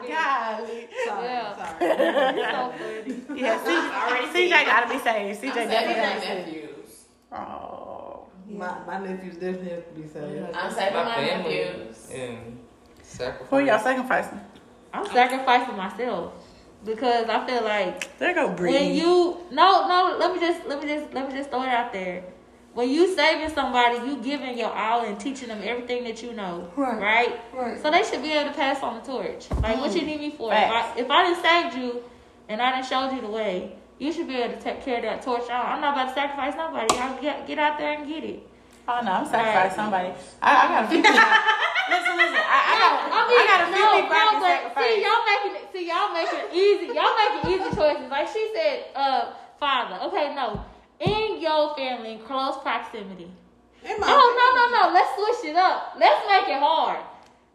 [0.04, 0.88] Golly.
[1.06, 1.56] Sorry, Yeah.
[1.56, 1.78] sorry.
[2.52, 3.42] so funny.
[3.42, 5.42] Yeah, CJ, CJ gotta be saved.
[5.42, 6.48] CJ I'm definitely saving gotta my be saved.
[6.48, 7.06] nephews.
[7.32, 8.26] Oh.
[8.50, 10.46] My, my nephews definitely have to be saved.
[10.54, 12.10] I'm saving my, family nephews.
[12.14, 12.60] and
[13.02, 13.50] sacrifice.
[13.50, 14.40] Who y'all sacrificing?
[14.94, 16.34] I'm sacrificing myself
[16.86, 18.72] because I feel like There go Bree.
[18.72, 21.70] when you no no let me just let me just let me just throw it
[21.70, 22.24] out there.
[22.74, 26.72] When you saving somebody, you giving your all and teaching them everything that you know,
[26.76, 27.00] Right.
[27.00, 27.40] right?
[27.54, 27.80] Right.
[27.80, 29.50] So they should be able to pass on the torch.
[29.62, 30.08] Like what you mm.
[30.08, 30.52] need me for?
[30.52, 32.04] If I, if I didn't saved you
[32.50, 35.04] and I didn't showed you the way, you should be able to take care of
[35.04, 35.48] that torch.
[35.52, 35.66] on.
[35.66, 36.96] I'm not about to sacrifice nobody.
[36.96, 38.48] Y'all get get out there and get it.
[38.88, 40.12] Oh no, I'm sacrificing somebody.
[40.42, 41.16] I, I got a few people.
[41.94, 42.44] listen, listen.
[42.44, 44.52] I, I got, I mean, I got a few no, people I no, can but
[44.52, 44.84] sacrifice.
[44.84, 45.66] see, y'all making it.
[45.72, 46.88] See, y'all making it easy.
[46.92, 48.08] Y'all making easy choices.
[48.12, 50.04] Like she said, uh, father.
[50.12, 50.60] Okay, no,
[51.00, 53.32] in your family, in close proximity.
[53.88, 54.94] In my Oh no, no, no.
[54.94, 55.96] Let's switch it up.
[55.98, 57.00] Let's make it hard.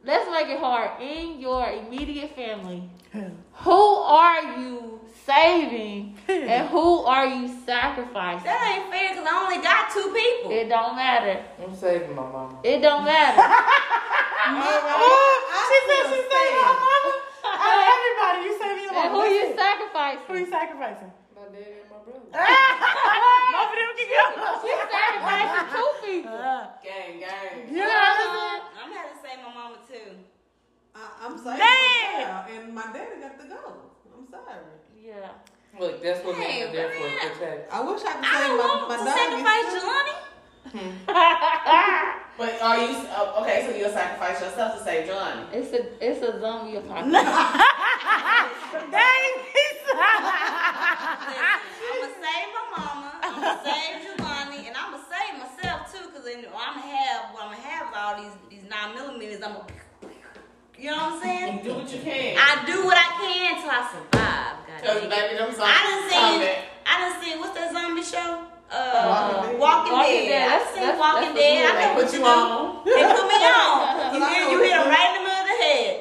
[0.04, 1.00] Let's make it hard.
[1.02, 4.97] In your immediate family, who are you
[5.28, 8.48] saving and who are you sacrificing?
[8.48, 10.48] That ain't fair because I only got two people.
[10.48, 11.44] It don't matter.
[11.60, 12.56] I'm saving my mama.
[12.64, 13.44] It don't matter.
[14.48, 14.54] Oh,
[15.68, 17.12] she said she saved my mama.
[17.44, 19.28] Out of everybody, you saving your and mama.
[19.28, 20.24] who you sacrificing?
[20.24, 21.10] Who you sacrificing?
[21.12, 21.12] sacrificing?
[21.36, 22.32] My daddy and my brother.
[22.32, 24.24] Both of them can go.
[24.64, 26.32] She sacrificing two people.
[26.32, 27.68] Uh, gang, gang.
[27.68, 28.62] You know what I'm saying?
[28.72, 30.08] I'm gonna have save my mama too.
[30.96, 32.24] I, I'm saving Dang.
[32.48, 33.62] and my daddy got to go.
[34.16, 34.77] I'm sorry.
[35.04, 35.30] Yeah.
[35.78, 37.00] Look, that's what men Hey, are there for.
[37.06, 37.32] man.
[37.32, 37.72] Protect.
[37.72, 39.14] I wish I could I my, want my to dog.
[39.16, 40.14] sacrifice He's Jelani.
[42.38, 43.66] But are you uh, okay?
[43.68, 45.42] So you'll sacrifice yourself to save Johnny?
[45.52, 47.10] It's a it's a zombie apocalypse.
[48.94, 49.32] Dang.
[51.90, 53.10] I'ma save my mama.
[53.22, 56.06] I'ma save Giovanni, and I'ma save myself too.
[56.14, 59.42] Cause then I'm gonna have what I'm gonna have all these these nine millimeters.
[59.42, 59.66] I'm gonna,
[60.78, 61.60] you know what I'm saying?
[61.64, 62.36] Do what you can.
[62.38, 64.54] I do what I can till I survive.
[64.78, 65.10] Cause goddamn.
[65.10, 66.20] baby, them I done zombies seen.
[66.20, 66.58] coming.
[66.86, 67.38] I done seen.
[67.40, 68.44] What's that zombie show?
[68.70, 70.28] Uh, Walking Walking, Dead.
[70.28, 70.28] Dead.
[70.28, 70.44] Dead.
[70.44, 71.66] I've That's- seen that's- Walking that's Dead.
[71.66, 72.30] I know what you you do.
[72.30, 72.84] on.
[72.84, 73.78] They put me on.
[74.14, 75.92] You hear, you hit them right in the middle of the head.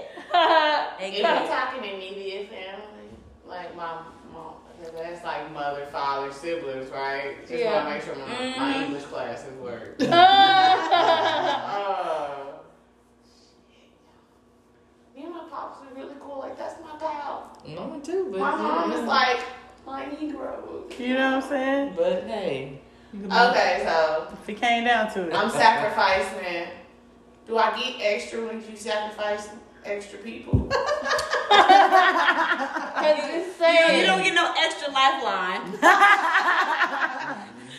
[0.99, 3.09] They If you're talking immediate family,
[3.47, 4.01] like my
[4.33, 4.55] mom,
[4.93, 7.39] that's like mother, father, siblings, right?
[7.47, 7.73] Just Yeah.
[7.73, 8.27] want to make sure my,
[8.59, 8.85] my Mhm.
[8.85, 9.95] English classes work.
[9.99, 10.07] yeah.
[11.73, 12.43] uh,
[15.15, 16.39] me and my pops are really cool.
[16.39, 17.57] Like that's my pal.
[17.65, 19.39] Mine too, but My mom know, is like
[19.85, 20.99] my Negro.
[20.99, 21.93] You know what I'm saying?
[21.95, 22.81] But hey,
[23.15, 25.33] Okay, so If it came down to it.
[25.33, 26.67] I'm sacrificing.
[27.47, 29.49] Do I get extra when you sacrifice
[29.85, 30.67] extra people?
[30.69, 30.77] Cause
[33.23, 35.61] it's You, saying you don't get no extra lifeline.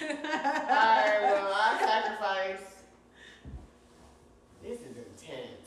[0.02, 2.77] Alright, well, I sacrifice.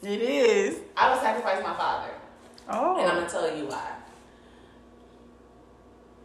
[0.01, 0.21] This is intense.
[0.21, 0.79] It is.
[0.97, 2.11] I would sacrifice my father.
[2.69, 2.97] Oh.
[2.99, 3.91] And I'm gonna tell you why.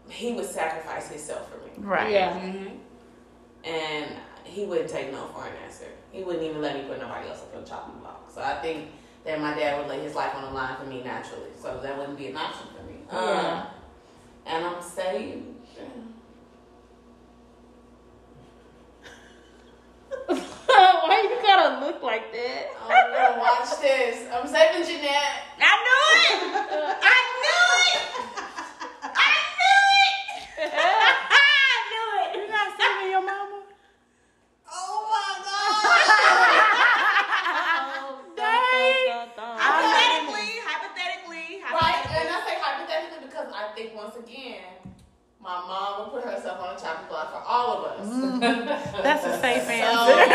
[0.08, 1.86] He would sacrifice himself for me.
[1.86, 2.12] Right.
[2.12, 2.38] yeah.
[2.38, 3.68] Mm-hmm.
[3.68, 5.86] And he wouldn't take no for an answer.
[6.12, 8.30] He wouldn't even let me put nobody else up on the chopping block.
[8.32, 8.90] So I think
[9.24, 11.50] that my dad would lay his life on the line for me naturally.
[11.60, 13.00] So that wouldn't be an option for me.
[13.10, 13.18] Yeah.
[13.18, 13.66] Um,
[14.46, 15.55] and I'm saying,
[21.06, 22.70] Why you gotta look like that?
[22.88, 24.26] I'm gonna watch this.
[24.32, 25.44] I'm saving Jeanette.
[25.60, 26.40] I knew it.
[27.02, 28.00] I knew it.
[29.04, 30.16] I knew it.
[30.74, 30.74] I
[31.90, 32.28] knew it.
[32.36, 33.62] You not saving your mama?
[34.72, 35.86] Oh my god!
[38.36, 39.32] Dang.
[39.36, 44.75] Hypothetically, hypothetically, right, and I say hypothetically because I think once again,
[45.46, 48.06] my mom will put herself on a chopping block for all of us.
[48.06, 48.40] Mm.
[49.02, 50.34] That's a safe So, answer.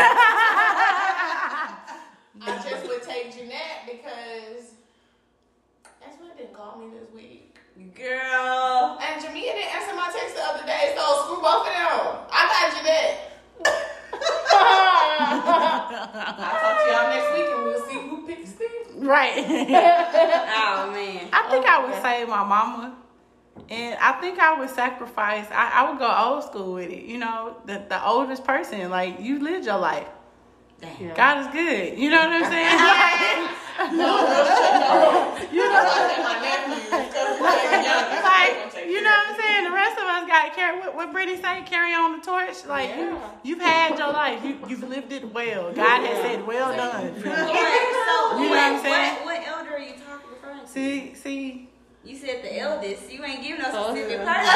[2.44, 4.72] I just would take Jeanette because
[6.00, 7.58] that's what didn't call me this week.
[7.94, 8.98] Girl.
[9.02, 12.16] And Jamia didn't answer my text the other day, so screw both of them.
[12.32, 13.28] I got Jeanette.
[15.22, 19.04] I'll talk to y'all next week and we'll see who picks Steve.
[19.06, 19.36] right.
[19.36, 21.28] Oh man.
[21.32, 22.96] I think I would say my mama.
[23.72, 27.04] And I think I would sacrifice, I, I would go old school with it.
[27.04, 30.06] You know, the, the oldest person, like, you lived your life.
[30.82, 31.14] Damn.
[31.14, 31.98] God is good.
[31.98, 32.76] You know what I'm saying?
[32.76, 35.48] Like, No, no, no.
[35.50, 38.22] you know, like my nephews because they're young.
[38.22, 39.64] like, you know what I'm saying?
[39.64, 41.62] The rest of us got to carry, what, what Brittany say?
[41.64, 42.66] Carry on the torch.
[42.66, 43.30] Like, you, Yeah.
[43.42, 44.44] you've had your life.
[44.44, 45.72] You, you've lived it well.
[45.72, 47.14] God has said, well done.
[47.14, 47.48] Wait, so You know
[48.38, 49.14] what what, I'm saying?
[49.14, 50.66] What, what elder are you talking referring to?
[50.68, 51.68] See, see,
[52.04, 53.12] You said the eldest.
[53.12, 54.42] You ain't giving no Oh, specific yeah.
[54.42, 54.50] person.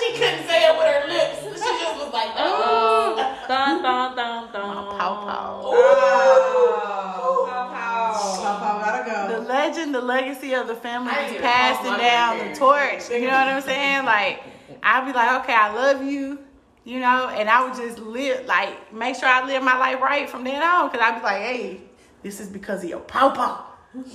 [0.00, 1.40] she couldn't say it with her lips.
[1.62, 3.14] She just was like, oh.
[3.16, 4.68] Oh, dun dun dun dun.
[4.68, 5.60] my pow pow.
[5.64, 8.12] Oh, Pow,
[8.42, 13.08] Papa gotta The legend, the legacy of the family is passing down the torch.
[13.10, 14.04] You know what I'm saying?
[14.04, 14.42] Like,
[14.82, 16.38] I'd be like, okay, I love you,
[16.84, 20.28] you know, and I would just live, like, make sure I live my life right
[20.28, 20.90] from then on.
[20.90, 21.80] Cause I'd be like, hey,
[22.22, 23.64] this is because of your pawpaw.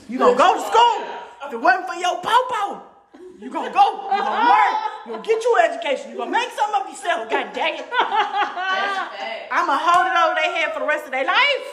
[0.08, 1.06] You gonna go to school.
[1.48, 2.82] If it wasn't for your pawpaw,
[3.40, 4.10] you gonna go.
[4.10, 4.74] You gonna learn.
[5.06, 6.12] You gonna get your education.
[6.12, 7.30] You gonna make something of yourself.
[7.30, 7.86] God dang it.
[9.52, 11.68] I'ma hold it over their head for the rest of their life.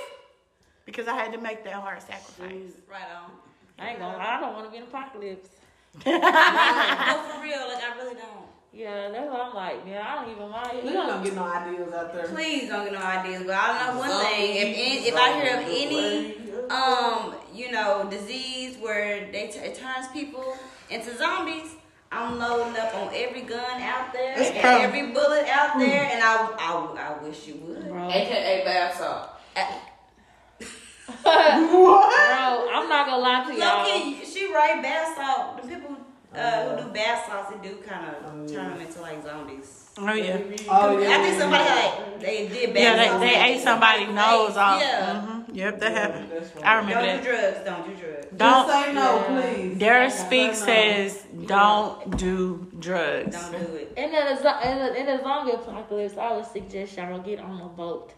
[0.84, 2.72] Because I had to make that hard sacrifice.
[2.90, 3.30] Right on.
[3.78, 4.18] I ain't gonna.
[4.18, 5.48] I don't want to be in apocalypse.
[6.06, 7.68] no, for real.
[7.68, 8.46] Like I really don't.
[8.74, 9.84] Yeah, that's what I'm like.
[9.84, 10.80] Man, I don't even mind.
[10.82, 12.26] We don't get no ideas out there.
[12.28, 13.42] Please don't get no ideas.
[13.46, 14.56] But I don't know one thing.
[14.56, 19.74] If any, if I hear of any um you know disease where they t- it
[19.74, 20.56] turns people
[20.90, 21.70] into zombies,
[22.10, 26.08] I'm loading up on every gun out there It's and pro- every bullet out there,
[26.12, 27.88] and I, I I wish you would.
[27.88, 29.30] Bro, AKA bath salt.
[31.22, 32.28] what?
[32.28, 33.88] bro, I'm not gonna lie to y'all.
[33.88, 35.62] Loki, she right bath salt.
[35.62, 35.96] The people
[36.34, 39.81] uh, who do bath salts, they do kind of turn them into like zombies.
[39.98, 40.38] Oh yeah.
[40.70, 41.10] Oh, yeah.
[41.10, 42.82] I think somebody like they did bad.
[42.82, 43.20] Yeah, they, salts.
[43.20, 44.80] they ate somebody's nose off.
[44.80, 45.20] Yeah.
[45.20, 46.30] hmm Yep, that happened.
[46.32, 46.64] That's right.
[46.64, 47.62] I remember Don't do that.
[47.62, 47.64] drugs.
[47.66, 48.26] Don't do drugs.
[48.34, 48.68] Don't.
[48.70, 49.78] say no, please.
[49.78, 50.54] Dare to Speak no.
[50.54, 53.92] says, "Don't do drugs." Don't do it.
[53.98, 57.60] In a, zo- in a, in a zombie apocalypse, I would suggest y'all get on
[57.60, 58.14] a boat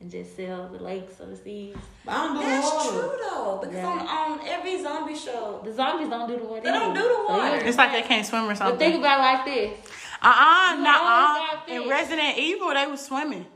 [0.00, 1.76] and just sail the lakes or the seas.
[2.08, 2.88] I don't do That's water.
[2.90, 3.86] true though, because Yeah.
[3.86, 4.00] on,
[4.40, 6.62] on every zombie show, The zombies don't do the water.
[6.62, 7.56] They don't do the So water.
[7.66, 8.78] It's like they can't swim or But something.
[8.78, 9.78] think about it like this.
[10.22, 10.90] Uh uh You no.
[10.90, 11.56] always Uh.
[11.56, 11.88] got In.
[11.88, 13.46] Resident Evil, they was swimming.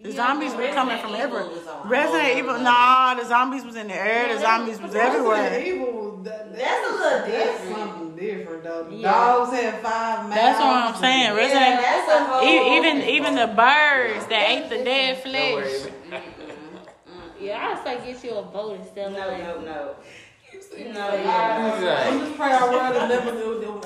[0.00, 1.48] The Yeah, zombies were Resident coming from Evil everywhere.
[1.48, 4.34] was Resident whole Evil, nother nah, the zombies was in the air.
[4.34, 5.60] The zombies was Resident everywhere.
[5.64, 7.76] Evil, that, That's a little That's different.
[7.76, 8.88] something different though.
[8.90, 9.10] Yeah.
[9.12, 10.34] Dogs had five mouths.
[10.34, 11.22] That's what I'm saying.
[11.22, 12.44] Yeah, Resident, that's a whole.
[12.44, 15.64] e- even even the birds that ate the dead Don't worry.
[15.64, 16.22] flesh.
[17.40, 19.42] Yeah, I say get you a boat instead of No, like.
[19.42, 19.94] no, no.
[20.78, 22.04] No, He's yeah.
[22.06, 23.30] I'm just pray our word is never.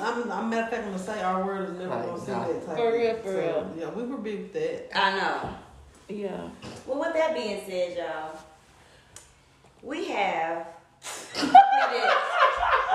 [0.01, 2.65] I'm, I'm matter of fact, I'm gonna say our word is never gonna see that
[2.65, 2.77] type.
[2.77, 3.73] For real, for so, real.
[3.79, 4.97] Yeah, we rebuke that.
[4.97, 5.49] I know.
[6.09, 6.49] Yeah.
[6.85, 8.37] Well, with that being said, y'all,
[9.81, 10.67] we have.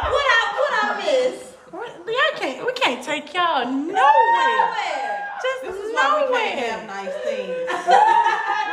[0.06, 1.54] What I what I miss?
[1.72, 2.66] I can't.
[2.66, 3.92] We can't take y'all nowhere.
[3.92, 5.28] Nowhere.
[5.42, 7.70] Just This is why we can't have nice things.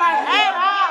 [0.04, 0.83] Like at all.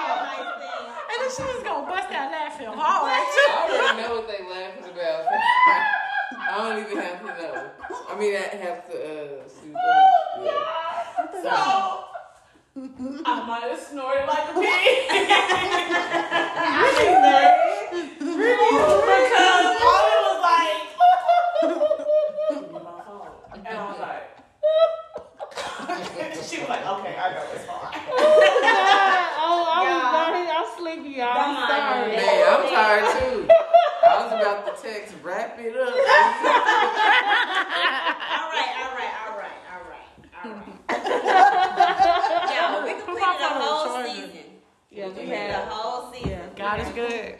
[1.13, 3.21] And then she was gonna bust out laughing hard I
[3.69, 5.27] already know what they laughing about.
[6.41, 7.71] I don't even have to know.
[8.09, 9.73] I mean, I have to uh, see.
[10.43, 11.43] Yeah.
[11.43, 11.53] So
[13.27, 15.09] I might have snorted like a pig.
[19.13, 20.81] because all it was like.
[23.55, 24.42] and I was like.
[26.49, 28.01] she was like, okay, I know it's fine.
[28.15, 29.95] Oh, oh I Yeah.
[29.97, 30.49] was burning.
[30.53, 31.35] I'm sleepy, y'all.
[31.35, 32.11] I'm sorry.
[32.11, 32.17] me.
[32.17, 33.39] Man, I'm tired too.
[34.07, 35.89] I was about to text, wrap it up.
[35.89, 35.95] All
[38.53, 40.09] right, all right, all right, all right,
[40.45, 40.71] all right.
[42.55, 44.47] Y'all, we completed the whole season.
[44.91, 46.51] Yeah, We had a whole season.
[46.57, 47.39] God is good.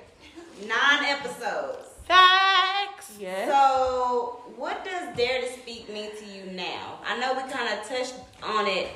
[0.67, 1.89] Nine episodes.
[2.13, 3.17] Facts.
[3.19, 3.49] Yes.
[3.49, 6.99] So, what does Dare to Speak mean to you now?
[7.07, 8.89] I know we kind of touched on it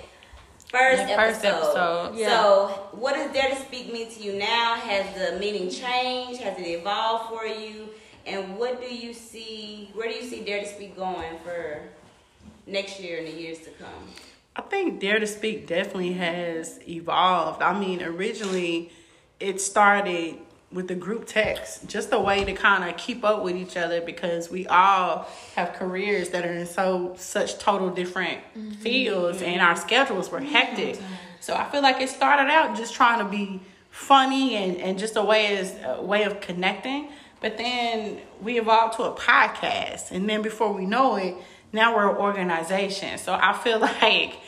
[0.70, 1.16] first The episode.
[1.16, 2.16] first episode.
[2.16, 2.28] Yeah.
[2.28, 4.74] So, what does Dare to Speak mean to you now?
[4.74, 6.40] Has the meaning changed?
[6.42, 7.88] Has it evolved for you?
[8.26, 9.90] And what do you see?
[9.94, 11.80] Where do you see Dare to Speak going for
[12.66, 14.08] next year and the years to come?
[14.56, 17.62] I think Dare to Speak definitely has evolved.
[17.62, 18.90] I mean, originally
[19.40, 20.36] it started
[20.72, 24.00] with the group text, just a way to kind of keep up with each other
[24.00, 28.72] because we all have careers that are in so such total different mm-hmm.
[28.72, 30.98] fields and our schedules were hectic.
[31.40, 33.60] So I feel like it started out just trying to be
[33.90, 37.08] funny and, and just a way as a way of connecting.
[37.40, 41.36] But then we evolved to a podcast, and then before we know it,
[41.72, 43.18] now we're an organization.
[43.18, 44.40] So I feel like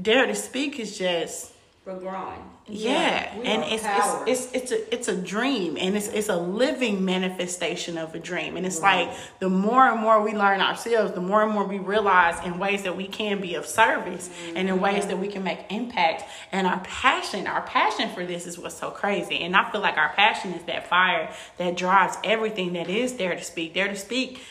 [0.00, 1.52] Dare to Speak is just
[1.86, 2.42] We're growing.
[2.66, 6.36] yeah, we and it's, it's it's it's a it's a dream, and it's it's a
[6.36, 9.08] living manifestation of a dream, and it's like
[9.38, 12.82] the more and more we learn ourselves, the more and more we realize in ways
[12.82, 16.66] that we can be of service, and in ways that we can make impact, and
[16.66, 20.12] our passion, our passion for this is what's so crazy, and I feel like our
[20.14, 24.42] passion is that fire that drives everything that is Dare to Speak, Dare to Speak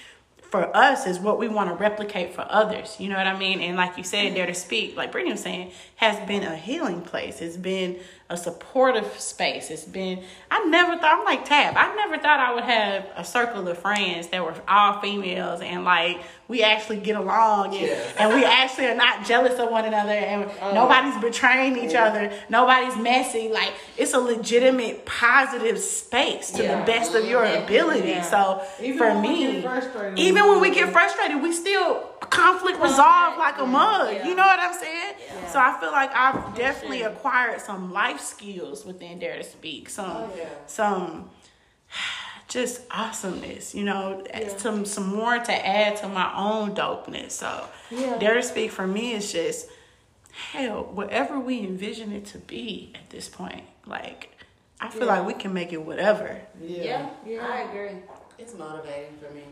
[0.56, 2.96] for us is what we want to replicate for others.
[2.98, 3.60] You know what I mean?
[3.60, 7.02] And like you said, Dare to Speak, like Brittany was saying, has been a healing
[7.02, 7.42] place.
[7.42, 9.70] It's been a supportive space.
[9.70, 13.24] It's been, I never thought, I'm like Tab, I never thought I would have a
[13.24, 18.16] circle of friends that were all females and like we actually get along and, Yes.
[18.18, 20.74] and we actually are not jealous of one another and oh.
[20.74, 22.32] nobody's betraying each other.
[22.50, 23.50] Nobody's messy.
[23.50, 26.80] Like it's a legitimate positive space to Yeah.
[26.80, 28.10] the best of your ability.
[28.10, 28.22] Yeah.
[28.24, 29.66] So Even for me,
[30.18, 34.14] even when we get frustrated, we still conflict resolve like a mug.
[34.14, 34.28] Yeah.
[34.28, 35.14] You know what I'm saying?
[35.28, 35.52] Yeah.
[35.52, 39.90] So I feel like I've definitely acquired some life skills within Dare to Speak.
[39.90, 40.50] Some Oh, yeah.
[40.68, 41.30] some
[42.48, 44.56] just awesomeness, you know, Yeah.
[44.58, 47.32] some some more to add to my own dopeness.
[47.32, 48.18] So Yeah.
[48.18, 49.68] Dare to Speak for me is just
[50.52, 53.64] hell, whatever we envision it to be at this point.
[53.86, 54.32] Like
[54.80, 55.18] I feel Yeah.
[55.20, 56.42] like we can make it whatever.
[56.62, 56.84] Yeah.
[56.84, 57.48] Yeah, Yeah.
[57.48, 57.98] I agree.
[58.38, 59.44] It's motivating for me.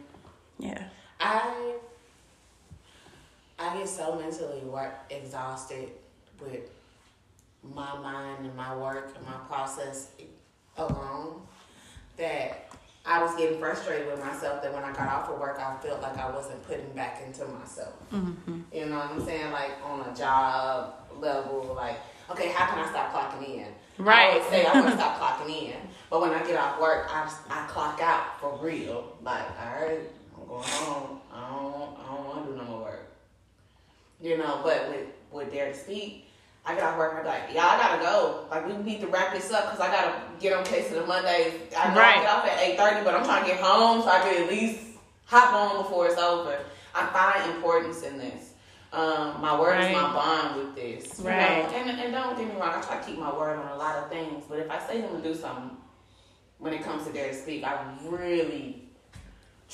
[0.59, 0.83] Yeah.
[1.19, 1.75] I
[3.59, 5.89] I get so mentally work exhausted
[6.41, 6.69] with
[7.75, 10.11] my mind and my work and my process
[10.77, 11.41] alone
[12.17, 12.69] that
[13.05, 16.01] I was getting frustrated with myself that when I got off of work I felt
[16.01, 17.93] like I wasn't putting back into myself.
[18.11, 18.61] Mm-hmm.
[18.73, 19.51] You know what I'm saying?
[19.51, 21.97] Like on a job level, like,
[22.29, 23.65] okay, how can I stop clocking in?
[23.99, 24.33] I Right.
[24.33, 25.75] always say I want to stop clocking in.
[26.09, 29.15] But when I get off work, I, I clock out for real.
[29.21, 29.99] Like, all right,
[30.39, 31.19] I'm going home.
[31.31, 33.11] I don't, I don't want to do no more work.
[34.21, 36.27] You know, but with, with Dare to Speak,
[36.65, 38.45] I get off work, I'm like, y'all gotta go.
[38.49, 41.05] Like, we need to wrap this up because I gotta get on case of the
[41.05, 41.53] Mondays.
[41.77, 42.17] I know Right.
[42.17, 44.49] I get off at 8.30, but I'm trying to get home so I can at
[44.49, 44.79] least
[45.25, 46.57] hop on before it's over.
[46.95, 48.51] I find importance in this.
[48.93, 51.17] Um, my word is my bond with this.
[51.17, 51.31] you know.
[51.31, 51.65] Right.
[51.73, 53.97] And, and don't get me wrong, I try to keep my word on a lot
[53.97, 55.75] of things, but if I say I'm gonna do something
[56.59, 58.82] when it comes to Dare to Speak, I really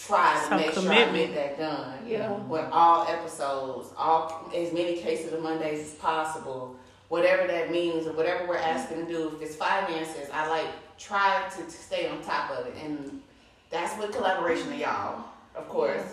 [0.06, 1.34] try to Some make sure I commitment.
[1.34, 2.00] get that done.
[2.08, 2.32] Yeah.
[2.32, 6.76] With all episodes, all as many cases of Mondays as possible,
[7.10, 9.32] whatever that means or whatever we're asking to do.
[9.36, 10.68] If it's finances, I like
[10.98, 13.22] try to, to stay on top of it, and
[13.70, 15.24] that's with collaboration of y'all,
[15.56, 16.04] of course,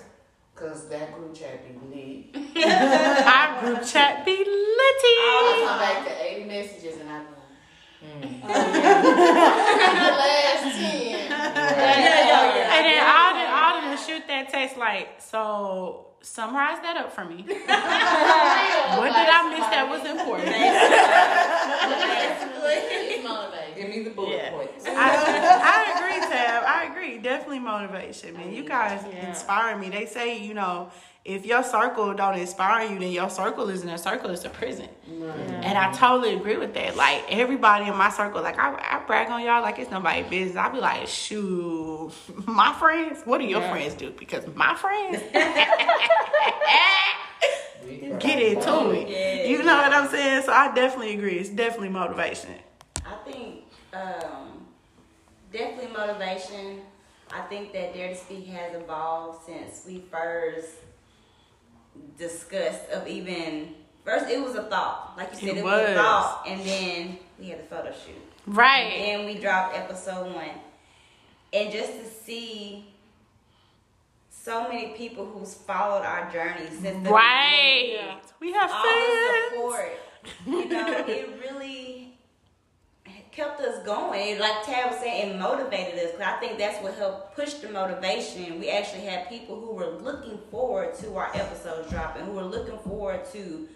[0.55, 1.75] because that group chat be
[2.35, 2.67] lit.
[2.67, 5.67] Our group chat be I litty.
[5.67, 7.27] come back to 80 messages and I go,
[8.01, 8.41] hmm.
[8.47, 8.53] the
[10.23, 11.33] last 10.
[11.33, 13.46] And then Alden, Alden
[13.97, 17.37] will shoot that text like, so summarize that up for me.
[17.47, 17.69] what did
[19.29, 20.47] I miss that was important?
[23.77, 24.51] Give me the bullet Yeah.
[24.53, 24.87] points.
[24.87, 25.56] I, I agree, Tab.
[27.19, 27.23] I.
[27.23, 28.53] Definitely motivation, man.
[28.53, 29.29] You guys Yeah.
[29.29, 29.91] inspire me.
[29.91, 30.91] They say, you know,
[31.25, 34.89] if your circle don't inspire you, then your circle isn't a circle, it's a prison.
[35.63, 36.97] And I totally agree with that.
[36.97, 40.57] Like everybody in my circle, like I, I brag on y'all like it's nobody's business.
[40.57, 42.13] I be like, shoot,
[42.47, 43.71] my friends, what do your Yeah.
[43.71, 44.11] friends do?
[44.13, 45.23] Because my friends
[48.19, 49.09] get into it.
[49.09, 49.45] Yeah.
[49.45, 50.43] You know what I'm saying?
[50.45, 51.39] So I definitely agree.
[51.39, 52.51] It's definitely motivation.
[53.05, 54.67] I think um,
[55.53, 56.81] definitely motivation.
[57.33, 60.69] I think that Dare to Speak has evolved since we first
[62.19, 63.75] discussed of even
[64.05, 65.81] first it was a thought, like you said, It it, was.
[65.83, 65.91] was.
[65.91, 68.15] a thought, and then we had the photo shoot,
[68.47, 68.83] Right.
[68.93, 70.51] and then we dropped episode one,
[71.53, 72.87] and just to see
[74.31, 78.21] so many people who's followed our journey since the beginning Right.
[78.41, 79.99] We have all the support.
[80.47, 82.06] You know, it really
[83.37, 84.39] kept us going.
[84.39, 86.13] Like Tab was saying, it motivated us.
[86.13, 88.59] Because I think that's what helped push the motivation.
[88.59, 92.79] We actually had people who were looking forward to our episodes dropping, who were looking
[92.79, 93.69] forward to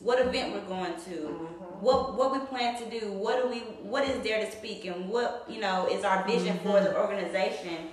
[0.00, 1.44] what event we're going to, mm-hmm.
[1.80, 5.08] what what we plan to do, what do we, what is Dare to Speak, and
[5.08, 6.98] what you know is our vision for the mm-hmm.
[6.98, 7.88] organization.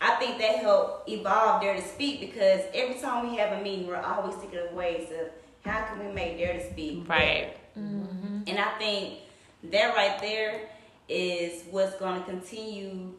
[0.00, 3.86] I think that helped evolve Dare to Speak because every time we have a meeting,
[3.86, 5.28] we're always thinking of ways of
[5.64, 7.54] how can we make Dare to Speak Right.
[7.76, 8.42] Mm-hmm.
[8.48, 9.18] and I think
[9.64, 10.68] that right there
[11.08, 13.12] is what's going to continue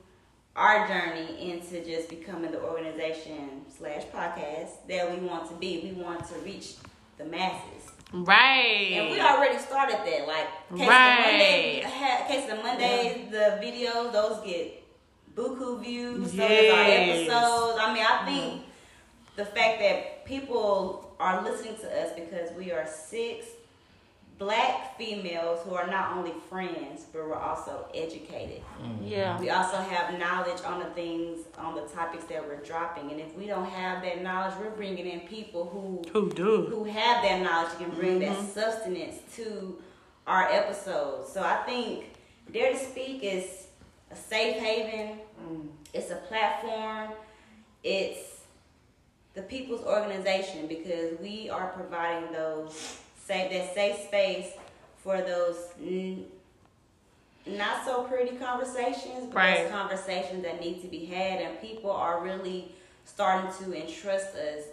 [0.56, 5.92] our journey into just becoming the organization slash podcast that we want to be.
[5.96, 6.76] We want to reach
[7.18, 7.92] the masses.
[8.12, 8.92] Right.
[8.94, 10.28] And we already started that.
[10.28, 10.48] Like,
[10.78, 11.14] case Right.
[11.14, 14.84] of Monday, ha- case of Monday, the videos, those get
[15.36, 16.32] buku views.
[16.32, 17.80] So does our episodes.
[17.80, 18.26] I mean, I mm-hmm.
[18.26, 18.64] think
[19.36, 23.46] the fact that people are listening to us because we are six
[24.40, 28.62] black females who are not only friends, but we're also educated.
[29.04, 29.38] Yeah.
[29.40, 33.12] We also have knowledge on the things, on the topics that we're dropping.
[33.12, 36.66] And if we don't have that knowledge, we're bringing in people who Who do?
[36.68, 38.34] who have that knowledge and can bring Mm-hmm.
[38.34, 39.78] that substance to
[40.26, 41.32] our episodes.
[41.34, 42.06] So I think
[42.54, 43.68] Dare to Speak is
[44.12, 45.20] a safe haven.
[45.94, 47.10] It's a platform.
[47.84, 48.42] It's
[49.34, 53.00] the people's organization because we are providing those
[53.30, 54.54] safe that safe space
[55.04, 56.26] for those n-
[57.46, 59.58] not so pretty conversations, but Right.
[59.60, 62.72] those conversations that need to be had, and people are really
[63.06, 64.64] starting to entrust us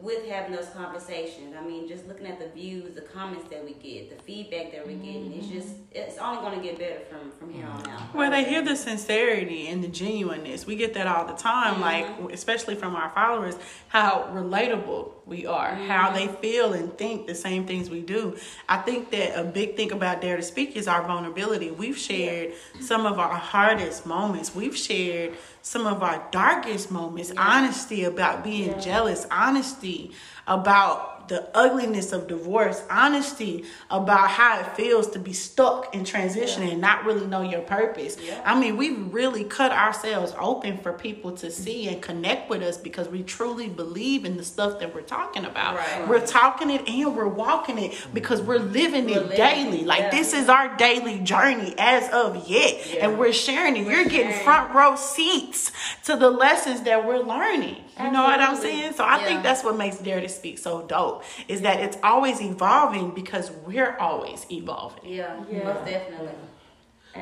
[0.00, 1.54] with having those conversations.
[1.58, 4.86] I mean, just looking at the views, the comments that we get, the feedback that
[4.86, 5.58] we're getting, it's mm-hmm.
[5.58, 8.14] just it's only going to get better from from here on out.
[8.14, 10.66] Well, they hear the sincerity and the genuineness.
[10.66, 12.30] We get that all the time, like mm-hmm.
[12.30, 13.56] especially from our followers,
[13.88, 18.36] how relatable we are, how they feel and think the same things we do.
[18.68, 21.70] I think that a big thing about Dare to Speak is our vulnerability.
[21.70, 24.54] We've shared some of our hardest moments.
[24.54, 27.32] We've shared some of our darkest moments.
[27.36, 29.26] Honesty about being jealous.
[29.30, 30.12] Honesty
[30.46, 32.82] about the ugliness of divorce.
[32.90, 37.60] Honesty about how it feels to be stuck in transition and not really know your
[37.62, 38.16] purpose.
[38.44, 42.76] I mean, we've really cut ourselves open for people to see and connect with us
[42.76, 45.76] because we truly believe in the stuff that we're talking about.
[45.76, 46.08] Right.
[46.08, 49.84] We're talking it and we're walking it because we're living We're it living daily.
[49.84, 50.10] Like yeah.
[50.10, 52.86] this is our daily journey as of yet.
[53.00, 53.86] And we're sharing it.
[53.86, 55.72] You're getting front row seats
[56.04, 57.84] to the lessons that we're learning.
[58.00, 58.94] You know what I'm saying?
[58.94, 59.24] So I Yeah.
[59.24, 61.24] think that's what makes Dare to Speak so dope.
[61.48, 65.04] Is that it's always evolving because we're always evolving.
[65.12, 65.64] Yeah, Yeah.
[65.64, 66.32] most definitely.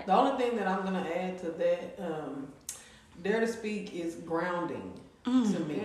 [0.07, 2.49] The only thing that I'm gonna add to that, um,
[3.23, 4.93] dare to speak is grounding
[5.25, 5.31] to
[5.61, 5.83] me.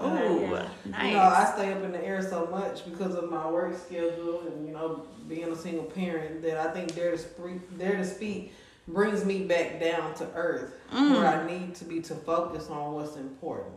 [0.00, 0.50] Ooh, Um,
[0.84, 1.06] nice.
[1.06, 4.42] You know, I stay up in the air so much because of my work schedule
[4.46, 8.04] and you know being a single parent that I think dare to speak, dare to
[8.04, 8.52] speak
[8.86, 13.16] brings me back down to earth where I need to be to focus on what's
[13.16, 13.74] important.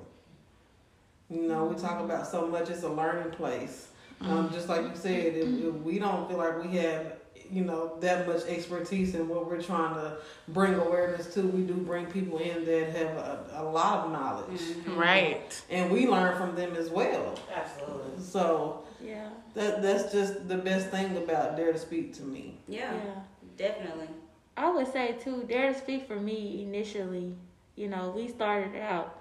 [1.31, 2.69] You know, we talk about so much.
[2.69, 3.87] It's a learning place.
[4.19, 7.13] Um, just like you said, if, if we don't feel like we have,
[7.49, 10.17] you know, that much expertise in what we're trying to
[10.49, 14.61] bring awareness to, we do bring people in that have a, a lot of knowledge,
[14.89, 15.59] Right.
[15.71, 17.33] and we learn from them as well.
[17.53, 18.21] Absolutely.
[18.23, 19.29] So Yeah.
[19.55, 22.59] that that's just the best thing about Dare to Speak to me.
[22.67, 23.13] Yeah, Yeah.
[23.57, 24.07] definitely.
[24.55, 27.33] I would say too, Dare to Speak for me initially,
[27.75, 29.20] you know, we started out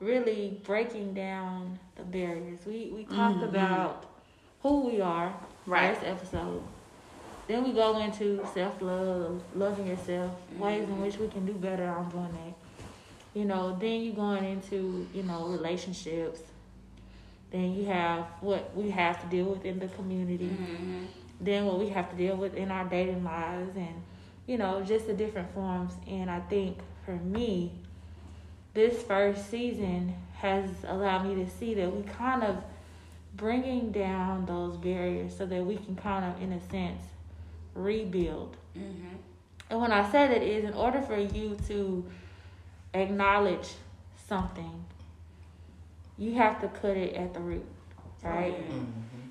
[0.00, 2.60] really breaking down the barriers.
[2.66, 4.06] We we talked about
[4.62, 5.34] who we are,
[5.66, 5.94] Right.
[5.94, 6.62] first episode.
[7.48, 11.88] Then we go into self love, loving yourself, ways in which we can do better
[11.88, 12.54] on doing that.
[13.38, 16.40] You know, then you going into, you know, relationships.
[17.50, 21.04] Then you have what we have to deal with in the community Mm-hmm.
[21.40, 24.02] then what we have to deal with in our dating lives and
[24.46, 27.70] you know just the different forms and i think for me
[28.76, 32.62] this first season has allowed me to see that we kind of
[33.34, 37.02] bringing down those barriers so that we can kind of in a sense
[37.74, 39.16] rebuild Mm-hmm.
[39.70, 42.04] and when i say that is in order for you to
[42.92, 43.68] acknowledge
[44.28, 44.84] something
[46.18, 47.64] you have to cut it at the root
[48.22, 48.54] right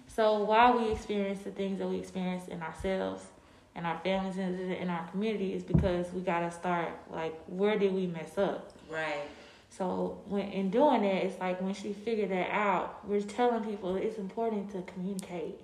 [0.07, 3.23] so while we experience the things that we experience in ourselves
[3.75, 7.93] and our families and in our community is because we gotta start like where did
[7.93, 8.71] we mess up?
[8.89, 9.21] Right.
[9.69, 13.95] So when in doing that, it's like when she figured that out, we're telling people
[13.95, 15.59] it's important to communicate.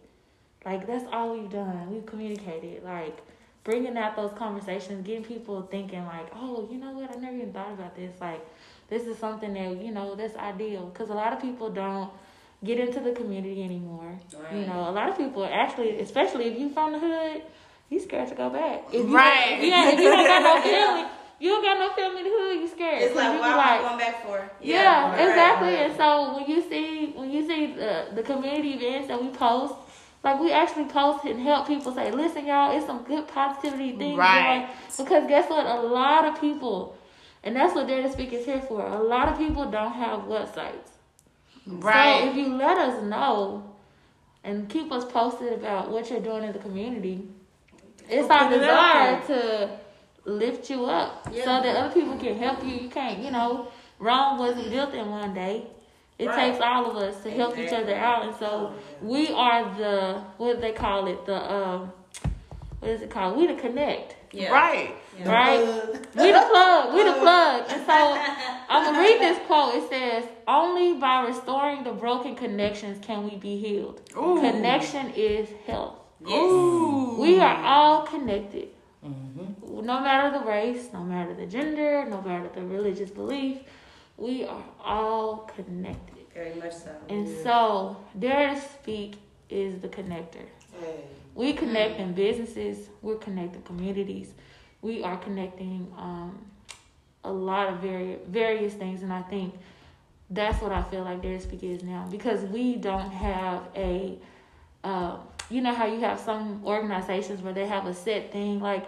[0.66, 1.92] Like that's all we've done.
[1.92, 2.84] We've communicated.
[2.84, 3.18] Like
[3.64, 7.16] bringing out those conversations, getting people thinking like, oh, you know what?
[7.16, 8.12] I never even thought about this.
[8.20, 8.46] Like
[8.90, 12.10] this is something that you know that's ideal because a lot of people don't
[12.64, 14.20] get into the community anymore.
[14.54, 17.44] You know, a lot of people actually, especially if you from the hood,
[17.90, 18.84] you scared to go back.
[18.90, 19.58] If you, Right.
[19.62, 21.10] Ain't- if you don't got no family,
[21.42, 22.62] you don't got no family in the hood.
[22.62, 23.02] You scared.
[23.02, 24.50] It's like, you what be am I going back for?
[24.62, 25.68] yeah, right, exactly.
[25.70, 25.90] right.
[25.90, 29.74] And so when you see when you see the the community events that we post,
[30.24, 34.20] like we actually post and help people say, listen, y'all, it's some good positivity things
[34.20, 34.68] Right.
[34.68, 35.08] going.
[35.08, 35.66] Because guess what?
[35.66, 36.96] A lot of people,
[37.44, 38.86] and that's what Dare to Speak is here for.
[38.86, 40.90] A lot of people don't have websites.
[41.66, 41.94] Right.
[41.94, 42.28] So Right.
[42.28, 43.64] if you let us know
[44.44, 47.28] and keep us posted about what you're doing in the community,
[48.10, 49.70] it's We'll our put it desire to
[50.32, 51.44] lift you up Yeah.
[51.44, 52.74] so that other people can help you.
[52.76, 53.68] You can't, you know,
[54.00, 55.68] Rome wasn't built in one day.
[56.18, 56.52] It Right.
[56.52, 58.72] takes all of us to help each other out, and so
[59.02, 61.92] we are the what do they call it the um
[62.80, 63.38] what is it called?
[63.38, 64.52] We the connect, Yeah.
[64.52, 64.96] Right.
[65.18, 65.32] Yeah.
[65.32, 65.60] right?
[66.16, 66.94] We the plug.
[66.96, 67.64] We the plug.
[67.70, 68.18] And so
[68.70, 69.76] I'm gonna read this quote.
[69.76, 74.02] It says, "Only by restoring the broken connections can we be healed.
[74.18, 74.40] Ooh.
[74.42, 75.96] Connection is health.
[76.26, 76.40] Yes.
[76.42, 77.16] Ooh.
[77.20, 78.70] We are all connected,
[79.06, 79.84] Mm-hmm.
[79.84, 83.58] no matter the race, no matter the gender, no matter the religious belief.
[84.18, 86.26] We are all connected.
[86.34, 86.92] Very much so.
[87.10, 89.16] And so, Dare to Speak
[89.50, 90.46] is the connector.
[90.80, 91.02] Hey.
[91.34, 92.90] We connect in businesses.
[93.02, 94.34] We're connecting communities.
[94.82, 96.46] We are connecting um,
[97.24, 99.56] a lot of vari- various things, and I think
[100.30, 104.20] that's what I feel like Dare to Speak is now because we don't have a.
[104.84, 105.18] Uh,
[105.52, 108.86] you know how you have some organizations where they have a set thing like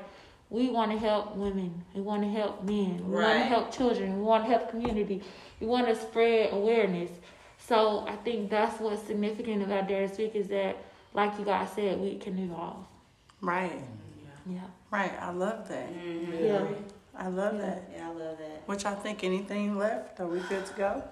[0.49, 4.17] we want to help women, we want to help men, we want to help children,
[4.17, 5.23] we want to help community,
[5.59, 7.09] we want to spread awareness.
[7.57, 10.77] So I think that's what's significant about Dare to Speak is that,
[11.13, 12.85] like you guys said, we can evolve.
[13.41, 13.81] Right.
[14.45, 14.59] Yeah.
[14.91, 15.91] Right, I love that.
[15.91, 16.45] Mm-hmm.
[16.45, 16.65] Yeah.
[17.15, 17.89] I love that.
[17.95, 18.63] Yeah, I love that.
[18.65, 19.23] What y'all think?
[19.23, 20.19] Anything left?
[20.19, 21.03] Are we good to go?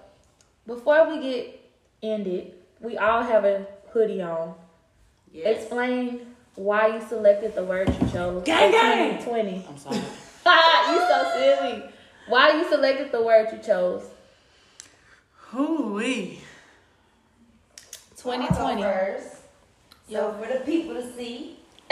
[0.68, 1.62] Before we get
[2.04, 4.56] ended, we all have a hoodie on.
[5.34, 5.62] Yes.
[5.62, 8.44] Explain why you selected the word you chose.
[8.44, 9.18] Gang, gang.
[9.24, 9.66] 2020.
[9.68, 9.96] I'm sorry.
[10.92, 11.84] you so silly.
[12.28, 14.04] Why you selected the word you chose?
[15.58, 16.40] Ooh wee.
[18.18, 18.82] 2020.
[18.82, 19.38] First.
[20.10, 21.58] So for the people to see,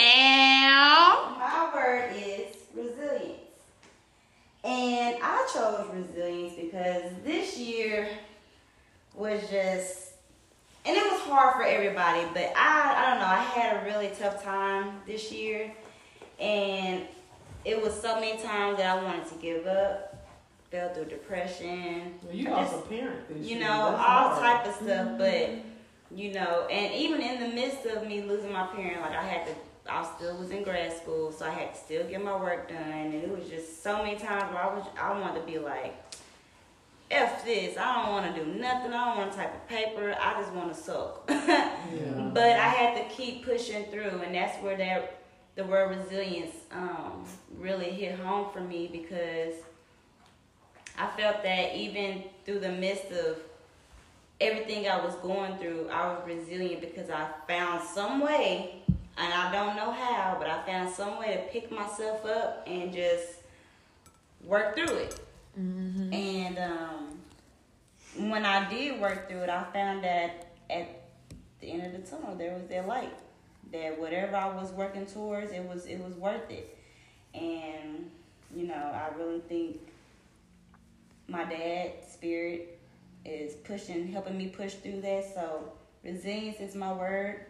[0.00, 3.38] And my word is resilience.
[4.64, 8.08] And I chose resilience because this year
[9.14, 10.07] was just,
[10.88, 14.10] and it was hard for everybody, but I, I don't know, I had a really
[14.18, 15.70] tough time this year.
[16.40, 17.02] And
[17.64, 20.26] it was so many times that I wanted to give up,
[20.70, 22.14] fell through depression.
[22.22, 23.60] Well, you I lost just- a parent this you year.
[23.68, 24.42] know, That's all hard.
[24.64, 25.08] type of stuff.
[25.08, 25.18] Mm-hmm.
[25.18, 25.50] But
[26.16, 29.46] you know, and even in the midst of me losing my parent, like I had
[29.46, 29.52] to,
[29.92, 32.78] I still was in grad school, so I had to still get my work done,
[32.78, 35.94] and it was just so many times where I was, I wanted to be like,
[37.10, 37.76] "F this!
[37.76, 38.92] I don't want to do nothing.
[38.92, 40.14] I don't want to type a paper.
[40.20, 41.30] I just want to suck."
[41.88, 42.30] Yeah.
[42.34, 45.22] But I had to keep pushing through, and that's where that
[45.54, 47.24] the word resilience um,
[47.56, 49.54] really hit home for me because
[50.98, 53.38] I felt that even through the midst of
[54.40, 58.82] everything I was going through, I was resilient because I found some way,
[59.16, 62.92] and I don't know how, but I found some way to pick myself up and
[62.92, 63.26] just
[64.44, 65.20] work through it.
[65.58, 71.02] And um, when I did work through it, I found that at
[71.60, 73.16] the end of the tunnel there was that light.
[73.72, 76.78] That whatever I was working towards, it was it was worth it.
[77.34, 78.10] And
[78.54, 79.78] you know, I really think
[81.26, 82.78] my dad's spirit
[83.24, 85.34] is pushing, helping me push through that.
[85.34, 85.72] So
[86.02, 87.44] resilience is my word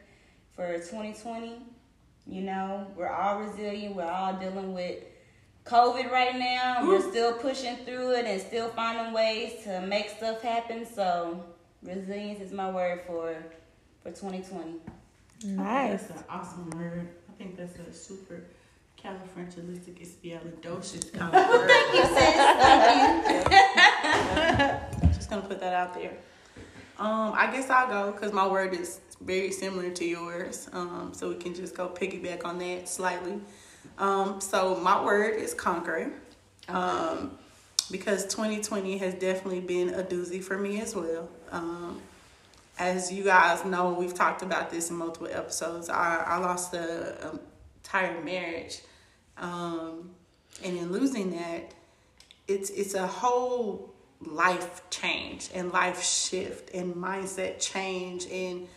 [0.54, 1.58] for 2020.
[2.26, 3.94] You know, we're all resilient.
[3.94, 5.04] We're all dealing with
[5.68, 6.86] COVID right now.
[6.86, 10.86] We're still pushing through it and still finding ways to make stuff happen.
[10.86, 11.44] So
[11.82, 13.36] resilience is my word for
[14.02, 14.76] for 2020.
[15.44, 16.04] Nice.
[16.04, 17.08] That's an awesome word.
[17.28, 18.44] I think that's a super
[19.02, 21.68] califragilisticexpialidocious kind of word.
[21.68, 22.14] Thank you, sis.
[22.84, 23.28] Thank
[25.02, 25.08] you.
[25.14, 26.16] Just gonna put that out there.
[26.98, 30.68] Um, I guess I'll go because my word is very similar to yours.
[30.72, 33.40] Um, so we can just go piggyback on that slightly.
[33.98, 36.12] Um, so my word is conquer.
[36.68, 37.38] Um,
[37.90, 41.28] because 2020 has definitely been a doozy for me as well.
[41.50, 42.00] Um,
[42.78, 45.88] as you guys know, we've talked about this in multiple episodes.
[45.88, 47.38] I, I lost a
[47.82, 48.82] entire marriage,
[49.36, 50.10] um,
[50.62, 51.72] and in losing that,
[52.46, 58.68] it's it's a whole life change and life shift and mindset change and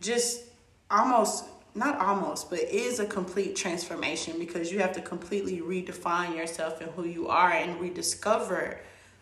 [0.00, 0.42] just
[0.90, 6.80] almost not almost but is a complete transformation because you have to completely redefine yourself
[6.80, 8.78] and who you are and rediscover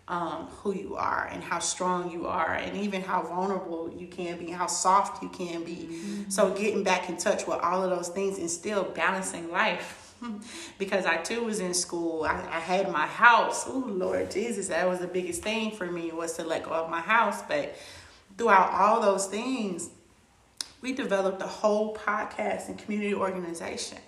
[0.09, 4.39] um, who you are and how strong you are and even how vulnerable you can
[4.39, 5.89] be how soft you can be
[6.28, 10.01] so getting back in touch with all of those things and still balancing life
[10.78, 12.24] because I too was in school.
[12.24, 13.64] I, I had my house.
[13.66, 16.90] Oh Lord Jesus, that was the biggest thing for me was to let go of
[16.90, 17.43] my house.
[17.43, 17.74] But
[18.36, 19.90] throughout all those things,
[20.81, 23.98] we developed a whole podcast and community organization.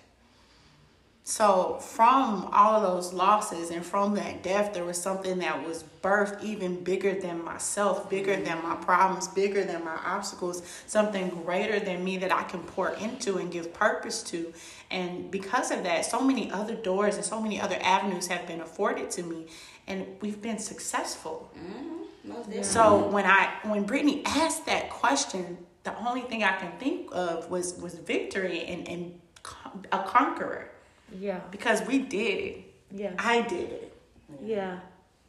[1.25, 5.85] So from all of those losses and from that death, there was something that was
[6.03, 11.79] birthed even bigger than myself, bigger than my problems, bigger than my obstacles, something greater
[11.79, 14.53] than me that I can pour into and give purpose to.
[14.91, 18.61] And because of that, so many other doors and so many other avenues have been
[18.61, 19.47] afforded to me,
[19.87, 21.53] and we've been successful.
[21.57, 21.99] Mm-hmm.
[22.25, 22.63] Definitely.
[22.65, 27.51] So when I when Brittany asked that question, the only thing I can think of
[27.51, 30.71] was was victory and and con- a conqueror
[31.19, 31.41] Yeah.
[31.51, 32.75] because we did it.
[32.91, 33.13] Yeah.
[33.19, 33.97] I did it.
[34.43, 34.79] Yeah.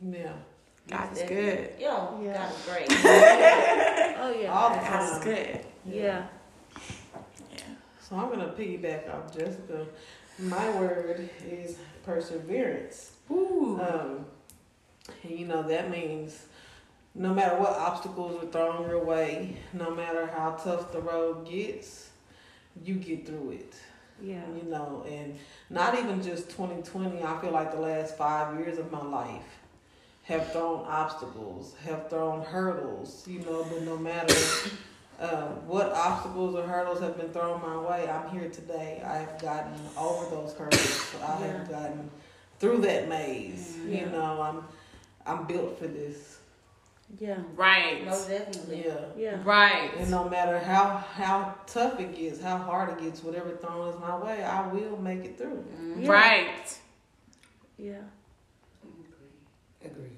[0.01, 0.33] Yeah.
[0.87, 1.69] God is good.
[1.79, 2.33] Yo, Yeah.
[2.33, 2.87] God is great.
[4.23, 4.53] Oh yeah.
[4.53, 5.59] All the God is good.
[5.85, 6.27] Yeah.
[7.51, 7.61] Yeah.
[8.01, 9.85] So I'm gonna piggyback off Jessica.
[10.39, 13.11] My word is perseverance.
[13.31, 13.79] Ooh.
[13.81, 14.25] Um,
[15.23, 16.45] and you know that means
[17.15, 22.09] no matter what obstacles are thrown your way, no matter how tough the road gets,
[22.83, 23.75] you get through it.
[24.21, 24.41] Yeah.
[24.55, 25.37] You know, and
[25.69, 27.21] not even just 2020.
[27.21, 29.59] I feel like the last five years of my life
[30.23, 33.27] have thrown obstacles, have thrown hurdles.
[33.27, 34.35] You know, but no matter
[35.19, 39.03] uh, what obstacles or hurdles have been thrown my way, I'm here today.
[39.05, 41.15] I have gotten over those hurdles.
[41.21, 42.09] I have gotten
[42.59, 43.77] through that maze.
[43.85, 44.01] Yeah.
[44.01, 44.63] You know, I'm
[45.25, 46.39] I'm built for this.
[47.19, 47.37] Yeah.
[47.55, 48.05] Right.
[48.05, 48.85] Most definitely.
[48.85, 49.05] Yeah.
[49.15, 49.41] Yeah.
[49.43, 49.91] Right.
[49.97, 53.99] And no matter how how tough it gets, how hard it gets, whatever thrown is
[53.99, 55.63] my way, I will make it through.
[55.99, 56.09] Yeah.
[56.11, 56.77] Right.
[57.77, 58.01] Yeah.
[59.83, 60.17] Agreed.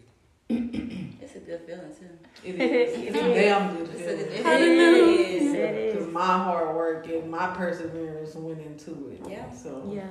[1.22, 2.47] It's a good feeling too.
[2.47, 2.97] It is.
[2.99, 4.17] It's a damn good It's a feeling.
[4.17, 5.17] good it Hallelujah.
[5.17, 5.53] is.
[5.53, 5.93] It is.
[5.95, 9.22] Because my hard work and my perseverance went into it.
[9.30, 9.51] Yeah.
[9.51, 10.03] So Yeah.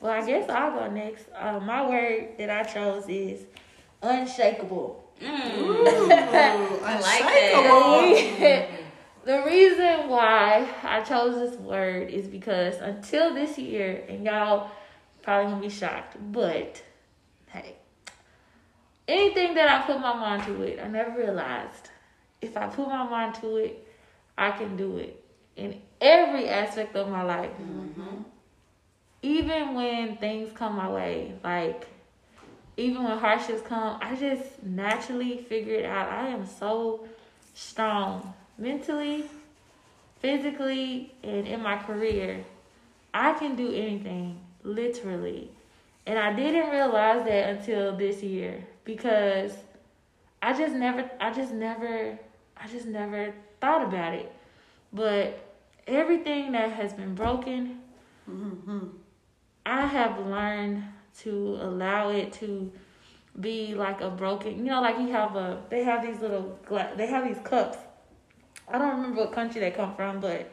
[0.00, 1.26] Well, I guess I'll go next.
[1.34, 3.44] Uh, my word that I chose is
[4.02, 5.02] unshakable.
[5.20, 5.58] Mm.
[5.58, 8.86] Ooh, I like unshakable.
[9.24, 14.70] the reason why I chose this word is because until this year, and y'all
[15.22, 16.82] probably gonna be shocked, but
[17.48, 17.76] hey,
[19.08, 21.90] anything that I put my mind to it, I never realized
[22.40, 23.86] if I put my mind to it,
[24.36, 25.22] I can do it
[25.56, 27.50] in every aspect of my life.
[29.22, 31.86] Even when things come my way, like
[32.76, 36.10] even when hardships come, I just naturally figure it out.
[36.10, 37.08] I am so
[37.54, 39.24] strong mentally,
[40.20, 42.44] physically, and in my career.
[43.14, 45.50] I can do anything, literally.
[46.06, 49.52] And I didn't realize that until this year because
[50.42, 52.18] I just never I just never
[52.56, 54.30] I just never thought about it.
[54.92, 55.38] But
[55.86, 57.80] everything that has been broken,
[58.30, 58.86] mm-hmm.
[59.64, 60.84] I have learned
[61.20, 62.70] to allow it to
[63.38, 64.58] be like a broken.
[64.58, 65.62] You know, like you have a.
[65.70, 66.58] They have these little.
[66.66, 67.78] Gla- they have these cups.
[68.68, 70.50] I don't remember what country they come from, but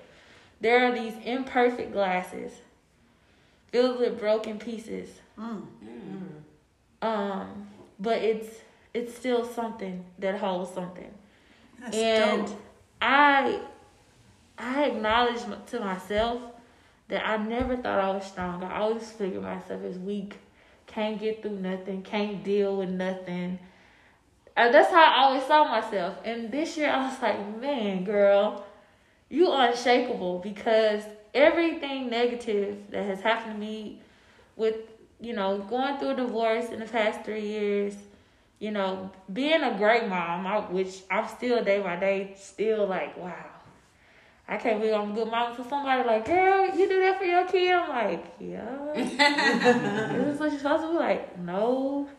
[0.62, 2.54] there are these imperfect glasses
[3.72, 5.10] filled with broken pieces.
[5.38, 5.66] Mm.
[7.02, 7.68] Um,
[8.00, 8.60] but it's
[8.94, 11.12] it's still something that holds something.
[11.80, 12.62] That's and dope.
[13.02, 13.60] I
[14.58, 16.42] I acknowledge to myself
[17.10, 18.64] that I never thought I was strong.
[18.64, 20.38] I always figured myself as weak,
[20.94, 23.60] can't get through nothing, can't deal with nothing.
[24.56, 26.18] And that's how I always saw myself.
[26.24, 28.66] And this year I was like, man, girl,
[29.30, 31.04] you unshakable because
[31.34, 34.02] everything negative that has happened to me
[34.56, 34.76] with,
[35.20, 37.96] you know, going through a divorce in the past three years,
[38.60, 43.18] you know, being a great mom, I, which I'm still day by day, still like,
[43.18, 43.53] wow.
[44.48, 47.24] I can't believe I'm a good mom for somebody like, girl, you do that for
[47.24, 47.72] your kid?
[47.74, 48.92] I'm like, yeah.
[48.94, 51.40] this Is this what you're supposed to be like?
[51.40, 52.10] No.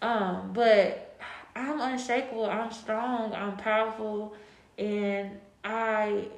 [0.00, 1.18] Um, but
[1.54, 2.46] I'm unshakable.
[2.46, 3.32] I'm strong.
[3.32, 4.34] I'm powerful,
[4.76, 6.28] and I,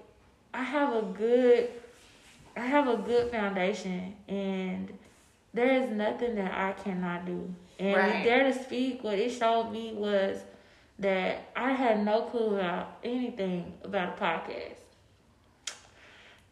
[0.53, 1.71] I have a good,
[2.57, 4.93] I have a good foundation, and
[5.55, 7.55] there is nothing that I cannot do.
[7.79, 8.25] And Right.
[8.25, 10.39] Dare to Speak, what it showed me was
[10.99, 14.84] that I had no clue about anything about a podcast.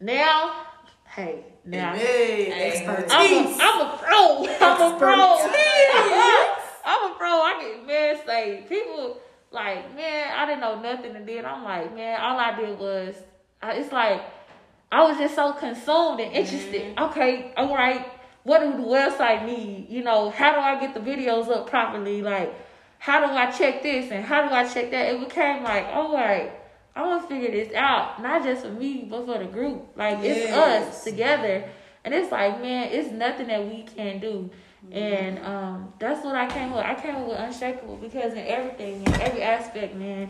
[0.03, 0.65] Now,
[1.05, 2.71] hey, now Hey, Hey.
[2.71, 3.09] expertise.
[3.09, 4.45] I'm a, I'm a pro.
[4.59, 5.49] I'm a pro.
[6.85, 7.29] I'm a pro.
[7.29, 9.21] I get man say people
[9.51, 13.15] like man I didn't know nothing and then I'm like man all I did was
[13.61, 14.21] I, it's like
[14.91, 16.81] I was just so consumed and interested.
[16.97, 17.03] Mm-hmm.
[17.05, 18.05] Okay, all right.
[18.43, 19.87] What do the website need?
[19.89, 22.21] You know, how do I get the videos up properly?
[22.21, 22.53] Like,
[22.99, 25.13] how do I check this and how do I check that?
[25.15, 26.51] It became like, all right,
[26.95, 29.87] I want to figure this out, not just for me, but for the group.
[29.95, 31.67] Like, it's us together.
[32.05, 34.49] And it's like, man, it's nothing that we can do.
[34.91, 36.83] And um, that's what I came with.
[36.83, 40.29] I came with unshakable because in everything, in every aspect, man,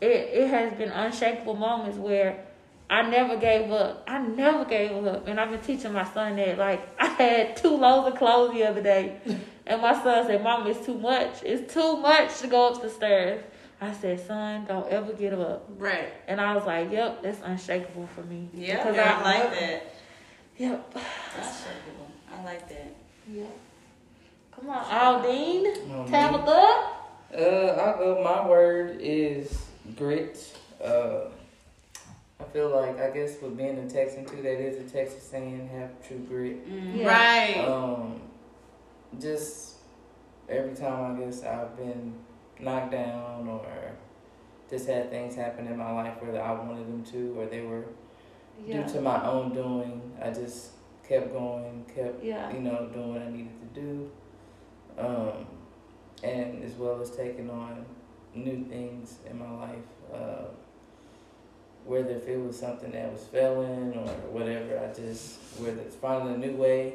[0.00, 2.44] it, it has been unshakable moments where
[2.90, 4.04] I never gave up.
[4.06, 5.28] I never gave up.
[5.28, 6.58] And I've been teaching my son that.
[6.58, 9.20] Like, I had two loads of clothes the other day.
[9.66, 11.42] And my son said, Mom, it's too much.
[11.42, 13.42] It's too much to go up the stairs.
[13.80, 15.66] I said, son, don't ever get up.
[15.76, 16.12] Right.
[16.26, 18.48] And I was like, yep, that's unshakable for me.
[18.54, 19.94] Yeah, Because I like that.
[20.58, 20.94] Yep.
[21.36, 22.10] That's shakable.
[22.32, 22.94] I like that.
[23.30, 23.58] Yep.
[24.52, 25.66] Come on, Aldine.
[25.92, 26.06] Oh.
[26.08, 26.92] Tabitha.
[27.34, 28.22] Uh, I go.
[28.24, 29.66] My word is
[29.96, 30.56] grit.
[30.82, 31.26] Uh,
[32.40, 35.68] I feel like I guess with being a Texan too, that is a Texas saying,
[35.68, 36.66] have true grit.
[36.66, 36.96] Mm.
[36.96, 37.08] Yeah.
[37.08, 37.68] Right.
[37.68, 38.20] Um,
[39.20, 39.74] just
[40.48, 42.14] every time I guess I've been
[42.60, 43.66] knocked down or
[44.70, 47.84] just had things happen in my life whether I wanted them to or they were
[48.64, 48.82] Yeah.
[48.86, 50.70] due to my own doing, I just
[51.06, 52.50] kept going, kept Yeah.
[52.52, 54.10] you know doing what I needed to do,
[54.98, 55.46] um,
[56.24, 57.84] and as well as taking on
[58.34, 59.88] new things in my life.
[60.12, 60.44] Uh,
[61.84, 66.34] whether if it was something that was failing or whatever, I just whether it's finding
[66.34, 66.94] a new way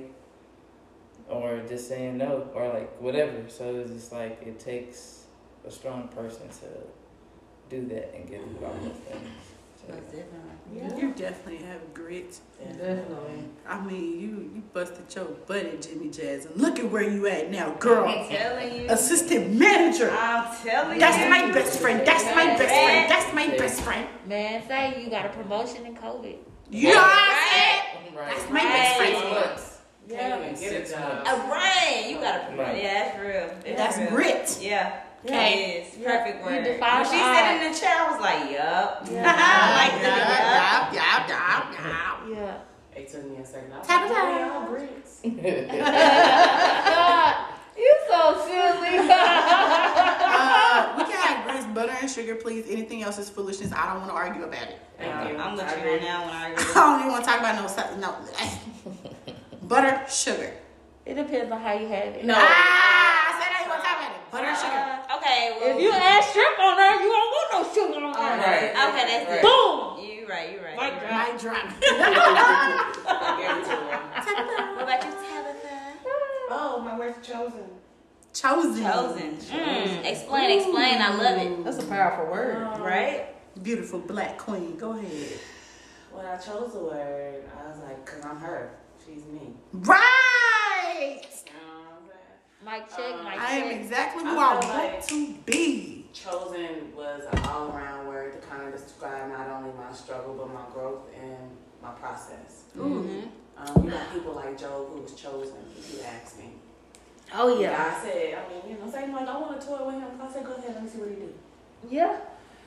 [1.30, 3.48] or just saying no or like whatever.
[3.48, 5.21] So it's just like it takes
[5.66, 9.28] a strong person to do that and get through all those things.
[9.76, 11.02] So, Most definitely.
[11.02, 12.40] You definitely have grit.
[12.60, 13.44] Definitely.
[13.68, 17.28] I mean, you you busted your butt at Jimmy Jazz, and look at where you
[17.28, 18.08] at now, girl.
[18.08, 18.88] I'm telling you.
[18.90, 20.12] Assistant manager.
[20.12, 21.00] I'm telling you.
[21.00, 21.30] That's you.
[21.30, 22.06] my best friend.
[22.06, 23.12] That's my best friend.
[23.12, 24.08] That's my best friend.
[24.28, 26.38] Man, say you got a promotion in COVID.
[26.70, 27.62] You know what I
[28.16, 28.36] Right.
[28.38, 29.30] That's my best friend.
[29.34, 29.78] months.
[30.10, 31.24] Can't even get a Six job.
[31.26, 32.06] Uh, right.
[32.10, 32.56] You gotta.
[32.56, 32.84] Right.
[32.84, 33.62] Yeah, that's real.
[33.64, 33.78] said?
[33.78, 34.10] That's real.
[34.10, 34.60] grit.
[34.62, 35.02] Yeah.
[35.26, 35.54] Okay.
[35.54, 35.58] It
[35.88, 35.98] is.
[35.98, 36.08] Yeah.
[36.18, 36.56] Perfect You word.
[36.56, 36.64] When
[37.06, 38.90] she the said in the chair, I was like, yup.
[39.12, 39.24] Yeah.
[39.38, 39.40] I
[39.78, 40.90] like that.
[40.94, 42.58] Yeah, yeah, yeah, yeah.
[42.94, 43.00] Yeah.
[43.00, 43.72] It took me a second.
[43.74, 44.32] I was Tap like, it "Oh, out.
[44.62, 45.14] y'all grits."
[47.82, 48.96] you so silly.
[50.34, 52.66] Uh, we can have grits, butter, and sugar, please.
[52.70, 53.72] Anything else is foolishness.
[53.72, 54.78] I don't want to argue about it.
[54.98, 55.38] Thank you.
[55.38, 55.94] I'm with I you agree.
[55.94, 56.36] on that one.
[56.36, 57.56] I I don't even want to talk about
[58.00, 58.16] no no.
[59.68, 60.52] butter, sugar.
[61.06, 62.26] it depends on how you have it.
[62.26, 62.34] No.
[62.38, 62.42] Ah, I
[63.42, 64.21] said I ain't want to talk about it.
[64.32, 64.72] Butter, sugar.
[64.72, 65.58] Uh, okay.
[65.60, 68.74] Well, If you add shrimp on there, you don't want no sugar on there.
[68.74, 68.90] Right.
[68.90, 69.42] Okay, that's Right.
[69.42, 70.00] Boom.
[70.00, 70.52] You right.
[70.54, 70.78] You right.
[70.80, 71.12] Mic you drop.
[71.12, 71.34] right.
[71.34, 71.66] Mic drop.
[73.08, 73.68] I gave it.
[74.76, 75.78] What about you, Tabitha?
[76.50, 77.66] Oh, my word's chosen.
[78.34, 78.82] Chosen.
[78.84, 79.38] Chosen.
[79.38, 80.58] Mm, explain.
[80.60, 81.02] Explain.
[81.02, 81.64] I love it.
[81.66, 82.58] That's a powerful word.
[82.80, 83.28] Right.
[83.62, 84.78] Beautiful black queen.
[84.78, 85.40] Go ahead.
[86.12, 88.72] When I chose the word, I was like, because I'm her.
[89.06, 89.54] She's me.
[89.74, 91.22] Right.
[91.46, 92.08] You know what I'm
[92.66, 92.82] saying?
[92.82, 95.98] Mic check, Um, mic I am exactly who I I, want like- to be.
[96.14, 100.54] Chosen was an all around word to kind of describe not only my struggle, but
[100.54, 101.50] my growth and
[101.82, 102.64] my process.
[102.78, 103.30] Ooh.
[103.58, 106.50] Um, you got people like Joe who was chosen, if you ask me.
[107.34, 107.94] Oh yeah.
[107.98, 110.10] I said, I mean, you know, say like I want to tour with him.
[110.22, 111.34] I said, go ahead, let me see what he do.
[111.90, 112.18] Yeah.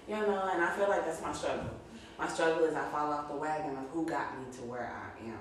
[0.08, 1.70] You know, and I feel like that's my struggle.
[2.18, 5.26] My struggle is I fall off the wagon of who got me to where I
[5.28, 5.38] am.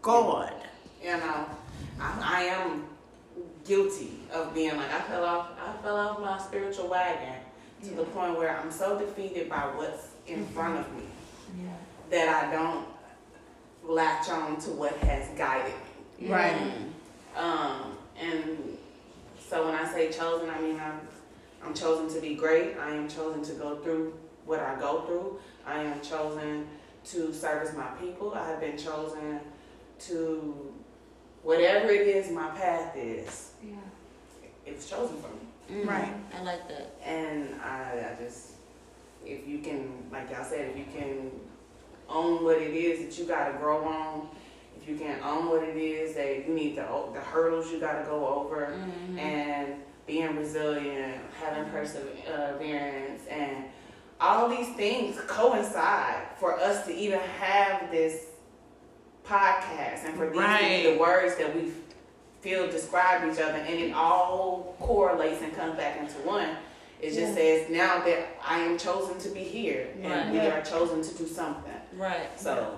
[0.00, 0.54] God.
[1.02, 1.46] You know,
[2.00, 2.84] I, I am
[3.64, 5.48] guilty of being like I fell off.
[5.60, 7.34] I fell off my spiritual wagon
[7.84, 11.02] to the point where I'm so defeated by what's in front of me
[11.62, 11.72] Yeah.
[12.10, 12.86] that I don't
[13.84, 15.72] latch on to what has guided
[16.20, 16.28] me.
[16.28, 16.56] Right.
[17.36, 18.78] Um, and
[19.48, 21.00] so when I say chosen, I mean I'm,
[21.64, 22.76] I'm chosen to be great.
[22.78, 24.14] I am chosen to go through
[24.46, 25.38] what I go through.
[25.66, 26.66] I am chosen
[27.06, 28.32] to service my people.
[28.34, 29.40] I have been chosen
[30.00, 30.72] to
[31.42, 33.51] whatever it is my path is.
[34.64, 34.72] Yeah.
[34.72, 35.82] It was chosen for me.
[35.82, 36.14] Mm, Right.
[36.38, 36.94] I like that.
[37.04, 38.52] And I, I just,
[39.24, 41.30] if you can, like y'all said, if you can
[42.08, 44.28] own what it is that you gotta grow on,
[44.80, 46.84] if you can own what it is that you need the
[47.14, 49.18] the hurdles you gotta go over, Mhm.
[49.18, 49.74] and
[50.06, 53.64] being resilient, having perseverance, and
[54.20, 58.26] all these things coincide for us to even have this
[59.24, 61.72] podcast and for these to be the words that we
[62.42, 66.48] feel describe each other, and it all correlates and comes back into one.
[67.00, 70.30] It just says now that I am chosen to be here, and Right.
[70.30, 71.72] we are chosen to do something.
[71.96, 72.28] Right.
[72.38, 72.76] So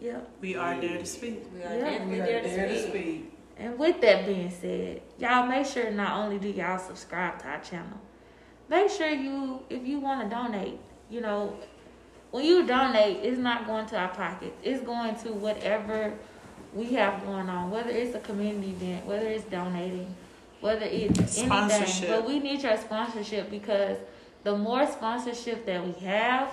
[0.00, 0.28] Yep.
[0.40, 1.42] We are Dare to Speak.
[1.52, 2.90] We are Yeah, definitely We are there to Dare to Speak.
[2.92, 3.38] speak.
[3.58, 7.60] And with that being said, y'all make sure not only do y'all subscribe to our
[7.60, 7.98] channel,
[8.68, 10.78] make sure you, if you want to donate,
[11.10, 11.56] you know,
[12.30, 14.54] when you donate, it's not going to our pocket.
[14.62, 16.12] It's going to whatever
[16.74, 20.14] we have going on, whether it's a community event, whether it's donating,
[20.60, 21.50] whether it's anything.
[22.08, 23.96] But we need your sponsorship because
[24.44, 26.50] the more sponsorship that we have,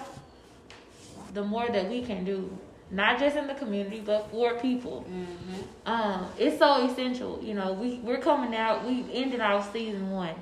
[1.33, 2.57] the more that we can do.
[2.91, 5.91] Not just in the community, but for people Mm-hmm.
[5.91, 7.39] um, it's so essential.
[7.43, 8.85] You know, we we're coming out.
[8.85, 10.35] We ended our season one.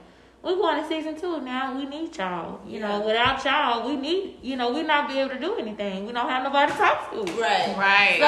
[0.43, 1.73] We're going to season two now.
[1.77, 2.59] We need y'all.
[2.67, 4.39] You know, without y'all, we need.
[4.41, 6.05] You know, we not be able to do anything.
[6.05, 7.19] We don't have nobody to talk to.
[7.41, 7.73] Right.
[7.77, 8.17] Right.
[8.19, 8.25] So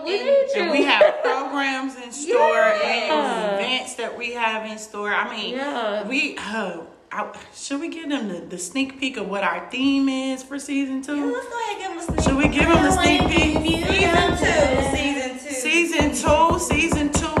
[0.00, 0.62] I mean, we and- need you.
[0.62, 2.82] And we have programs in store Yeah.
[2.82, 5.12] and events that we have in store.
[5.12, 6.08] I mean, Yeah.
[6.08, 6.78] we uh,
[7.12, 10.58] I, should we give them the, the sneak peek of what our theme is for
[10.58, 11.16] season two?
[11.16, 13.20] Yeah, let's go ahead and give them a sneak Should we give them the sneak
[13.28, 13.86] peek?
[13.86, 14.96] Season two.
[14.96, 15.54] Season two.
[15.54, 17.37] Season two, season two theme is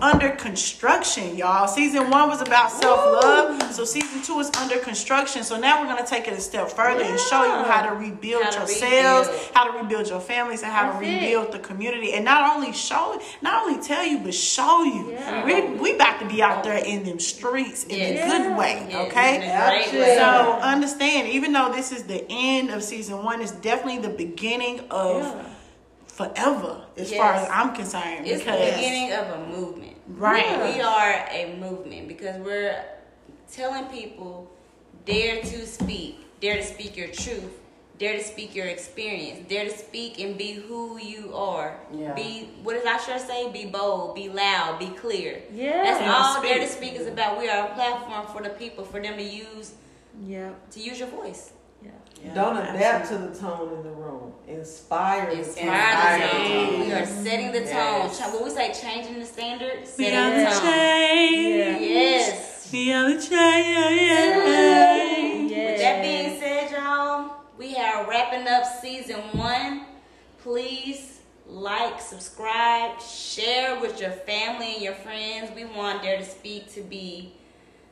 [0.00, 1.66] under construction, y'all.
[1.68, 5.42] Season one was about self love, so season two is under construction.
[5.44, 8.44] So now we're gonna take it a step further and show you how to rebuild
[8.44, 9.50] How to yourselves, rebuild.
[9.54, 11.14] how to rebuild your families, and how That's to it.
[11.22, 12.12] rebuild the community.
[12.14, 15.12] And not only show, not only tell you, but show you.
[15.12, 15.44] Yeah.
[15.44, 18.32] We we about to be out there in them streets in Yes.
[18.32, 19.36] a good way, okay?
[19.36, 20.16] in way.
[20.16, 24.80] So understand, even though this is the end of season one, it's definitely the beginning
[24.90, 25.42] of Yeah.
[26.06, 28.26] forever, as far as I'm concerned.
[28.26, 29.89] It's the beginning of a movement.
[30.18, 32.82] Right, We are a movement because we're
[33.50, 34.50] telling people
[35.06, 37.58] dare to speak, dare to speak your truth,
[37.98, 41.76] dare to speak your experience, dare to speak and be who you are.
[41.92, 42.14] Yeah.
[42.14, 43.50] Be what does Usher say?
[43.50, 45.42] Be bold, be loud, be clear.
[45.52, 45.82] Yeah.
[45.84, 46.50] That's Yeah, all speak.
[46.50, 47.38] dare to speak is about.
[47.38, 49.72] We are a platform for the people, for them to use
[50.26, 50.50] Yeah.
[50.72, 51.52] to use your voice.
[52.22, 52.34] Yeah.
[52.34, 54.32] Don't adapt to the tone in the room.
[54.46, 56.20] Inspire the Inspire tone.
[56.20, 56.88] the tone.
[56.88, 56.88] Yes.
[56.88, 57.66] We are setting the tone.
[57.68, 58.18] Yes.
[58.18, 60.62] Cha- When we say changing the standard, we setting are the the tone.
[60.62, 61.80] change.
[61.82, 62.68] Yes.
[62.72, 63.30] We are the change.
[65.50, 65.70] Yeah.
[65.70, 69.86] With that being said, y'all, we are wrapping up season one.
[70.42, 75.50] Please like, subscribe, share with your family and your friends.
[75.56, 77.32] We want Dare to Speak to be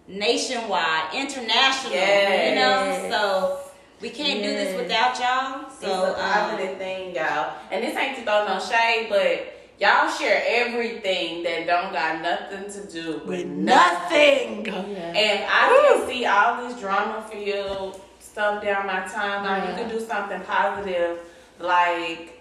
[0.07, 1.93] nationwide, international.
[1.93, 2.51] Yes.
[2.51, 3.59] You know, so
[4.01, 5.69] we can't do this without y'all.
[5.71, 6.17] So it's So a um,
[6.51, 7.53] positive thing, y'all.
[7.71, 12.71] And this ain't to throw no shade, but y'all share everything that don't got nothing
[12.71, 14.63] to do with, With nothing.
[14.65, 14.93] nothing.
[14.93, 15.13] Yeah.
[15.13, 19.63] And I can see all this drama filled stuff down my timeline.
[19.67, 19.79] You Yeah.
[19.79, 21.19] can do something positive,
[21.59, 22.38] like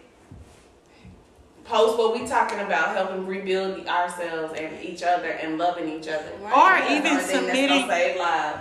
[1.67, 6.31] post what we talking about, helping rebuild ourselves and each other and loving each other.
[6.43, 7.87] Or That's even only thing that's submitting.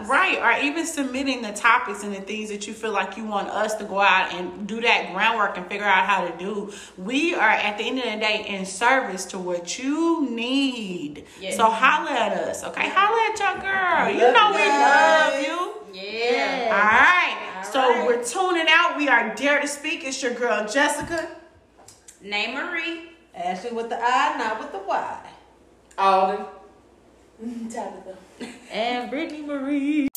[0.08, 3.48] Right, or even submitting the topics and the things that you feel like you want
[3.48, 6.72] us to go out and do that groundwork and figure out how to do.
[6.98, 11.24] We are at the end of the day in service to what you need.
[11.40, 11.56] Yes.
[11.56, 12.88] So holla at us, okay?
[12.88, 14.26] Holla at your girl.
[14.26, 15.42] You know we love
[15.94, 16.00] you.
[16.02, 16.70] yeah.
[16.72, 17.52] All right.
[17.58, 18.06] All so right.
[18.06, 18.96] we're tuning out.
[18.96, 20.04] We are Dare to Speak.
[20.04, 21.28] It's your girl Jessica.
[22.26, 23.10] Name Marie.
[23.36, 25.30] Ashley with the I, not with the Y.
[25.96, 26.44] Alden.
[27.70, 28.16] Tabitha.
[28.72, 30.08] And Brittany Marie.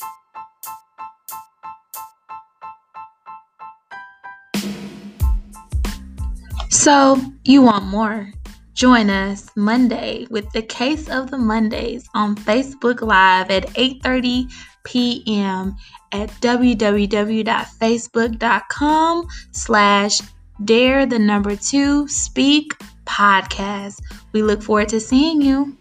[6.71, 8.33] So, you want more?
[8.73, 14.51] Join us Monday with the Case of the Mondays on Facebook Live at 8:30
[14.83, 15.75] p.m.
[16.11, 20.21] at www.facebook.com slash
[20.63, 22.73] dare the number two speak
[23.05, 24.01] podcast.
[24.33, 25.75] We look forward to seeing you.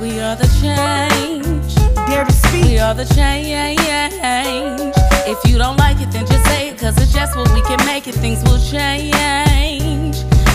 [0.00, 1.74] We are the change.
[2.08, 2.64] Dare to speak.
[2.64, 4.94] We are the change.
[5.26, 7.84] If you don't like it, then just say it, cause it's just what we can
[7.86, 8.14] make it.
[8.14, 9.49] Things will change.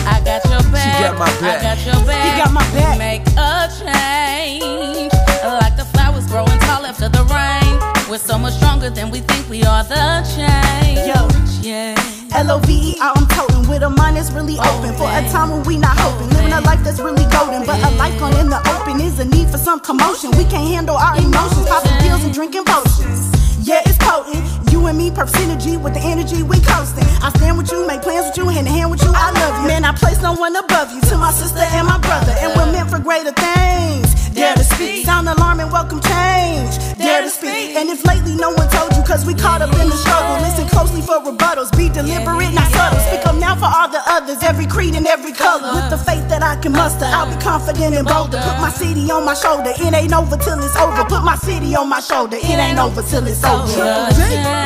[0.06, 0.96] I got your back.
[0.96, 1.60] She got my back.
[1.60, 2.22] I got your back.
[2.24, 2.98] He got my back.
[2.98, 5.12] Make a change.
[5.42, 7.74] Like the flowers growing tall after the rain.
[8.08, 11.02] We're so much stronger than we think we are the change.
[11.10, 11.26] Yo.
[11.60, 11.94] Yeah.
[12.34, 15.78] L-O-V-E, I'm toting with a mind that's really oh, open For a time when we
[15.78, 19.00] not hoping Living a life that's really golden But a life gone in the open
[19.00, 22.64] is a need for some commotion We can't handle our emotions Popping pills and drinking
[22.64, 23.32] potions
[23.66, 27.58] Yeah, it's potent You and me, perfect synergy With the energy we coasting I stand
[27.58, 29.68] with you, make plans with you Hand in hand with you, I love you.
[29.68, 32.34] Man, I place no one above you To my sister and my brother.
[32.38, 34.30] And we're meant for greater things.
[34.36, 35.06] Dare to speak.
[35.06, 36.76] Sound alarm and welcome change.
[36.98, 37.74] Dare to speak.
[37.76, 40.68] And if lately no one told you Cause we caught up in the struggle Listen
[40.68, 41.72] closely for rebuttals.
[41.76, 43.00] Be deliberate, not subtle.
[43.00, 45.72] Speak up now for all the others Every creed and every color.
[45.74, 48.38] With the faith that I can muster I'll be confident and bolder.
[48.38, 49.72] Put my city on my shoulder.
[49.72, 51.04] It ain't over till it's over.
[51.04, 52.36] Put my city on my shoulder.
[52.36, 53.66] It ain't over till it's over.
[53.66, 54.65] The change.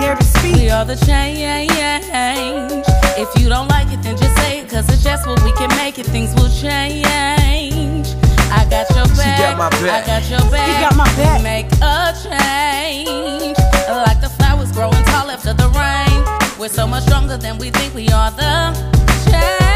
[0.00, 1.70] Dare to speak We are the change.
[3.18, 5.68] If you don't like it, then just say it, cause it's just what we can
[5.76, 6.06] make it.
[6.06, 7.06] Things will change.
[8.50, 9.38] I got your back.
[9.38, 10.04] got my back.
[10.04, 10.68] I got your back.
[10.68, 11.42] He got my back.
[11.42, 13.58] Make a change.
[14.06, 16.58] Like the flowers growing tall after the rain.
[16.58, 18.72] We're so much stronger than we think we are the
[19.30, 19.70] change.